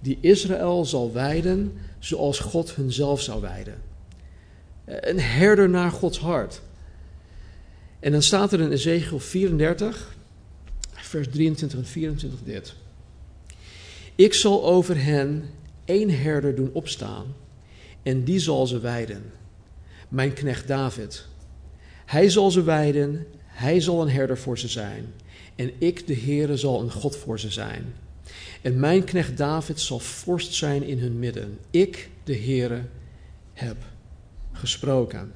die 0.00 0.18
Israël 0.20 0.84
zal 0.84 1.12
wijden 1.12 1.72
zoals 1.98 2.38
God 2.38 2.74
hunzelf 2.74 3.20
zou 3.20 3.40
wijden. 3.40 3.74
Een 4.84 5.20
herder 5.20 5.68
naar 5.68 5.90
Gods 5.90 6.18
hart. 6.18 6.60
En 8.00 8.12
dan 8.12 8.22
staat 8.22 8.52
er 8.52 8.60
in 8.60 8.70
Ezekiel 8.70 9.18
34, 9.18 10.16
vers 10.92 11.28
23 11.28 11.78
en 11.78 11.86
24 11.86 12.40
dit. 12.44 12.74
Ik 14.14 14.34
zal 14.34 14.64
over 14.64 15.04
hen 15.04 15.50
één 15.84 16.10
herder 16.10 16.54
doen 16.54 16.70
opstaan 16.72 17.34
en 18.02 18.24
die 18.24 18.38
zal 18.38 18.66
ze 18.66 18.80
wijden. 18.80 19.22
Mijn 20.08 20.32
knecht 20.32 20.68
David. 20.68 21.26
Hij 22.06 22.30
zal 22.30 22.50
ze 22.50 22.62
wijden, 22.62 23.26
hij 23.56 23.80
zal 23.80 24.02
een 24.02 24.10
herder 24.10 24.38
voor 24.38 24.58
ze 24.58 24.68
zijn. 24.68 25.12
En 25.54 25.70
ik, 25.78 26.06
de 26.06 26.16
Heere, 26.16 26.56
zal 26.56 26.80
een 26.80 26.92
God 26.92 27.16
voor 27.16 27.40
ze 27.40 27.50
zijn. 27.50 27.94
En 28.62 28.80
mijn 28.80 29.04
knecht 29.04 29.36
David 29.36 29.80
zal 29.80 29.98
vorst 29.98 30.54
zijn 30.54 30.82
in 30.82 30.98
hun 30.98 31.18
midden. 31.18 31.58
Ik, 31.70 32.10
de 32.24 32.36
Heere, 32.36 32.82
heb 33.52 33.76
gesproken. 34.52 35.32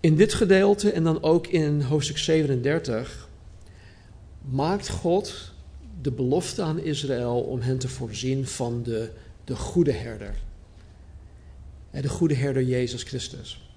In 0.00 0.16
dit 0.16 0.34
gedeelte 0.34 0.90
en 0.92 1.04
dan 1.04 1.22
ook 1.22 1.46
in 1.46 1.80
hoofdstuk 1.80 2.18
37 2.18 3.28
maakt 4.50 4.88
God 4.88 5.52
de 6.00 6.10
belofte 6.10 6.62
aan 6.62 6.78
Israël 6.78 7.40
om 7.40 7.60
hen 7.60 7.78
te 7.78 7.88
voorzien 7.88 8.46
van 8.46 8.82
de, 8.82 9.10
de 9.44 9.56
goede 9.56 9.92
herder. 9.92 10.34
De 11.90 12.08
goede 12.08 12.34
herder 12.34 12.62
Jezus 12.62 13.02
Christus. 13.02 13.71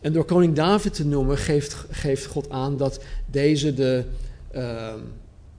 En 0.00 0.12
door 0.12 0.24
koning 0.24 0.54
David 0.54 0.94
te 0.94 1.06
noemen 1.06 1.38
geeft, 1.38 1.74
geeft 1.90 2.26
God 2.26 2.50
aan 2.50 2.76
dat 2.76 3.04
deze 3.26 3.74
de, 3.74 4.04
uh, 4.54 4.94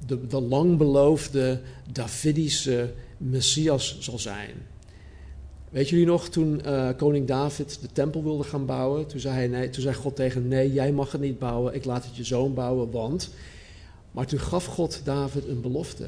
de, 0.06 0.28
de 0.28 0.42
lang 0.42 0.78
beloofde 0.78 1.62
Davidische 1.92 2.94
Messias 3.18 3.98
zal 4.00 4.20
zijn. 4.20 4.56
Weet 5.70 5.90
jullie 5.90 6.06
nog, 6.06 6.30
toen 6.30 6.62
uh, 6.66 6.90
koning 6.98 7.28
David 7.28 7.82
de 7.82 7.88
tempel 7.92 8.24
wilde 8.24 8.44
gaan 8.44 8.66
bouwen, 8.66 9.08
toen 9.08 9.20
zei, 9.20 9.36
hij, 9.36 9.48
nee, 9.48 9.70
toen 9.70 9.82
zei 9.82 9.96
God 9.96 10.16
tegen 10.16 10.42
hem, 10.42 10.50
nee, 10.50 10.74
jij 10.74 10.92
mag 10.92 11.12
het 11.12 11.22
niet 11.22 11.40
bouwen, 11.40 11.76
ik 11.76 11.86
laat 11.86 12.06
het 12.06 12.16
je 12.16 12.24
zoon 12.24 12.54
bouwen, 12.54 12.92
want... 12.92 13.30
Maar 14.12 14.28
toen 14.28 14.40
gaf 14.40 14.66
God 14.66 15.02
David 15.04 15.48
een 15.48 15.62
belofte. 15.62 16.08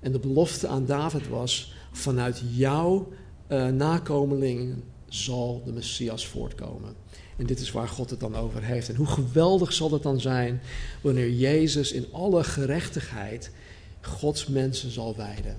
En 0.00 0.12
de 0.12 0.18
belofte 0.18 0.66
aan 0.66 0.86
David 0.86 1.28
was, 1.28 1.74
vanuit 1.92 2.42
jouw 2.54 3.08
uh, 3.48 3.66
nakomelingen 3.66 4.82
zal 5.08 5.62
de 5.64 5.72
Messias 5.72 6.26
voortkomen. 6.26 6.94
En 7.36 7.46
dit 7.46 7.60
is 7.60 7.70
waar 7.70 7.88
God 7.88 8.10
het 8.10 8.20
dan 8.20 8.36
over 8.36 8.62
heeft. 8.62 8.88
En 8.88 8.94
hoe 8.94 9.06
geweldig 9.06 9.72
zal 9.72 9.90
het 9.90 10.02
dan 10.02 10.20
zijn 10.20 10.60
wanneer 11.00 11.30
Jezus 11.30 11.92
in 11.92 12.06
alle 12.12 12.44
gerechtigheid 12.44 13.50
Gods 14.00 14.46
mensen 14.46 14.90
zal 14.90 15.16
wijden 15.16 15.56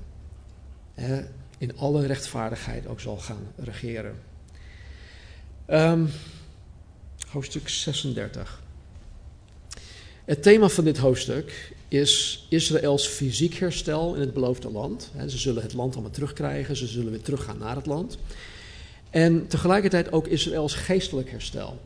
in 1.60 1.78
alle 1.78 2.06
rechtvaardigheid 2.06 2.88
ook 2.88 3.00
zal 3.00 3.18
gaan 3.18 3.48
regeren. 3.56 4.20
Um, 5.68 6.10
hoofdstuk 7.28 7.70
36. 7.70 8.64
Het 10.26 10.44
thema 10.44 10.70
van 10.70 10.84
dit 10.84 10.98
hoofdstuk 10.98 11.74
is 11.88 12.46
Israëls 12.50 13.08
fysiek 13.08 13.54
herstel 13.54 14.16
in 14.16 14.20
het 14.22 14.34
beloofde 14.34 14.72
land. 14.72 15.12
Ze 15.28 15.38
zullen 15.38 15.64
het 15.64 15.74
land 15.74 15.94
allemaal 15.94 16.12
terugkrijgen, 16.12 16.76
ze 16.76 16.88
zullen 16.88 17.12
weer 17.12 17.22
teruggaan 17.22 17.58
naar 17.58 17.76
het 17.76 17.86
land. 17.86 18.18
En 19.10 19.48
tegelijkertijd 19.48 20.12
ook 20.12 20.28
Israëls 20.28 20.74
geestelijk 20.74 21.30
herstel. 21.32 21.80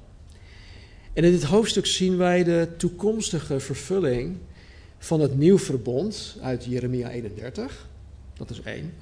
En 1.14 1.24
in 1.24 1.32
dit 1.32 1.44
hoofdstuk 1.44 1.86
zien 1.86 2.18
wij 2.18 2.44
de 2.44 2.68
toekomstige 2.78 3.60
vervulling 3.60 4.38
van 4.98 5.20
het 5.20 5.38
nieuw 5.38 5.58
verbond 5.58 6.38
uit 6.42 6.66
Jeremia 6.66 7.10
31. 7.10 7.88
Dat 8.34 8.50
is 8.50 8.62
één. 8.62 8.94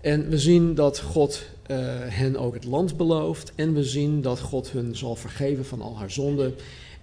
En 0.00 0.28
we 0.28 0.38
zien 0.38 0.74
dat 0.74 1.00
God 1.00 1.42
uh, 1.70 1.76
hen 1.98 2.36
ook 2.36 2.54
het 2.54 2.64
land 2.64 2.96
belooft. 2.96 3.52
En 3.54 3.74
we 3.74 3.84
zien 3.84 4.22
dat 4.22 4.40
God 4.40 4.70
hun 4.70 4.96
zal 4.96 5.16
vergeven 5.16 5.64
van 5.64 5.80
al 5.80 5.98
haar 5.98 6.10
zonden. 6.10 6.54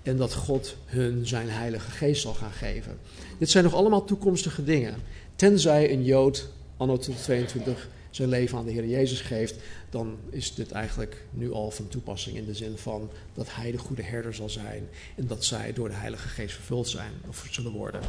En 0.04 0.18
dat 0.18 0.34
God 0.34 0.78
hun 0.86 1.28
zijn 1.28 1.50
heilige 1.50 1.92
geest 1.92 2.22
zal 2.22 2.34
gaan 2.34 2.52
geven. 2.52 2.98
Dit 3.38 3.50
zijn 3.50 3.64
nog 3.64 3.74
allemaal 3.74 4.06
toekomstige 4.06 4.64
dingen. 4.64 4.96
Tenzij 5.36 5.92
een 5.92 6.04
Jood 6.04 6.50
anno 6.78 6.98
2022 6.98 7.90
zijn 8.18 8.30
leven 8.30 8.58
aan 8.58 8.66
de 8.66 8.72
Heer 8.72 8.88
Jezus 8.88 9.22
geeft, 9.22 9.56
dan 9.90 10.18
is 10.30 10.54
dit 10.54 10.72
eigenlijk 10.72 11.26
nu 11.32 11.52
al 11.52 11.72
van 11.72 11.88
toepassing 11.88 12.38
in 12.38 12.46
de 12.46 12.54
zin 12.54 12.78
van 12.78 13.10
dat 13.34 13.48
Hij 13.50 13.72
de 13.72 13.78
goede 13.78 14.02
herder 14.02 14.34
zal 14.34 14.50
zijn 14.50 14.88
en 15.16 15.28
dat 15.28 15.46
zij 15.46 15.74
door 15.74 15.88
de 15.88 15.96
Heilige 15.96 16.28
Geest 16.28 16.56
vervuld 16.56 16.88
zijn 16.88 17.12
of 17.28 17.48
zullen 17.52 17.72
worden. 17.72 18.02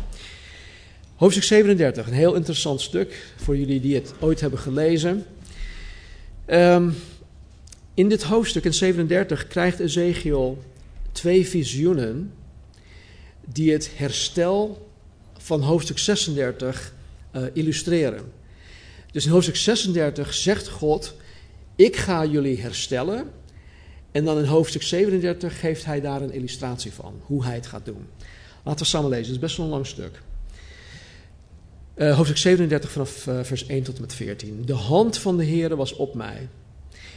Hoofdstuk 1.15 1.45
37, 1.45 2.07
een 2.07 2.13
heel 2.13 2.35
interessant 2.35 2.81
stuk 2.81 3.33
voor 3.37 3.57
jullie 3.57 3.81
die 3.81 3.95
het 3.95 4.13
ooit 4.21 4.41
hebben 4.41 4.59
gelezen. 4.59 5.25
Um, 6.47 6.95
in 7.95 8.09
dit 8.09 8.23
hoofdstuk, 8.23 8.65
in 8.65 8.75
37, 8.75 9.47
krijgt 9.47 9.81
Ezekiel 9.81 10.63
twee 11.13 11.49
visioenen 11.49 12.33
die 13.47 13.73
het 13.73 13.91
herstel 13.95 14.89
van 15.39 15.61
hoofdstuk 15.61 15.99
36 15.99 16.95
uh, 17.33 17.47
eh, 17.47 17.51
illustreren. 17.55 18.38
Dus 19.11 19.25
in 19.25 19.31
hoofdstuk 19.31 19.57
36 19.57 20.35
zegt 20.35 20.69
God: 20.69 21.15
Ik 21.77 21.97
ga 21.97 22.25
jullie 22.25 22.61
herstellen. 22.61 23.31
En 24.13 24.25
dan 24.25 24.39
in 24.39 24.45
hoofdstuk 24.45 24.83
37 24.83 25.61
geeft 25.61 25.85
hij 25.85 26.01
daar 26.01 26.23
een 26.23 26.33
illustratie 26.33 26.93
van, 26.93 27.21
hoe 27.23 27.45
hij 27.45 27.55
het 27.55 27.67
gaat 27.67 27.85
doen. 27.85 28.07
Laten 28.65 28.81
we 28.81 28.91
samen 28.91 29.11
lezen, 29.11 29.25
het 29.27 29.35
is 29.35 29.41
best 29.41 29.57
wel 29.57 29.67
een 29.67 29.73
lang 29.73 29.87
stuk. 29.87 30.23
Uh, 31.97 32.17
hoofdstuk 32.17 32.39
37 32.39 32.91
vanaf 32.91 33.27
uh, 33.27 33.43
vers 33.43 33.67
1 33.67 33.83
tot 33.83 33.95
en 33.95 34.01
met 34.01 34.15
14. 34.15 34.63
De 34.65 34.75
hand 34.75 35.19
van 35.19 35.37
de 35.37 35.45
Heere 35.45 35.77
was 35.77 35.95
op 35.95 36.15
mij. 36.15 36.49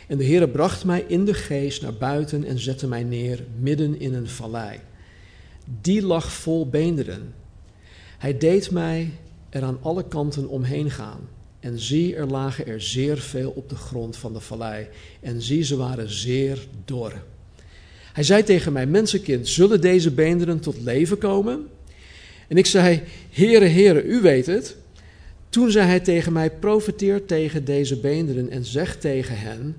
En 0.08 0.18
de 0.18 0.26
Heere 0.26 0.50
bracht 0.50 0.86
mij 0.86 1.06
in 1.08 1.26
de 1.26 1.34
geest 1.34 1.82
naar 1.82 1.94
buiten 1.94 2.46
en 2.46 2.60
zette 2.60 2.88
mij 2.88 3.04
neer 3.04 3.44
midden 3.60 4.00
in 4.00 4.14
een 4.14 4.28
vallei. 4.28 4.80
Die 5.82 6.02
lag 6.02 6.32
vol 6.32 6.70
beenderen. 6.70 7.34
Hij 8.18 8.38
deed 8.38 8.72
mij 8.72 9.12
er 9.50 9.64
aan 9.64 9.78
alle 9.82 10.08
kanten 10.08 10.48
omheen 10.48 10.92
gaan. 10.92 11.20
En 11.62 11.80
zie, 11.80 12.16
er 12.16 12.28
lagen 12.28 12.68
er 12.68 12.82
zeer 12.82 13.18
veel 13.18 13.52
op 13.56 13.70
de 13.70 13.76
grond 13.76 14.18
van 14.18 14.34
de 14.34 14.40
vallei. 14.40 14.88
En 15.20 15.42
zie, 15.42 15.64
ze 15.64 15.76
waren 15.76 16.10
zeer 16.10 16.68
dor. 16.86 17.14
Hij 18.14 18.24
zei 18.24 18.44
tegen 18.44 18.74
mij, 18.74 18.86
mensenkind, 18.86 19.48
zullen 19.48 19.82
deze 19.82 20.12
beenderen 20.12 20.60
tot 20.60 20.82
leven 20.84 21.18
komen? 21.18 21.68
En 22.48 22.58
ik 22.58 22.66
zei, 22.66 23.02
Heere, 23.30 23.66
Heere, 23.66 24.04
u 24.04 24.22
weet 24.22 24.46
het. 24.46 24.76
Toen 25.50 25.72
zei 25.72 25.88
hij 25.88 26.00
tegen 26.00 26.34
mij, 26.34 26.52
profeteer 26.52 27.26
tegen 27.26 27.66
deze 27.66 28.00
beenderen 28.00 28.50
en 28.50 28.66
zeg 28.66 28.98
tegen 28.98 29.38
hen, 29.38 29.76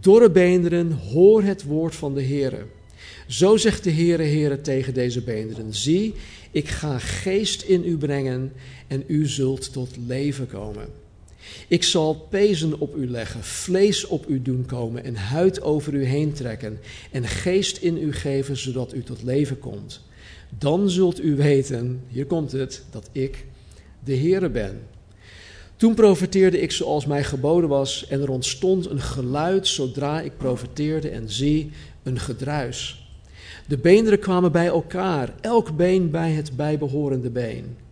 dorre 0.00 0.30
beenderen, 0.30 0.92
hoor 0.92 1.42
het 1.42 1.64
woord 1.64 1.94
van 1.94 2.14
de 2.14 2.22
Heere. 2.22 2.66
Zo 3.26 3.56
zegt 3.56 3.84
de 3.84 3.90
Heere, 3.90 4.22
Heere 4.22 4.60
tegen 4.60 4.94
deze 4.94 5.22
beenderen, 5.22 5.74
zie, 5.74 6.14
ik 6.50 6.68
ga 6.68 6.98
geest 6.98 7.62
in 7.62 7.84
u 7.84 7.96
brengen 7.96 8.52
en 8.86 9.04
u 9.06 9.26
zult 9.26 9.72
tot 9.72 9.96
leven 10.06 10.46
komen. 10.46 11.05
Ik 11.68 11.82
zal 11.82 12.26
pezen 12.30 12.80
op 12.80 12.96
u 12.96 13.10
leggen, 13.10 13.42
vlees 13.42 14.06
op 14.06 14.28
u 14.28 14.42
doen 14.42 14.64
komen 14.66 15.04
en 15.04 15.16
huid 15.16 15.62
over 15.62 15.94
u 15.94 16.04
heen 16.04 16.32
trekken 16.32 16.78
en 17.10 17.28
geest 17.28 17.76
in 17.76 17.96
u 17.96 18.12
geven, 18.12 18.56
zodat 18.56 18.94
u 18.94 19.02
tot 19.02 19.22
leven 19.22 19.58
komt. 19.58 20.00
Dan 20.58 20.90
zult 20.90 21.22
u 21.22 21.36
weten, 21.36 22.02
hier 22.08 22.26
komt 22.26 22.52
het, 22.52 22.84
dat 22.90 23.08
ik 23.12 23.44
de 24.04 24.16
Heere 24.16 24.50
ben. 24.50 24.80
Toen 25.76 25.94
profeteerde 25.94 26.60
ik 26.60 26.72
zoals 26.72 27.06
mij 27.06 27.24
geboden 27.24 27.68
was 27.68 28.06
en 28.06 28.20
er 28.20 28.30
ontstond 28.30 28.90
een 28.90 29.00
geluid 29.00 29.66
zodra 29.66 30.20
ik 30.20 30.36
profeteerde 30.36 31.08
en 31.08 31.30
zie 31.30 31.70
een 32.02 32.20
gedruis. 32.20 33.08
De 33.68 33.78
beenderen 33.78 34.18
kwamen 34.18 34.52
bij 34.52 34.66
elkaar, 34.66 35.34
elk 35.40 35.76
been 35.76 36.10
bij 36.10 36.30
het 36.30 36.56
bijbehorende 36.56 37.30
been. 37.30 37.85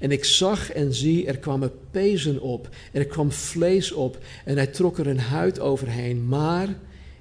En 0.00 0.10
ik 0.10 0.24
zag 0.24 0.72
en 0.72 0.94
zie, 0.94 1.26
er 1.26 1.38
kwamen 1.38 1.72
pezen 1.90 2.40
op, 2.40 2.68
er 2.92 3.06
kwam 3.06 3.32
vlees 3.32 3.92
op 3.92 4.18
en 4.44 4.56
hij 4.56 4.66
trok 4.66 4.98
er 4.98 5.06
een 5.06 5.20
huid 5.20 5.60
overheen, 5.60 6.26
maar 6.28 6.68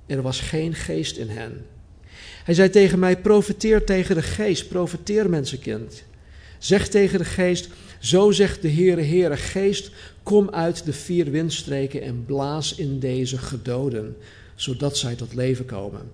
er 0.06 0.22
was 0.22 0.40
geen 0.40 0.74
geest 0.74 1.18
in 1.18 1.30
hen. 1.30 1.66
Hij 2.44 2.54
zei 2.54 2.70
tegen 2.70 3.00
mij, 3.00 3.18
profeteer 3.18 3.86
tegen 3.86 4.16
de 4.16 4.22
geest, 4.22 4.68
profeteer 4.68 5.30
mensenkind. 5.30 6.04
Zeg 6.58 6.88
tegen 6.88 7.18
de 7.18 7.26
geest, 7.26 7.70
zo 8.00 8.32
zegt 8.32 8.62
de 8.62 8.70
Heere, 8.70 9.02
Heere, 9.02 9.38
geest, 9.38 9.92
kom 10.24 10.50
uit 10.50 10.86
de 10.86 10.94
vier 10.94 11.32
windstreken 11.32 12.02
en 12.02 12.26
blaas 12.26 12.76
in 12.76 13.00
deze 13.00 13.38
gedoden, 13.38 14.16
zodat 14.56 14.98
zij 14.98 15.16
tot 15.16 15.34
leven 15.34 15.66
komen. 15.66 16.12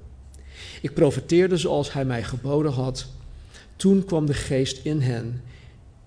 Ik 0.82 0.94
profeteerde 0.94 1.58
zoals 1.58 1.94
hij 1.94 2.06
mij 2.06 2.24
geboden 2.24 2.72
had. 2.72 3.08
Toen 3.76 4.06
kwam 4.06 4.26
de 4.26 4.34
geest 4.34 4.80
in 4.84 5.02
hen 5.02 5.42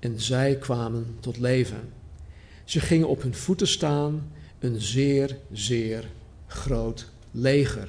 en 0.02 0.20
zij 0.20 0.56
kwamen 0.56 1.06
tot 1.20 1.38
leven. 1.38 1.80
Ze 2.64 2.80
gingen 2.80 3.08
op 3.08 3.22
hun 3.22 3.34
voeten 3.34 3.68
staan, 3.68 4.32
een 4.58 4.80
zeer, 4.80 5.36
zeer 5.52 6.04
groot 6.46 7.10
leger. 7.30 7.88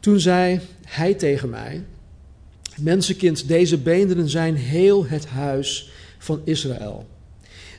Toen 0.00 0.20
zei 0.20 0.60
hij 0.84 1.14
tegen 1.14 1.50
mij: 1.50 1.84
Mensenkind, 2.76 3.48
deze 3.48 3.78
beenderen 3.78 4.28
zijn 4.28 4.56
heel 4.56 5.06
het 5.06 5.26
huis 5.26 5.90
van 6.18 6.40
Israël. 6.44 7.08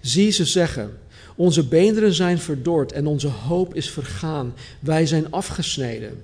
Zie 0.02 0.32
ze 0.32 0.46
zeggen: 0.46 0.98
Onze 1.36 1.68
beenderen 1.68 2.14
zijn 2.14 2.40
verdord 2.40 2.92
en 2.92 3.08
onze 3.08 3.28
hoop 3.28 3.76
is 3.76 3.90
vergaan. 3.90 4.54
Wij 4.80 5.06
zijn 5.06 5.32
afgesneden. 5.32 6.24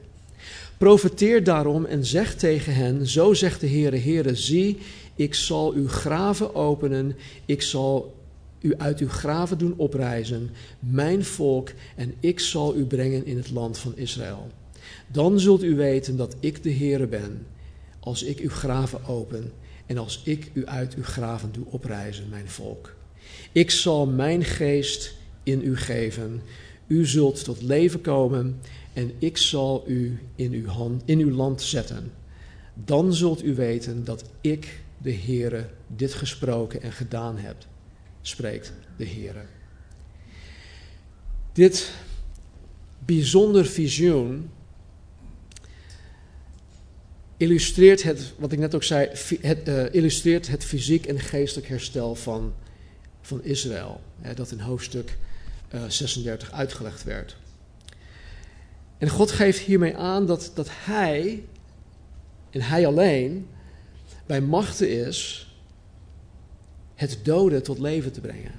Profeteer 0.78 1.44
daarom 1.44 1.86
en 1.86 2.06
zeg 2.06 2.36
tegen 2.36 2.74
hen: 2.74 3.08
Zo 3.08 3.34
zegt 3.34 3.60
de 3.60 3.68
Heere, 3.70 3.98
Heere, 3.98 4.36
zie, 4.36 4.78
ik 5.18 5.34
zal 5.34 5.74
uw 5.74 5.88
graven 5.88 6.56
openen, 6.56 7.16
ik 7.46 7.62
zal 7.62 8.16
u 8.62 8.76
uit 8.76 9.00
uw 9.00 9.10
graven 9.10 9.58
doen 9.58 9.74
oprijzen, 9.78 10.50
mijn 10.80 11.26
volk, 11.26 11.72
en 11.96 12.14
ik 12.20 12.40
zal 12.40 12.76
u 12.76 12.86
brengen 12.86 13.26
in 13.26 13.38
het 13.38 13.52
land 13.52 13.78
van 13.78 13.98
Israël. 13.98 14.48
Dan 15.08 15.40
zult 15.40 15.64
u 15.64 15.76
weten 15.76 16.18
dat 16.18 16.36
ik 16.40 16.64
de 16.64 16.74
Heere 16.74 17.08
ben, 17.08 17.46
als 18.00 18.24
ik 18.24 18.40
uw 18.40 18.50
graven 18.50 19.06
open 19.06 19.52
en 19.86 19.98
als 19.98 20.22
ik 20.24 20.52
u 20.54 20.66
uit 20.66 20.94
uw 20.94 21.04
graven 21.04 21.52
doe 21.52 21.66
oprijzen, 21.70 22.30
mijn 22.30 22.50
volk. 22.50 22.96
Ik 23.52 23.72
zal 23.72 24.08
mijn 24.08 24.44
geest 24.44 25.16
in 25.44 25.62
u 25.64 25.78
geven, 25.78 26.42
u 26.88 27.06
zult 27.06 27.44
tot 27.44 27.62
leven 27.62 28.02
komen 28.02 28.60
en 28.94 29.12
ik 29.20 29.38
zal 29.38 29.84
u 29.88 30.20
in 30.36 30.52
uw, 30.52 30.68
hand, 30.68 31.02
in 31.06 31.20
uw 31.20 31.32
land 31.32 31.62
zetten. 31.62 32.12
Dan 32.74 33.14
zult 33.14 33.44
u 33.44 33.56
weten 33.56 34.04
dat 34.04 34.24
ik 34.42 34.82
de 34.98 35.14
Heere 35.14 35.70
dit 35.88 36.14
gesproken 36.14 36.82
en 36.82 36.92
gedaan 36.92 37.38
hebt, 37.38 37.68
spreekt 38.22 38.74
de 38.98 39.08
Heere. 39.08 39.42
Dit 41.54 41.92
bijzonder 43.06 43.66
visioen 43.66 44.50
illustreert 47.38 48.04
het, 48.04 48.34
wat 48.38 48.52
ik 48.52 48.60
net 48.60 48.76
ook 48.76 48.84
zei, 48.84 49.10
het, 49.42 49.68
uh, 49.68 49.94
illustreert 49.94 50.48
het 50.48 50.66
fysiek 50.66 51.06
en 51.06 51.20
geestelijk 51.20 51.68
herstel 51.68 52.16
van, 52.16 52.54
van 53.22 53.44
Israël. 53.44 54.02
Hè, 54.22 54.34
dat 54.34 54.52
in 54.52 54.60
hoofdstuk 54.60 55.18
uh, 55.74 55.84
eh, 55.84 55.90
36 55.90 56.52
uitgelegd 56.52 57.04
werd. 57.04 57.38
En 58.98 59.10
God 59.10 59.32
geeft 59.32 59.60
hiermee 59.60 59.98
aan 59.98 60.26
dat, 60.26 60.52
dat 60.54 60.68
Hij, 60.72 61.44
en 62.50 62.62
Hij 62.62 62.88
alleen, 62.88 63.48
bij 64.28 64.42
machten 64.42 65.06
is 65.06 65.48
het 66.96 67.20
doden 67.24 67.64
tot 67.64 67.80
leven 67.80 68.12
te 68.12 68.22
brengen. 68.22 68.52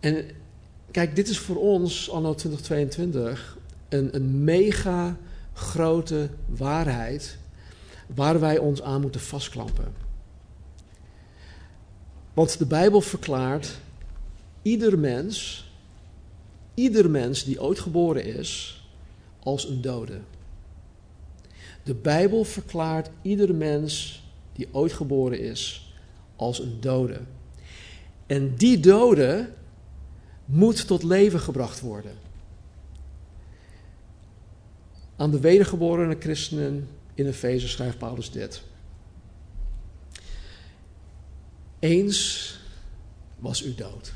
En 0.00 0.30
kijk, 0.90 1.16
dit 1.16 1.28
is 1.28 1.38
voor 1.38 1.56
ons, 1.56 2.10
anno 2.10 2.34
2022, 2.34 3.58
een, 3.88 4.14
een 4.14 4.44
mega 4.44 5.16
grote 5.52 6.28
waarheid 6.46 7.38
waar 8.14 8.40
wij 8.40 8.58
ons 8.58 8.82
aan 8.82 9.00
moeten 9.00 9.20
vastklampen. 9.20 9.94
Want 12.34 12.58
de 12.58 12.66
Bijbel 12.66 13.00
verklaart, 13.00 13.78
ieder 14.62 14.98
mens, 14.98 15.66
ieder 16.74 17.10
mens 17.10 17.44
die 17.44 17.62
ooit 17.62 17.78
geboren 17.78 18.24
is, 18.24 18.82
als 19.42 19.68
een 19.68 19.80
dode. 19.80 20.20
De 21.88 21.94
Bijbel 21.94 22.44
verklaart 22.44 23.10
ieder 23.22 23.54
mens 23.54 24.22
die 24.52 24.68
ooit 24.72 24.92
geboren 24.92 25.40
is 25.40 25.92
als 26.36 26.60
een 26.60 26.80
dode. 26.80 27.20
En 28.26 28.54
die 28.54 28.80
dode 28.80 29.52
moet 30.44 30.86
tot 30.86 31.02
leven 31.02 31.40
gebracht 31.40 31.80
worden. 31.80 32.12
Aan 35.16 35.30
de 35.30 35.40
wedergeborene 35.40 36.16
christenen 36.18 36.88
in 37.14 37.26
Efeze 37.26 37.68
schrijft 37.68 37.98
Paulus 37.98 38.30
dit. 38.30 38.62
Eens 41.78 42.54
was 43.38 43.64
u 43.64 43.74
dood. 43.74 44.12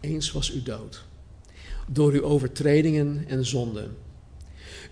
Eens 0.00 0.32
was 0.32 0.54
u 0.54 0.62
dood. 0.62 1.04
Door 1.88 2.12
uw 2.12 2.22
overtredingen 2.22 3.24
en 3.28 3.46
zonden. 3.46 3.96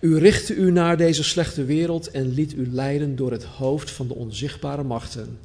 U 0.01 0.17
richtte 0.17 0.53
u 0.53 0.71
naar 0.71 0.97
deze 0.97 1.23
slechte 1.23 1.65
wereld 1.65 2.11
en 2.11 2.33
liet 2.33 2.53
u 2.53 2.67
leiden 2.71 3.15
door 3.15 3.31
het 3.31 3.43
hoofd 3.43 3.91
van 3.91 4.07
de 4.07 4.15
onzichtbare 4.15 4.83
machten. 4.83 5.39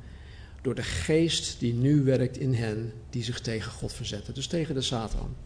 Door 0.62 0.74
de 0.74 0.82
geest 0.82 1.60
die 1.60 1.74
nu 1.74 2.02
werkt 2.02 2.38
in 2.38 2.54
hen 2.54 2.92
die 3.10 3.24
zich 3.24 3.40
tegen 3.40 3.72
God 3.72 3.92
verzetten. 3.92 4.34
Dus 4.34 4.46
tegen 4.46 4.74
de 4.74 4.80
Satan. 4.80 5.36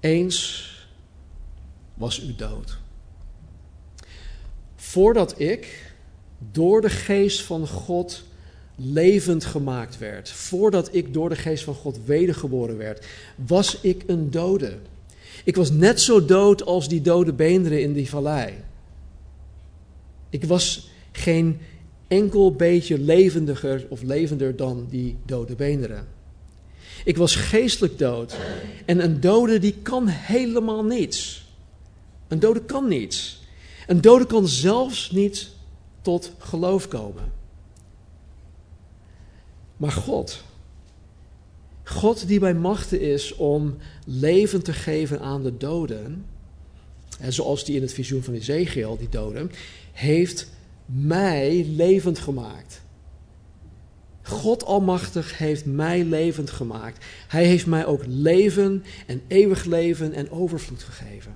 Eens 0.00 0.70
was 1.94 2.22
u 2.22 2.34
dood. 2.36 2.78
Voordat 4.76 5.40
ik 5.40 5.92
door 6.52 6.80
de 6.80 6.90
geest 6.90 7.42
van 7.42 7.68
God 7.68 8.24
levend 8.76 9.44
gemaakt 9.44 9.98
werd, 9.98 10.30
voordat 10.30 10.94
ik 10.94 11.12
door 11.12 11.28
de 11.28 11.36
geest 11.36 11.64
van 11.64 11.74
God 11.74 11.98
wedergeboren 12.04 12.76
werd, 12.76 13.06
was 13.36 13.80
ik 13.80 14.02
een 14.06 14.30
dode. 14.30 14.78
Ik 15.44 15.56
was 15.56 15.70
net 15.70 16.00
zo 16.00 16.24
dood 16.24 16.64
als 16.64 16.88
die 16.88 17.00
dode 17.00 17.32
beenderen 17.32 17.82
in 17.82 17.92
die 17.92 18.08
vallei. 18.08 18.54
Ik 20.30 20.44
was 20.44 20.90
geen 21.12 21.60
enkel 22.08 22.52
beetje 22.52 22.98
levendiger 22.98 23.86
of 23.88 24.02
levender 24.02 24.56
dan 24.56 24.86
die 24.90 25.16
dode 25.26 25.54
beenderen. 25.54 26.06
Ik 27.04 27.16
was 27.16 27.34
geestelijk 27.34 27.98
dood. 27.98 28.36
En 28.84 29.04
een 29.04 29.20
dode 29.20 29.58
die 29.58 29.74
kan 29.82 30.06
helemaal 30.06 30.84
niets. 30.84 31.46
Een 32.28 32.40
dode 32.40 32.64
kan 32.64 32.88
niets. 32.88 33.42
Een 33.86 34.00
dode 34.00 34.26
kan 34.26 34.48
zelfs 34.48 35.10
niet 35.10 35.48
tot 36.02 36.32
geloof 36.38 36.88
komen. 36.88 37.32
Maar 39.76 39.92
God, 39.92 40.42
God 41.84 42.28
die 42.28 42.40
bij 42.40 42.54
machten 42.54 43.00
is 43.00 43.34
om 43.34 43.76
leven 44.06 44.62
te 44.62 44.72
geven 44.72 45.20
aan 45.20 45.42
de 45.42 45.56
doden, 45.56 46.24
en 47.18 47.32
zoals 47.32 47.64
die 47.64 47.76
in 47.76 47.82
het 47.82 47.92
visioen 47.92 48.22
van 48.22 48.34
Ezekiel, 48.34 48.96
die 48.96 49.08
doden, 49.08 49.50
heeft 49.92 50.50
mij 50.86 51.64
levend 51.64 52.18
gemaakt. 52.18 52.80
God 54.22 54.64
Almachtig 54.64 55.38
heeft 55.38 55.64
mij 55.64 56.04
levend 56.04 56.50
gemaakt. 56.50 57.04
Hij 57.28 57.44
heeft 57.44 57.66
mij 57.66 57.86
ook 57.86 58.02
leven 58.06 58.84
en 59.06 59.22
eeuwig 59.26 59.64
leven 59.64 60.12
en 60.12 60.30
overvloed 60.30 60.82
gegeven. 60.82 61.32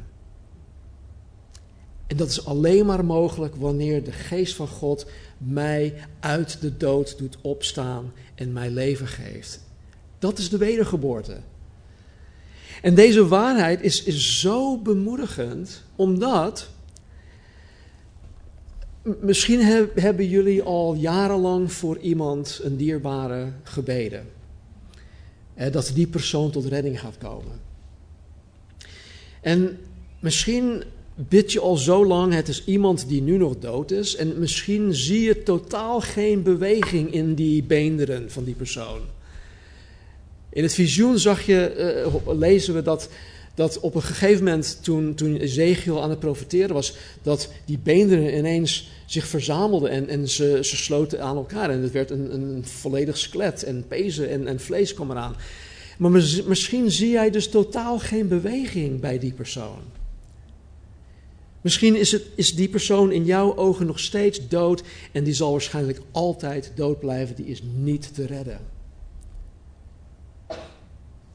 En 2.06 2.16
dat 2.16 2.28
is 2.28 2.44
alleen 2.44 2.86
maar 2.86 3.04
mogelijk 3.04 3.56
wanneer 3.56 4.04
de 4.04 4.12
geest 4.12 4.54
van 4.54 4.68
God 4.68 5.06
mij 5.38 5.94
uit 6.20 6.60
de 6.60 6.76
dood 6.76 7.18
doet 7.18 7.36
opstaan 7.40 8.12
en 8.34 8.52
mij 8.52 8.70
leven 8.70 9.06
geeft. 9.06 9.65
Dat 10.18 10.38
is 10.38 10.48
de 10.48 10.58
wedergeboorte. 10.58 11.36
En 12.82 12.94
deze 12.94 13.26
waarheid 13.26 13.82
is, 13.82 14.02
is 14.02 14.40
zo 14.40 14.78
bemoedigend, 14.78 15.82
omdat 15.96 16.68
misschien 19.20 19.88
hebben 19.94 20.28
jullie 20.28 20.62
al 20.62 20.94
jarenlang 20.94 21.72
voor 21.72 21.98
iemand, 21.98 22.60
een 22.62 22.76
dierbare, 22.76 23.52
gebeden. 23.62 24.26
dat 25.72 25.90
die 25.94 26.06
persoon 26.06 26.50
tot 26.50 26.64
redding 26.64 27.00
gaat 27.00 27.18
komen. 27.18 27.60
En 29.40 29.78
misschien 30.20 30.82
bid 31.14 31.52
je 31.52 31.60
al 31.60 31.76
zo 31.76 32.06
lang, 32.06 32.32
het 32.32 32.48
is 32.48 32.64
iemand 32.64 33.08
die 33.08 33.22
nu 33.22 33.36
nog 33.36 33.58
dood 33.58 33.90
is. 33.90 34.16
En 34.16 34.38
misschien 34.38 34.94
zie 34.94 35.20
je 35.20 35.42
totaal 35.42 36.00
geen 36.00 36.42
beweging 36.42 37.12
in 37.12 37.34
die 37.34 37.62
beenderen 37.62 38.30
van 38.30 38.44
die 38.44 38.54
persoon. 38.54 39.00
In 40.56 40.62
het 40.62 40.74
visioen 40.74 41.18
zag 41.18 41.42
je, 41.42 41.74
uh, 42.26 42.38
lezen 42.38 42.74
we 42.74 42.82
dat, 42.82 43.08
dat 43.54 43.80
op 43.80 43.94
een 43.94 44.02
gegeven 44.02 44.44
moment, 44.44 44.78
toen, 44.82 45.14
toen 45.14 45.36
Ezekiel 45.36 46.02
aan 46.02 46.10
het 46.10 46.18
profeteren 46.18 46.74
was, 46.74 46.96
dat 47.22 47.48
die 47.64 47.78
beenderen 47.78 48.36
ineens 48.36 48.90
zich 49.06 49.26
verzamelden 49.26 49.90
en, 49.90 50.08
en 50.08 50.28
ze, 50.28 50.58
ze 50.62 50.76
sloten 50.76 51.22
aan 51.22 51.36
elkaar. 51.36 51.70
En 51.70 51.82
het 51.82 51.92
werd 51.92 52.10
een, 52.10 52.34
een 52.34 52.64
volledig 52.64 53.18
skelet 53.18 53.62
en 53.62 53.84
pezen 53.88 54.30
en, 54.30 54.46
en 54.46 54.60
vlees 54.60 54.94
kwam 54.94 55.10
eraan. 55.10 55.36
Maar 55.98 56.10
misschien 56.46 56.90
zie 56.90 57.10
jij 57.10 57.30
dus 57.30 57.48
totaal 57.48 57.98
geen 57.98 58.28
beweging 58.28 59.00
bij 59.00 59.18
die 59.18 59.32
persoon. 59.32 59.80
Misschien 61.60 61.96
is, 61.96 62.12
het, 62.12 62.22
is 62.34 62.54
die 62.54 62.68
persoon 62.68 63.12
in 63.12 63.24
jouw 63.24 63.56
ogen 63.56 63.86
nog 63.86 64.00
steeds 64.00 64.48
dood 64.48 64.82
en 65.12 65.24
die 65.24 65.34
zal 65.34 65.50
waarschijnlijk 65.50 66.00
altijd 66.10 66.72
dood 66.74 67.00
blijven. 67.00 67.36
Die 67.36 67.46
is 67.46 67.62
niet 67.74 68.14
te 68.14 68.26
redden. 68.26 68.75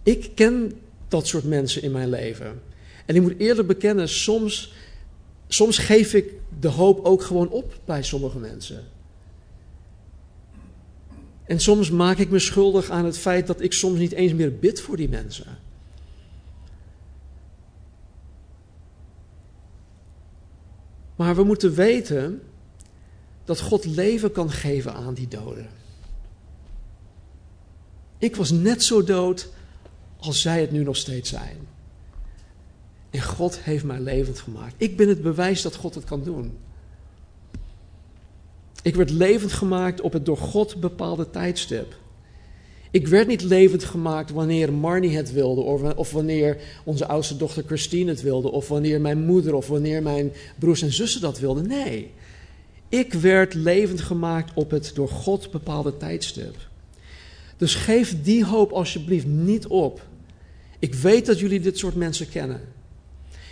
Ik 0.03 0.31
ken 0.35 0.79
dat 1.07 1.27
soort 1.27 1.43
mensen 1.43 1.81
in 1.81 1.91
mijn 1.91 2.09
leven. 2.09 2.61
En 3.05 3.15
ik 3.15 3.21
moet 3.21 3.37
eerlijk 3.37 3.67
bekennen, 3.67 4.09
soms, 4.09 4.73
soms 5.47 5.77
geef 5.77 6.13
ik 6.13 6.33
de 6.59 6.67
hoop 6.67 7.05
ook 7.05 7.23
gewoon 7.23 7.49
op 7.49 7.79
bij 7.85 8.03
sommige 8.03 8.39
mensen. 8.39 8.83
En 11.43 11.59
soms 11.59 11.89
maak 11.89 12.17
ik 12.17 12.29
me 12.29 12.39
schuldig 12.39 12.89
aan 12.89 13.05
het 13.05 13.17
feit 13.17 13.47
dat 13.47 13.61
ik 13.61 13.73
soms 13.73 13.99
niet 13.99 14.11
eens 14.11 14.33
meer 14.33 14.59
bid 14.59 14.81
voor 14.81 14.97
die 14.97 15.09
mensen. 15.09 15.57
Maar 21.15 21.35
we 21.35 21.43
moeten 21.43 21.73
weten 21.73 22.41
dat 23.43 23.59
God 23.59 23.85
leven 23.85 24.31
kan 24.31 24.51
geven 24.51 24.93
aan 24.93 25.13
die 25.13 25.27
doden. 25.27 25.69
Ik 28.17 28.35
was 28.35 28.51
net 28.51 28.83
zo 28.83 29.03
dood 29.03 29.49
als 30.21 30.41
zij 30.41 30.61
het 30.61 30.71
nu 30.71 30.83
nog 30.83 30.97
steeds 30.97 31.29
zijn. 31.29 31.57
En 33.09 33.21
God 33.21 33.59
heeft 33.59 33.83
mij 33.83 33.99
levend 33.99 34.39
gemaakt. 34.39 34.73
Ik 34.77 34.97
ben 34.97 35.07
het 35.07 35.21
bewijs 35.21 35.61
dat 35.61 35.75
God 35.75 35.95
het 35.95 36.03
kan 36.03 36.23
doen. 36.23 36.57
Ik 38.83 38.95
werd 38.95 39.09
levend 39.09 39.53
gemaakt 39.53 40.01
op 40.01 40.13
het 40.13 40.25
door 40.25 40.37
God 40.37 40.79
bepaalde 40.79 41.29
tijdstip. 41.29 41.99
Ik 42.91 43.07
werd 43.07 43.27
niet 43.27 43.41
levend 43.41 43.83
gemaakt 43.83 44.31
wanneer 44.31 44.73
Marnie 44.73 45.15
het 45.15 45.31
wilde, 45.31 45.61
of, 45.95 46.11
wanneer 46.11 46.57
onze 46.83 47.07
oudste 47.07 47.37
dochter 47.37 47.63
Christine 47.65 48.09
het 48.09 48.21
wilde, 48.21 48.51
of 48.51 48.67
wanneer 48.67 49.01
mijn 49.01 49.25
moeder 49.25 49.53
of 49.53 49.67
wanneer 49.67 50.01
mijn 50.01 50.31
broers 50.59 50.81
en 50.81 50.93
zussen 50.93 51.21
dat 51.21 51.39
wilden. 51.39 51.67
Nee, 51.67 52.11
ik 52.89 53.13
werd 53.13 53.53
levend 53.53 54.01
gemaakt 54.01 54.51
op 54.53 54.71
het 54.71 54.91
door 54.93 55.09
God 55.09 55.51
bepaalde 55.51 55.97
tijdstip. 55.97 56.55
Dus 57.57 57.75
geef 57.75 58.21
die 58.21 58.45
hoop 58.45 58.71
alsjeblieft 58.71 59.25
niet 59.25 59.67
op. 59.67 60.09
Ik 60.81 60.93
weet 60.93 61.25
dat 61.25 61.39
jullie 61.39 61.59
dit 61.59 61.77
soort 61.77 61.95
mensen 61.95 62.29
kennen. 62.29 62.61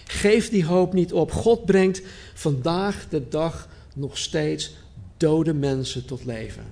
Geef 0.05 0.49
die 0.49 0.65
hoop 0.65 0.93
niet 0.93 1.13
op. 1.13 1.31
God 1.31 1.65
brengt 1.65 2.01
vandaag 2.33 3.07
de 3.09 3.27
dag 3.27 3.69
nog 3.95 4.17
steeds 4.17 4.75
dode 5.17 5.53
mensen 5.53 6.05
tot 6.05 6.25
leven. 6.25 6.63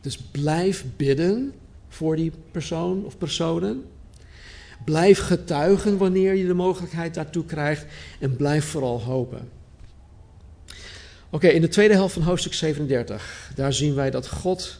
Dus 0.00 0.16
blijf 0.16 0.84
bidden 0.96 1.52
voor 1.88 2.16
die 2.16 2.32
persoon 2.50 3.04
of 3.04 3.18
personen. 3.18 3.84
Blijf 4.84 5.18
getuigen 5.18 5.96
wanneer 5.96 6.34
je 6.34 6.46
de 6.46 6.54
mogelijkheid 6.54 7.14
daartoe 7.14 7.44
krijgt. 7.44 7.86
En 8.18 8.36
blijf 8.36 8.64
vooral 8.64 9.00
hopen. 9.00 9.48
Oké, 11.30 11.48
in 11.48 11.60
de 11.60 11.68
tweede 11.68 11.94
helft 11.94 12.14
van 12.14 12.22
hoofdstuk 12.22 12.54
37, 12.54 13.52
daar 13.54 13.72
zien 13.72 13.94
wij 13.94 14.10
dat 14.10 14.28
God 14.28 14.78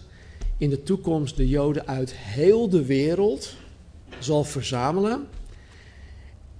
in 0.59 0.71
de 0.71 0.83
toekomst 0.83 1.37
de 1.37 1.49
Joden 1.49 1.87
uit 1.87 2.13
heel 2.15 2.69
de 2.69 2.85
wereld 2.85 3.55
zal 4.21 4.45
verzamelen 4.45 5.27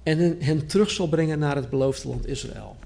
en 0.03 0.37
hen 0.39 0.67
terug 0.67 0.91
zal 0.91 1.09
brengen 1.09 1.39
naar 1.39 1.57
het 1.57 1.71
beloofde 1.71 2.09
land 2.09 2.27
Israël. 2.27 2.77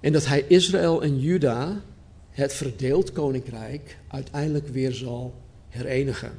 En 0.00 0.12
dat 0.12 0.26
hij 0.26 0.44
Israël 0.48 1.02
en 1.02 1.20
Juda 1.20 1.82
het 2.30 2.54
verdeeld 2.54 3.12
koninkrijk 3.12 3.98
uiteindelijk 4.08 4.68
weer 4.68 4.92
zal 4.92 5.34
herenigen. 5.68 6.32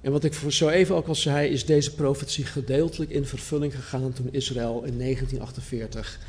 En 0.00 0.12
wat 0.12 0.24
ik 0.24 0.34
zo 0.48 0.68
even 0.68 0.94
ook 0.94 1.06
al 1.06 1.14
zei, 1.14 1.48
is 1.48 1.64
deze 1.64 1.94
profetie 1.94 2.44
gedeeltelijk 2.44 3.10
in 3.10 3.26
vervulling 3.26 3.74
gegaan 3.74 4.12
toen 4.12 4.28
Israël 4.30 4.82
in 4.84 4.98
1948 4.98 6.20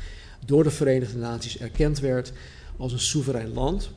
door 0.46 0.62
de 0.62 0.70
Verenigde 0.70 1.18
Naties 1.18 1.58
erkend 1.58 2.00
werd 2.00 2.32
als 2.76 2.92
een 2.92 3.00
soeverein 3.00 3.52
land. 3.52 3.90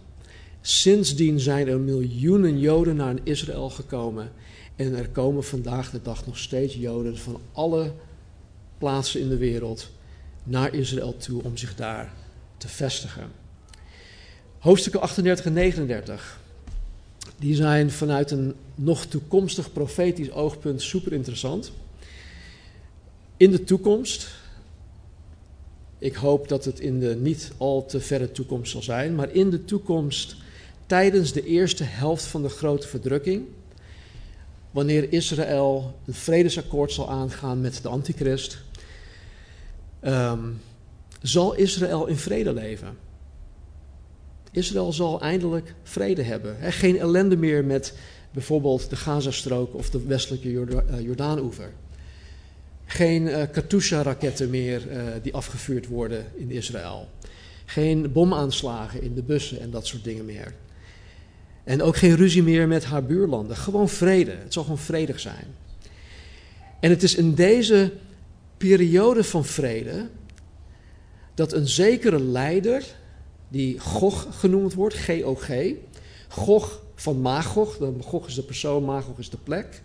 Sindsdien 0.61 1.39
zijn 1.39 1.68
er 1.68 1.80
miljoenen 1.80 2.59
Joden 2.59 2.95
naar 2.95 3.16
Israël 3.24 3.70
gekomen 3.70 4.32
en 4.76 4.95
er 4.95 5.09
komen 5.09 5.43
vandaag 5.43 5.91
de 5.91 6.01
dag 6.01 6.26
nog 6.26 6.38
steeds 6.38 6.76
Joden 6.76 7.17
van 7.17 7.41
alle 7.51 7.91
plaatsen 8.78 9.19
in 9.19 9.30
de 9.30 9.38
wereld 9.38 9.89
naar 10.43 10.73
Israël 10.73 11.17
toe 11.17 11.43
om 11.43 11.57
zich 11.57 11.76
daar 11.76 12.13
te 12.57 12.67
vestigen. 12.67 13.32
Hoofdstukken 14.59 15.01
38 15.01 15.45
en 15.45 15.53
39. 15.53 16.39
Die 17.38 17.55
zijn 17.55 17.91
vanuit 17.91 18.32
een 18.32 18.55
nog 18.76 19.05
toekomstig 19.05 19.71
profetisch 19.71 20.32
oogpunt 20.32 20.82
super 20.82 21.13
interessant. 21.13 21.71
In 23.38 23.51
de 23.51 23.63
toekomst, 23.63 24.28
ik 25.97 26.15
hoop 26.15 26.47
dat 26.47 26.65
het 26.65 26.80
in 26.80 26.99
de 26.99 27.15
niet 27.15 27.51
al 27.57 27.86
te 27.86 27.99
verre 27.99 28.32
toekomst 28.32 28.71
zal 28.71 28.82
zijn, 28.82 29.15
maar 29.15 29.32
in 29.32 29.49
de 29.49 29.65
toekomst, 29.65 30.36
tijdens 30.86 31.32
de 31.32 31.45
eerste 31.45 31.84
helft 31.84 32.26
van 32.26 32.41
de 32.41 32.49
grote 32.49 32.88
verdrukking, 32.88 33.45
wanneer 34.76 35.13
Israël 35.13 35.99
een 36.05 36.13
vredesakkoord 36.13 36.91
zal 36.91 37.09
aangaan 37.09 37.61
met 37.61 37.80
de 37.82 37.88
antichrist, 37.88 38.57
ehm, 39.99 40.49
zal 41.21 41.55
Israël 41.55 42.05
in 42.05 42.15
vrede 42.15 42.53
leven. 42.53 42.97
Israël 44.51 44.93
zal 44.93 45.21
eindelijk 45.21 45.73
vrede 45.84 46.21
hebben. 46.21 46.57
geen 46.61 46.99
ellende 46.99 47.38
meer 47.38 47.65
met 47.65 47.93
bijvoorbeeld 48.32 48.89
de 48.89 48.95
Gazastrook 48.95 49.73
of 49.73 49.89
de 49.89 50.03
westelijke 50.03 50.84
eh, 50.88 51.01
Jordaan-oever. 51.01 51.71
Geen 52.86 53.21
uh, 53.21 53.41
Katusha-raketten 53.51 54.49
meer 54.49 54.91
uh, 54.91 55.03
die 55.21 55.34
afgevuurd 55.34 55.88
worden 55.88 56.26
in 56.34 56.51
Israël. 56.51 57.07
Geen 57.65 58.11
bomaanslagen 58.11 59.01
in 59.01 59.13
de 59.13 59.23
bussen 59.23 59.59
en 59.59 59.71
dat 59.71 59.88
soort 59.88 60.03
dingen 60.03 60.26
meer. 60.26 60.53
En 61.66 61.82
ook 61.82 61.97
geen 61.97 62.16
ruzie 62.16 62.43
meer 62.43 62.68
met 62.68 62.86
haar 62.86 63.03
buurlanden. 63.03 63.57
Gewoon 63.57 63.89
vrede. 63.89 64.32
Het 64.32 64.53
zal 64.53 64.63
gewoon 64.63 64.78
vredig 64.78 65.20
zijn. 65.20 65.55
En 66.80 66.89
het 66.89 67.03
is 67.03 67.16
in 67.16 67.34
deze 67.34 67.91
periode 68.57 69.24
van 69.24 69.45
vrede 69.45 70.07
dat 71.34 71.53
een 71.53 71.68
zekere 71.68 72.20
leider, 72.20 72.84
die 73.47 73.80
Gog 73.80 74.28
genoemd 74.30 74.74
wordt, 74.74 74.95
G-O-G, 74.95 75.49
Gog 76.28 76.82
van 76.95 77.22
Magog, 77.22 77.78
Gog 78.01 78.28
is 78.28 78.36
de 78.36 78.43
persoon, 78.43 78.84
Magog 78.84 79.20
is 79.20 79.30
de 79.30 79.38
plek, 79.43 79.82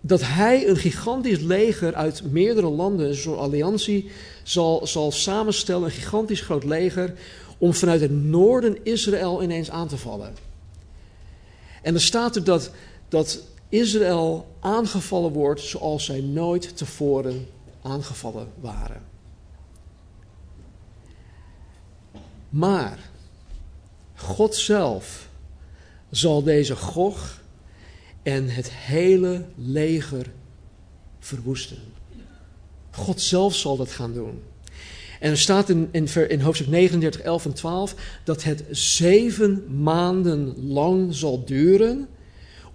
dat 0.00 0.20
hij 0.24 0.68
een 0.68 0.76
gigantisch 0.76 1.40
leger 1.40 1.94
uit 1.94 2.22
meerdere 2.30 2.68
landen, 2.68 3.08
een 3.08 3.14
soort 3.14 3.38
alliantie, 3.38 4.10
zal, 4.42 4.86
zal 4.86 5.12
samenstellen, 5.12 5.84
een 5.84 5.90
gigantisch 5.90 6.40
groot 6.40 6.64
leger, 6.64 7.14
om 7.60 7.74
vanuit 7.74 8.00
het 8.00 8.10
noorden 8.10 8.84
Israël 8.84 9.42
ineens 9.42 9.70
aan 9.70 9.88
te 9.88 9.96
vallen. 9.96 10.34
En 11.82 11.94
er 11.94 12.00
staat 12.00 12.36
er 12.36 12.44
dat, 12.44 12.70
dat 13.08 13.42
Israël 13.68 14.56
aangevallen 14.60 15.32
wordt 15.32 15.60
zoals 15.60 16.04
zij 16.04 16.20
nooit 16.20 16.76
tevoren 16.76 17.46
aangevallen 17.82 18.48
waren. 18.60 19.02
Maar 22.48 22.98
God 24.14 24.54
zelf 24.54 25.28
zal 26.10 26.42
deze 26.42 26.76
Gog 26.76 27.42
en 28.22 28.48
het 28.48 28.70
hele 28.72 29.46
leger 29.54 30.32
verwoesten. 31.18 31.78
God 32.90 33.20
zelf 33.20 33.54
zal 33.54 33.76
dat 33.76 33.90
gaan 33.90 34.12
doen. 34.12 34.42
En 35.20 35.30
er 35.30 35.38
staat 35.38 35.68
in, 35.68 35.88
in, 36.28 36.40
hoofdstuk 36.40 36.68
39, 36.68 37.20
11 37.20 37.44
en 37.44 37.52
12 37.52 37.94
dat 38.24 38.42
het 38.42 38.64
zeven 38.70 39.82
maanden 39.82 40.66
lang 40.66 41.14
zal 41.14 41.44
duren 41.44 42.08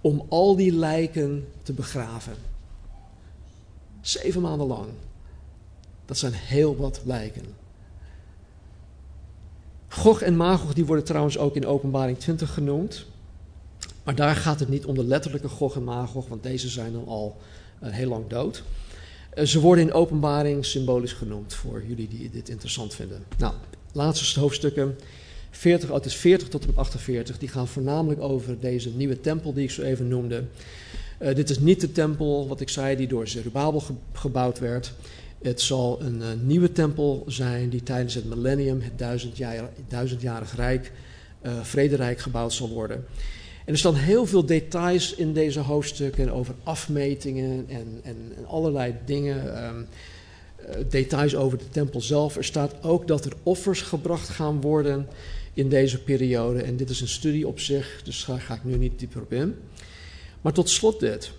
om 0.00 0.26
al 0.28 0.56
die 0.56 0.72
lijken 0.72 1.48
te 1.62 1.72
begraven. 1.72 2.34
Zeven 4.00 4.40
maanden 4.40 4.66
lang. 4.66 4.88
Dat 6.04 6.18
zijn 6.18 6.32
heel 6.32 6.76
wat 6.76 7.00
lijken. 7.04 7.44
Gog 9.88 10.20
en 10.20 10.36
Magog 10.36 10.74
die 10.74 10.86
worden 10.86 11.04
trouwens 11.04 11.38
ook 11.38 11.56
in 11.56 11.66
openbaring 11.66 12.18
20 12.18 12.54
genoemd. 12.54 13.06
Maar 14.04 14.14
daar 14.14 14.36
gaat 14.36 14.60
het 14.60 14.68
niet 14.68 14.84
om 14.84 14.94
de 14.94 15.04
letterlijke 15.04 15.48
Gog 15.48 15.76
en 15.76 15.84
Magog, 15.84 16.28
want 16.28 16.42
deze 16.42 16.68
zijn 16.68 16.92
dan 16.92 17.06
al 17.06 17.36
uh, 17.82 17.90
heel 17.90 18.08
lang 18.08 18.28
dood. 18.28 18.62
Uh, 19.36 19.44
ze 19.44 19.60
worden 19.60 19.84
in 19.84 19.92
openbaring 19.92 20.64
symbolisch 20.64 21.12
genoemd 21.12 21.54
voor 21.54 21.82
jullie 21.86 22.08
die 22.08 22.30
dit 22.30 22.48
interessant 22.48 22.94
vinden. 22.94 23.24
Nou, 23.38 23.54
laatste 23.92 24.40
hoofdstukken. 24.40 24.96
40, 25.50 25.90
het 25.90 26.04
is 26.04 26.16
40 26.16 26.48
tot 26.48 26.60
en 26.60 26.66
met 26.66 26.76
48. 26.76 27.38
Die 27.38 27.48
gaan 27.48 27.68
voornamelijk 27.68 28.20
over 28.20 28.60
deze 28.60 28.90
nieuwe 28.90 29.20
tempel 29.20 29.52
die 29.52 29.64
ik 29.64 29.70
zo 29.70 29.82
even 29.82 30.08
noemde. 30.08 30.44
Uh, 31.22 31.34
dit 31.34 31.50
is 31.50 31.58
niet 31.58 31.80
de 31.80 31.92
tempel, 31.92 32.48
wat 32.48 32.60
ik 32.60 32.68
zei, 32.68 32.96
die 32.96 33.06
door 33.06 33.28
Zerubabel 33.28 33.80
ge 33.80 33.92
gebouwd 34.12 34.58
werd. 34.58 34.92
Het 35.42 35.60
zal 35.60 36.02
een 36.02 36.20
uh, 36.20 36.26
nieuwe 36.42 36.72
tempel 36.72 37.24
zijn 37.26 37.68
die 37.68 37.82
tijdens 37.82 38.14
het 38.14 38.24
millennium, 38.24 38.80
het 38.80 38.98
duizendjarig, 38.98 39.68
duizendjarig 39.88 40.56
rijk, 40.56 40.92
uh, 41.42 41.62
vrederijk 41.62 42.18
gebouwd 42.18 42.52
zal 42.52 42.68
worden. 42.68 43.04
En 43.66 43.72
er 43.72 43.78
staan 43.78 43.94
heel 43.94 44.26
veel 44.26 44.46
details 44.46 45.14
in 45.14 45.32
deze 45.32 45.60
hoofdstukken 45.60 46.30
over 46.30 46.54
afmetingen 46.62 47.64
en, 47.68 48.00
en, 48.02 48.16
allerlei 48.46 48.94
dingen. 49.04 49.64
Um, 49.64 49.86
uh, 50.60 50.74
details 50.88 51.34
over 51.34 51.58
de 51.58 51.68
tempel 51.68 52.00
zelf. 52.00 52.36
Er 52.36 52.44
staat 52.44 52.82
ook 52.82 53.06
dat 53.06 53.24
er 53.24 53.32
offers 53.42 53.82
gebracht 53.82 54.28
gaan 54.28 54.60
worden 54.60 55.08
in 55.52 55.68
deze 55.68 56.02
periode. 56.02 56.62
En 56.62 56.76
dit 56.76 56.90
is 56.90 57.00
een 57.00 57.08
studie 57.08 57.48
op 57.48 57.60
zich, 57.60 58.00
dus 58.04 58.24
daar 58.24 58.40
ga 58.40 58.54
ik 58.54 58.64
nu 58.64 58.76
niet 58.76 58.98
dieper 58.98 59.22
op 59.22 59.32
in. 59.32 59.54
Maar 60.40 60.52
tot 60.52 60.68
slot 60.68 61.00
dit. 61.00 61.30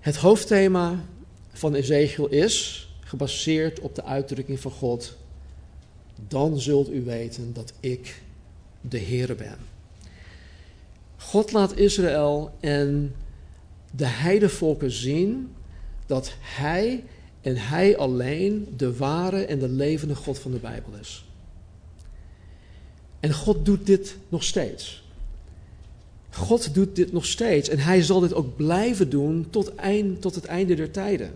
Het 0.00 0.16
hoofdthema 0.16 1.04
van 1.52 1.74
Ezekiel 1.74 2.26
is 2.26 2.88
gebaseerd 3.00 3.80
op 3.80 3.94
de 3.94 4.04
uitdrukking 4.04 4.60
van 4.60 4.70
God. 4.70 5.16
Dan 6.28 6.60
zult 6.60 6.90
u 6.90 7.04
weten 7.04 7.52
dat 7.52 7.72
ik 7.80 8.22
de 8.80 9.00
Heere 9.00 9.34
ben. 9.34 9.58
God 11.18 11.52
laat 11.52 11.76
Israël 11.76 12.50
en 12.60 13.14
de 13.90 14.06
heidevolken 14.06 14.90
zien 14.90 15.52
dat 16.06 16.32
Hij 16.40 17.04
en 17.40 17.56
Hij 17.56 17.96
alleen 17.96 18.74
de 18.76 18.96
ware 18.96 19.44
en 19.44 19.58
de 19.58 19.68
levende 19.68 20.14
God 20.14 20.38
van 20.38 20.50
de 20.50 20.58
Bijbel 20.58 20.92
is. 21.00 21.24
En 23.20 23.34
God 23.34 23.64
doet 23.64 23.86
dit 23.86 24.16
nog 24.28 24.44
steeds. 24.44 25.06
God 26.30 26.74
doet 26.74 26.96
dit 26.96 27.12
nog 27.12 27.26
steeds 27.26 27.68
en 27.68 27.78
Hij 27.78 28.02
zal 28.02 28.20
dit 28.20 28.34
ook 28.34 28.56
blijven 28.56 29.10
doen 29.10 29.46
tot, 29.50 29.74
eind, 29.74 30.20
tot 30.20 30.34
het 30.34 30.44
einde 30.44 30.74
der 30.74 30.90
tijden. 30.90 31.32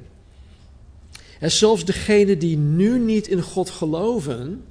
En 1.38 1.50
zelfs 1.50 1.84
degenen 1.84 2.38
die 2.38 2.56
nu 2.56 2.98
niet 2.98 3.28
in 3.28 3.42
God 3.42 3.70
geloven 3.70 4.64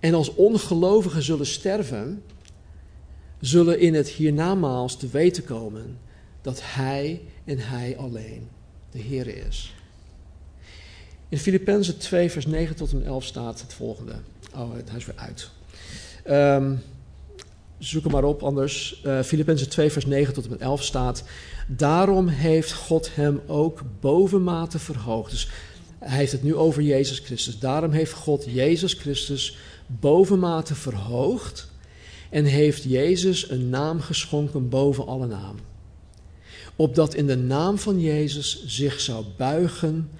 en 0.00 0.14
als 0.14 0.34
ongelovigen 0.34 1.22
zullen 1.22 1.46
sterven, 1.46 2.22
zullen 3.40 3.78
in 3.80 3.94
het 3.94 4.08
hiernamaals 4.08 4.96
te 4.96 5.08
weten 5.08 5.44
komen 5.44 5.98
dat 6.42 6.60
Hij 6.62 7.20
en 7.44 7.58
Hij 7.58 7.96
alleen 7.96 8.48
de 8.90 8.98
Heer 8.98 9.46
is. 9.46 9.74
In 11.28 11.38
Filippenzen 11.38 11.98
2, 11.98 12.30
vers 12.30 12.46
9 12.46 12.76
tot 12.76 12.92
en 12.92 13.04
11 13.04 13.24
staat 13.24 13.60
het 13.60 13.74
volgende. 13.74 14.14
Oh, 14.54 14.72
hij 14.72 14.96
is 14.96 15.06
weer 15.06 15.16
uit. 15.16 15.50
Um, 16.28 16.82
zoek 17.78 18.02
hem 18.02 18.12
maar 18.12 18.24
op, 18.24 18.42
anders. 18.42 19.02
Uh, 19.06 19.22
Filippenzen 19.22 19.68
2, 19.68 19.90
vers 19.90 20.06
9 20.06 20.34
tot 20.34 20.44
en 20.44 20.50
met 20.50 20.60
11 20.60 20.82
staat. 20.82 21.24
Daarom 21.66 22.28
heeft 22.28 22.72
God 22.72 23.14
hem 23.14 23.40
ook 23.46 23.82
bovenmate 24.00 24.78
verhoogd. 24.78 25.30
Dus 25.30 25.48
hij 25.98 26.16
heeft 26.18 26.32
het 26.32 26.42
nu 26.42 26.54
over 26.54 26.82
Jezus 26.82 27.18
Christus. 27.18 27.58
Daarom 27.58 27.90
heeft 27.90 28.12
God 28.12 28.44
Jezus 28.48 28.92
Christus 28.92 29.56
bovenmate 29.86 30.74
verhoogd 30.74 31.68
en 32.30 32.44
heeft 32.44 32.82
Jezus 32.82 33.50
een 33.50 33.68
naam 33.68 34.00
geschonken 34.00 34.68
boven 34.68 35.06
alle 35.06 35.26
naam. 35.26 35.56
Opdat 36.76 37.14
in 37.14 37.26
de 37.26 37.36
naam 37.36 37.78
van 37.78 38.00
Jezus 38.00 38.66
zich 38.66 39.00
zou 39.00 39.24
buigen 39.36 40.10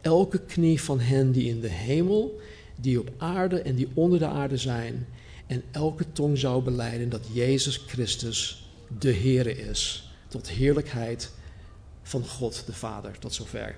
elke 0.00 0.38
knie 0.38 0.80
van 0.80 1.00
hen 1.00 1.32
die 1.32 1.48
in 1.48 1.60
de 1.60 1.68
hemel, 1.68 2.40
die 2.76 3.00
op 3.00 3.10
aarde 3.18 3.60
en 3.60 3.74
die 3.74 3.88
onder 3.94 4.18
de 4.18 4.26
aarde 4.26 4.56
zijn, 4.56 5.06
en 5.46 5.62
elke 5.70 6.12
tong 6.12 6.38
zou 6.38 6.62
beleiden 6.62 7.08
dat 7.08 7.26
Jezus 7.32 7.76
Christus 7.86 8.68
de 8.98 9.12
Heere 9.14 9.56
is, 9.56 10.10
tot 10.28 10.48
heerlijkheid 10.48 11.30
van 12.02 12.26
God 12.26 12.62
de 12.66 12.72
Vader, 12.72 13.18
tot 13.18 13.34
zover. 13.34 13.76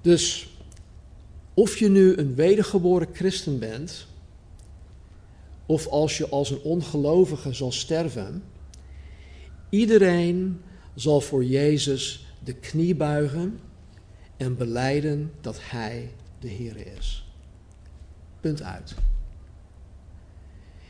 Dus 0.00 0.48
of 1.54 1.76
je 1.76 1.88
nu 1.88 2.16
een 2.16 2.34
wedergeboren 2.34 3.08
christen 3.12 3.58
bent, 3.58 4.06
of 5.70 5.86
als 5.86 6.18
je 6.18 6.28
als 6.28 6.50
een 6.50 6.60
ongelovige 6.62 7.52
zal 7.52 7.72
sterven, 7.72 8.42
iedereen 9.68 10.60
zal 10.94 11.20
voor 11.20 11.44
Jezus 11.44 12.26
de 12.44 12.54
knie 12.54 12.94
buigen 12.94 13.60
en 14.36 14.56
beleiden 14.56 15.32
dat 15.40 15.58
Hij 15.62 16.10
de 16.38 16.48
Heer 16.48 16.96
is. 16.96 17.26
Punt 18.40 18.62
uit. 18.62 18.94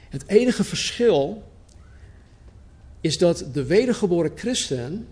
Het 0.09 0.27
enige 0.27 0.65
verschil 0.65 1.43
is 3.01 3.19
dat 3.19 3.45
de 3.53 3.65
wedergeboren 3.65 4.33
christen 4.35 5.07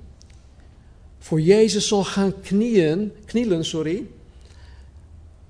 voor 1.18 1.40
Jezus 1.40 1.88
zal 1.88 2.04
gaan 2.04 2.40
knielen, 3.24 3.64
sorry, 3.64 4.06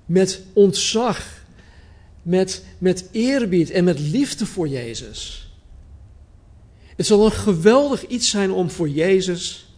met 0.05 0.41
ontzag 0.53 1.38
met, 2.29 2.65
met 2.77 3.09
eerbied 3.11 3.69
en 3.69 3.83
met 3.83 3.99
liefde 3.99 4.45
voor 4.45 4.67
Jezus. 4.67 5.51
Het 6.95 7.05
zal 7.05 7.25
een 7.25 7.31
geweldig 7.31 8.07
iets 8.07 8.29
zijn 8.29 8.51
om 8.51 8.69
voor 8.69 8.89
Jezus 8.89 9.73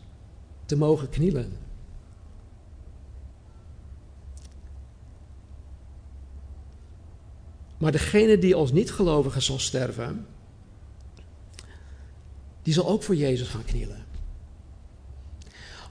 te 0.66 0.78
mogen 0.78 1.10
knielen. 1.10 1.58
Maar 7.78 7.92
degene 7.92 8.38
die 8.38 8.56
als 8.56 8.72
niet-gelovige 8.72 9.40
zal 9.40 9.60
sterven, 9.60 10.26
die 12.62 12.74
zal 12.74 12.88
ook 12.88 13.04
voor 13.04 13.16
Jezus 13.16 13.48
gaan 13.48 13.66
knielen. 13.66 14.06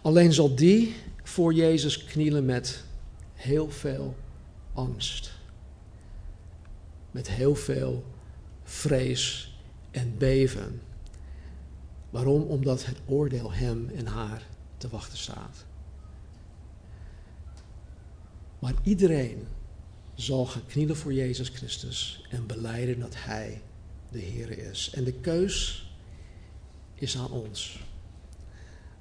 Alleen 0.03 0.33
zal 0.33 0.55
die 0.55 0.95
voor 1.23 1.55
Jezus 1.55 2.05
knielen 2.05 2.45
met 2.45 2.85
heel 3.35 3.71
veel 3.71 4.17
angst. 4.75 5.39
Met 7.11 7.31
heel 7.31 7.55
veel 7.55 8.05
vrees 8.63 9.55
en 9.91 10.19
beven. 10.19 10.81
Waarom? 12.11 12.43
Omdat 12.43 12.87
het 12.87 12.99
oordeel 13.07 13.53
hem 13.53 13.91
en 13.95 14.07
haar 14.07 14.47
te 14.77 14.89
wachten 14.89 15.19
staat. 15.19 15.65
Maar 18.59 18.75
iedereen 18.83 19.47
zal 20.15 20.47
gaan 20.47 20.67
knielen 20.67 20.97
voor 20.97 21.13
Jezus 21.13 21.49
Christus 21.49 22.27
en 22.31 22.47
beleiden 22.47 23.01
dat 23.01 23.15
Hij 23.17 23.63
de 24.11 24.19
Heer 24.19 24.59
is. 24.59 24.91
En 24.95 25.05
de 25.05 25.13
keus 25.13 25.89
is 26.95 27.17
aan 27.17 27.31
ons. 27.31 27.81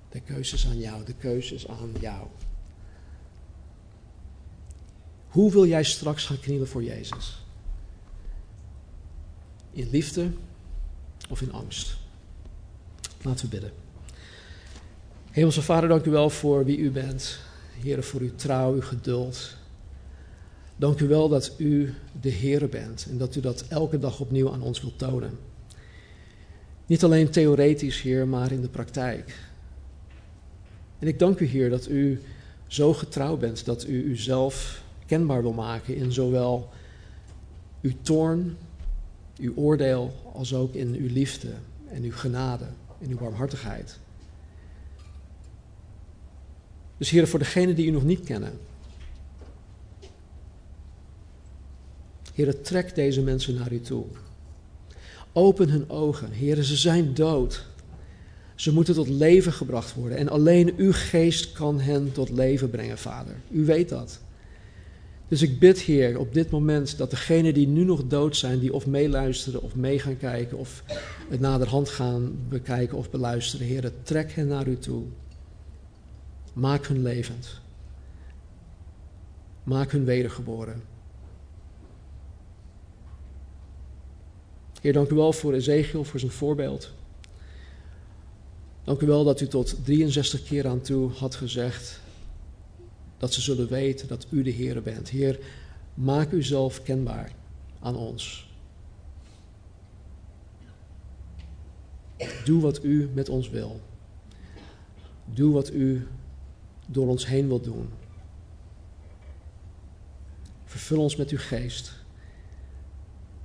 De 0.09 0.21
keus 0.21 0.53
is 0.53 0.67
aan 0.67 0.79
jou, 0.79 1.05
de 1.05 1.13
keus 1.13 1.51
is 1.51 1.67
aan 1.67 1.91
jou. 1.99 2.27
Hoe 5.27 5.51
wil 5.51 5.65
jij 5.65 5.83
straks 5.83 6.25
gaan 6.25 6.39
knielen 6.39 6.67
voor 6.67 6.83
Jezus? 6.83 7.45
In 9.71 9.89
liefde 9.91 10.31
of 11.29 11.41
in 11.41 11.51
angst? 11.51 11.97
Laten 13.21 13.45
we 13.45 13.51
bidden. 13.51 13.71
Hemelse 15.31 15.61
Vader, 15.61 15.89
dank 15.89 16.05
u 16.05 16.11
wel 16.11 16.29
voor 16.29 16.65
wie 16.65 16.77
u 16.77 16.91
bent. 16.91 17.39
Heer, 17.81 18.03
voor 18.03 18.21
uw 18.21 18.35
trouw, 18.35 18.73
uw 18.73 18.81
geduld. 18.81 19.55
Dank 20.75 20.99
u 20.99 21.07
wel 21.07 21.29
dat 21.29 21.53
u 21.57 21.93
de 22.21 22.29
Heer 22.29 22.69
bent 22.69 23.07
en 23.09 23.17
dat 23.17 23.35
u 23.35 23.39
dat 23.39 23.65
elke 23.67 23.99
dag 23.99 24.19
opnieuw 24.19 24.51
aan 24.51 24.61
ons 24.61 24.81
wilt 24.81 24.97
tonen. 24.97 25.37
Niet 26.85 27.03
alleen 27.03 27.29
theoretisch, 27.29 28.01
Heer, 28.01 28.27
maar 28.27 28.51
in 28.51 28.61
de 28.61 28.69
praktijk. 28.69 29.49
En 30.99 31.07
ik 31.07 31.19
dank 31.19 31.39
u, 31.39 31.45
Heer, 31.45 31.69
dat 31.69 31.87
u 31.87 32.21
zo 32.67 32.93
getrouw 32.93 33.37
bent 33.37 33.65
dat 33.65 33.87
u 33.87 34.03
uzelf 34.03 34.83
kenbaar 35.05 35.41
wil 35.41 35.53
maken 35.53 35.95
in 35.95 36.11
zowel 36.11 36.69
uw 37.81 37.93
toorn, 38.01 38.57
uw 39.39 39.53
oordeel, 39.55 40.31
als 40.33 40.53
ook 40.53 40.73
in 40.73 40.95
uw 40.95 41.07
liefde 41.07 41.53
en 41.87 42.03
uw 42.03 42.11
genade 42.11 42.65
en 43.01 43.09
uw 43.09 43.17
barmhartigheid. 43.17 43.99
Dus 46.97 47.09
Heer, 47.09 47.27
voor 47.27 47.39
degenen 47.39 47.75
die 47.75 47.87
u 47.87 47.91
nog 47.91 48.03
niet 48.03 48.23
kennen, 48.23 48.59
Heer, 52.33 52.61
trek 52.61 52.95
deze 52.95 53.21
mensen 53.21 53.53
naar 53.53 53.71
u 53.71 53.81
toe. 53.81 54.05
Open 55.33 55.69
hun 55.69 55.89
ogen. 55.89 56.31
Heer, 56.31 56.63
ze 56.63 56.75
zijn 56.75 57.13
dood. 57.13 57.65
Ze 58.55 58.73
moeten 58.73 58.93
tot 58.93 59.09
leven 59.09 59.53
gebracht 59.53 59.93
worden. 59.93 60.17
En 60.17 60.29
alleen 60.29 60.73
uw 60.77 60.91
geest 60.93 61.51
kan 61.51 61.79
hen 61.79 62.11
tot 62.11 62.29
leven 62.29 62.69
brengen, 62.69 62.97
Vader. 62.97 63.35
U 63.49 63.65
weet 63.65 63.89
dat. 63.89 64.19
Dus 65.29 65.41
ik 65.41 65.59
bid, 65.59 65.79
Heer, 65.79 66.19
op 66.19 66.33
dit 66.33 66.49
moment 66.49 66.97
dat 66.97 67.09
degenen 67.09 67.53
die 67.53 67.67
nu 67.67 67.83
nog 67.83 68.07
dood 68.07 68.37
zijn, 68.37 68.59
die 68.59 68.73
of 68.73 68.87
meeluisteren 68.87 69.61
of 69.61 69.75
mee 69.75 69.99
gaan 69.99 70.17
kijken 70.17 70.57
of 70.57 70.83
het 71.29 71.39
naderhand 71.39 71.89
gaan 71.89 72.39
bekijken 72.47 72.97
of 72.97 73.09
beluisteren, 73.09 73.67
Heer, 73.67 73.91
trek 74.03 74.31
hen 74.31 74.47
naar 74.47 74.67
u 74.67 74.77
toe. 74.77 75.03
Maak 76.53 76.87
hun 76.87 77.01
levend. 77.01 77.59
Maak 79.63 79.91
hun 79.91 80.05
wedergeboren. 80.05 80.83
Heer, 84.81 84.93
dank 84.93 85.09
u 85.09 85.15
wel 85.15 85.33
voor 85.33 85.53
Ezekiel, 85.53 86.03
voor 86.03 86.19
zijn 86.19 86.31
voorbeeld. 86.31 86.91
Dank 88.83 89.01
u 89.01 89.05
wel 89.05 89.23
dat 89.23 89.41
u 89.41 89.47
tot 89.47 89.75
63 89.83 90.43
keer 90.43 90.67
aan 90.67 90.81
toe 90.81 91.11
had 91.11 91.35
gezegd 91.35 92.01
dat 93.19 93.33
ze 93.33 93.41
zullen 93.41 93.67
weten 93.67 94.07
dat 94.07 94.27
u 94.29 94.43
de 94.43 94.49
Heer 94.49 94.81
bent. 94.81 95.09
Heer, 95.09 95.39
maak 95.93 96.31
uzelf 96.31 96.83
kenbaar 96.83 97.31
aan 97.79 97.95
ons. 97.95 98.51
Doe 102.45 102.61
wat 102.61 102.83
u 102.83 103.09
met 103.13 103.29
ons 103.29 103.49
wil. 103.49 103.81
Doe 105.25 105.53
wat 105.53 105.73
u 105.73 106.07
door 106.85 107.07
ons 107.07 107.27
heen 107.27 107.47
wilt 107.47 107.63
doen. 107.63 107.89
Vervul 110.65 110.99
ons 110.99 111.15
met 111.15 111.29
uw 111.29 111.37
geest 111.37 111.97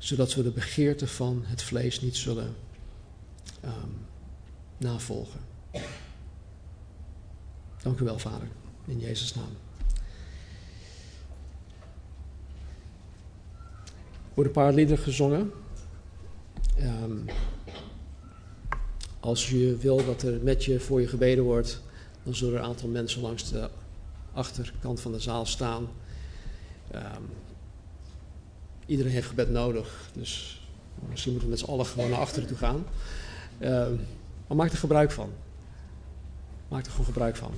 zodat 0.05 0.35
we 0.35 0.43
de 0.43 0.51
begeerte 0.51 1.07
van 1.07 1.43
het 1.45 1.63
vlees 1.63 2.01
niet 2.01 2.17
zullen 2.17 2.55
um, 3.65 4.07
navolgen. 4.77 5.41
Dank 7.83 8.01
u 8.01 8.05
wel, 8.05 8.19
Vader, 8.19 8.49
in 8.87 8.99
Jezus' 8.99 9.35
naam. 9.35 9.64
Worden 14.35 14.53
een 14.55 14.63
paar 14.63 14.73
liederen 14.73 15.05
gezongen. 15.05 15.53
Um, 16.81 17.25
als 19.21 19.51
je 19.51 19.77
wil 19.77 20.05
dat 20.05 20.23
er 20.23 20.41
met 20.43 20.65
je 20.65 20.81
voor 20.81 21.01
je 21.01 21.09
gebeden 21.09 21.45
wordt, 21.45 21.81
dan 22.23 22.35
zullen 22.35 22.55
er 22.55 22.61
een 22.61 22.67
aantal 22.67 22.89
mensen 22.89 23.21
langs 23.21 23.51
de 23.51 23.69
achterkant 24.33 25.01
van 25.01 25.13
de 25.13 25.21
zaal 25.21 25.47
staan. 25.47 25.89
Um, 26.95 27.03
Iedereen 28.87 29.13
heeft 29.13 29.29
gebed 29.29 29.51
nodig, 29.51 30.11
dus 30.15 30.63
misschien 31.11 31.33
moeten 31.33 31.51
we 31.51 31.57
met 31.57 31.65
z'n 31.65 31.71
allen 31.71 31.87
gewoon 31.87 32.11
naar 32.11 32.19
achteren 32.19 32.49
toe 32.49 32.57
gaan. 32.57 32.85
Uh, 33.59 33.87
maar 34.47 34.57
maak 34.57 34.71
er 34.71 34.79
gebruik 34.79 35.11
van. 35.11 35.31
Maak 36.69 36.85
er 36.85 36.91
gewoon 36.91 37.07
gebruik 37.07 37.37
van. 37.37 37.53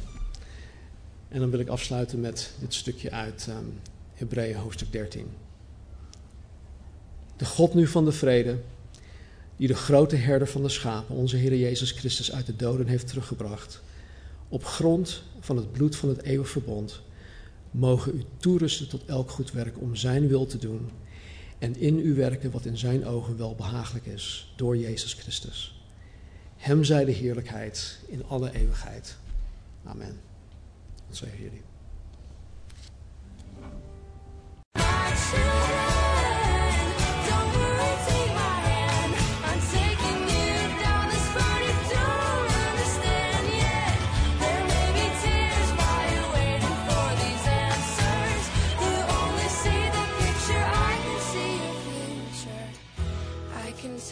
En 1.28 1.40
dan 1.40 1.50
wil 1.50 1.60
ik 1.60 1.68
afsluiten 1.68 2.20
met 2.20 2.52
dit 2.58 2.74
stukje 2.74 3.10
uit 3.10 3.46
um, 3.48 3.80
Hebreeën 4.14 4.56
hoofdstuk 4.56 4.92
13. 4.92 5.28
De 7.36 7.44
God 7.44 7.74
nu 7.74 7.86
van 7.86 8.04
de 8.04 8.12
vrede, 8.12 8.58
die 9.56 9.68
de 9.68 9.74
grote 9.74 10.16
herder 10.16 10.48
van 10.48 10.62
de 10.62 10.68
schapen, 10.68 11.14
onze 11.14 11.36
Heer 11.36 11.56
Jezus 11.56 11.90
Christus, 11.90 12.32
uit 12.32 12.46
de 12.46 12.56
doden 12.56 12.86
heeft 12.86 13.06
teruggebracht, 13.06 13.80
op 14.48 14.64
grond 14.64 15.22
van 15.40 15.56
het 15.56 15.72
bloed 15.72 15.96
van 15.96 16.08
het 16.08 16.22
eeuwig 16.22 16.48
verbond, 16.48 17.00
mogen 17.70 18.14
u 18.14 18.24
toerusten 18.36 18.88
tot 18.88 19.04
elk 19.04 19.30
goed 19.30 19.52
werk 19.52 19.80
om 19.80 19.96
zijn 19.96 20.28
wil 20.28 20.46
te 20.46 20.58
doen 20.58 20.90
en 21.58 21.76
in 21.76 21.98
u 21.98 22.14
werken 22.14 22.50
wat 22.50 22.64
in 22.64 22.78
zijn 22.78 23.06
ogen 23.06 23.36
wel 23.36 23.54
behagelijk 23.54 24.06
is, 24.06 24.52
door 24.56 24.76
Jezus 24.76 25.12
Christus. 25.12 25.80
Hem 26.56 26.84
zij 26.84 27.04
de 27.04 27.12
heerlijkheid 27.12 27.98
in 28.06 28.24
alle 28.24 28.52
eeuwigheid. 28.52 29.16
Amen. 29.84 30.20
Wat 31.06 31.16
zeggen 31.16 31.38
jullie? 31.42 31.62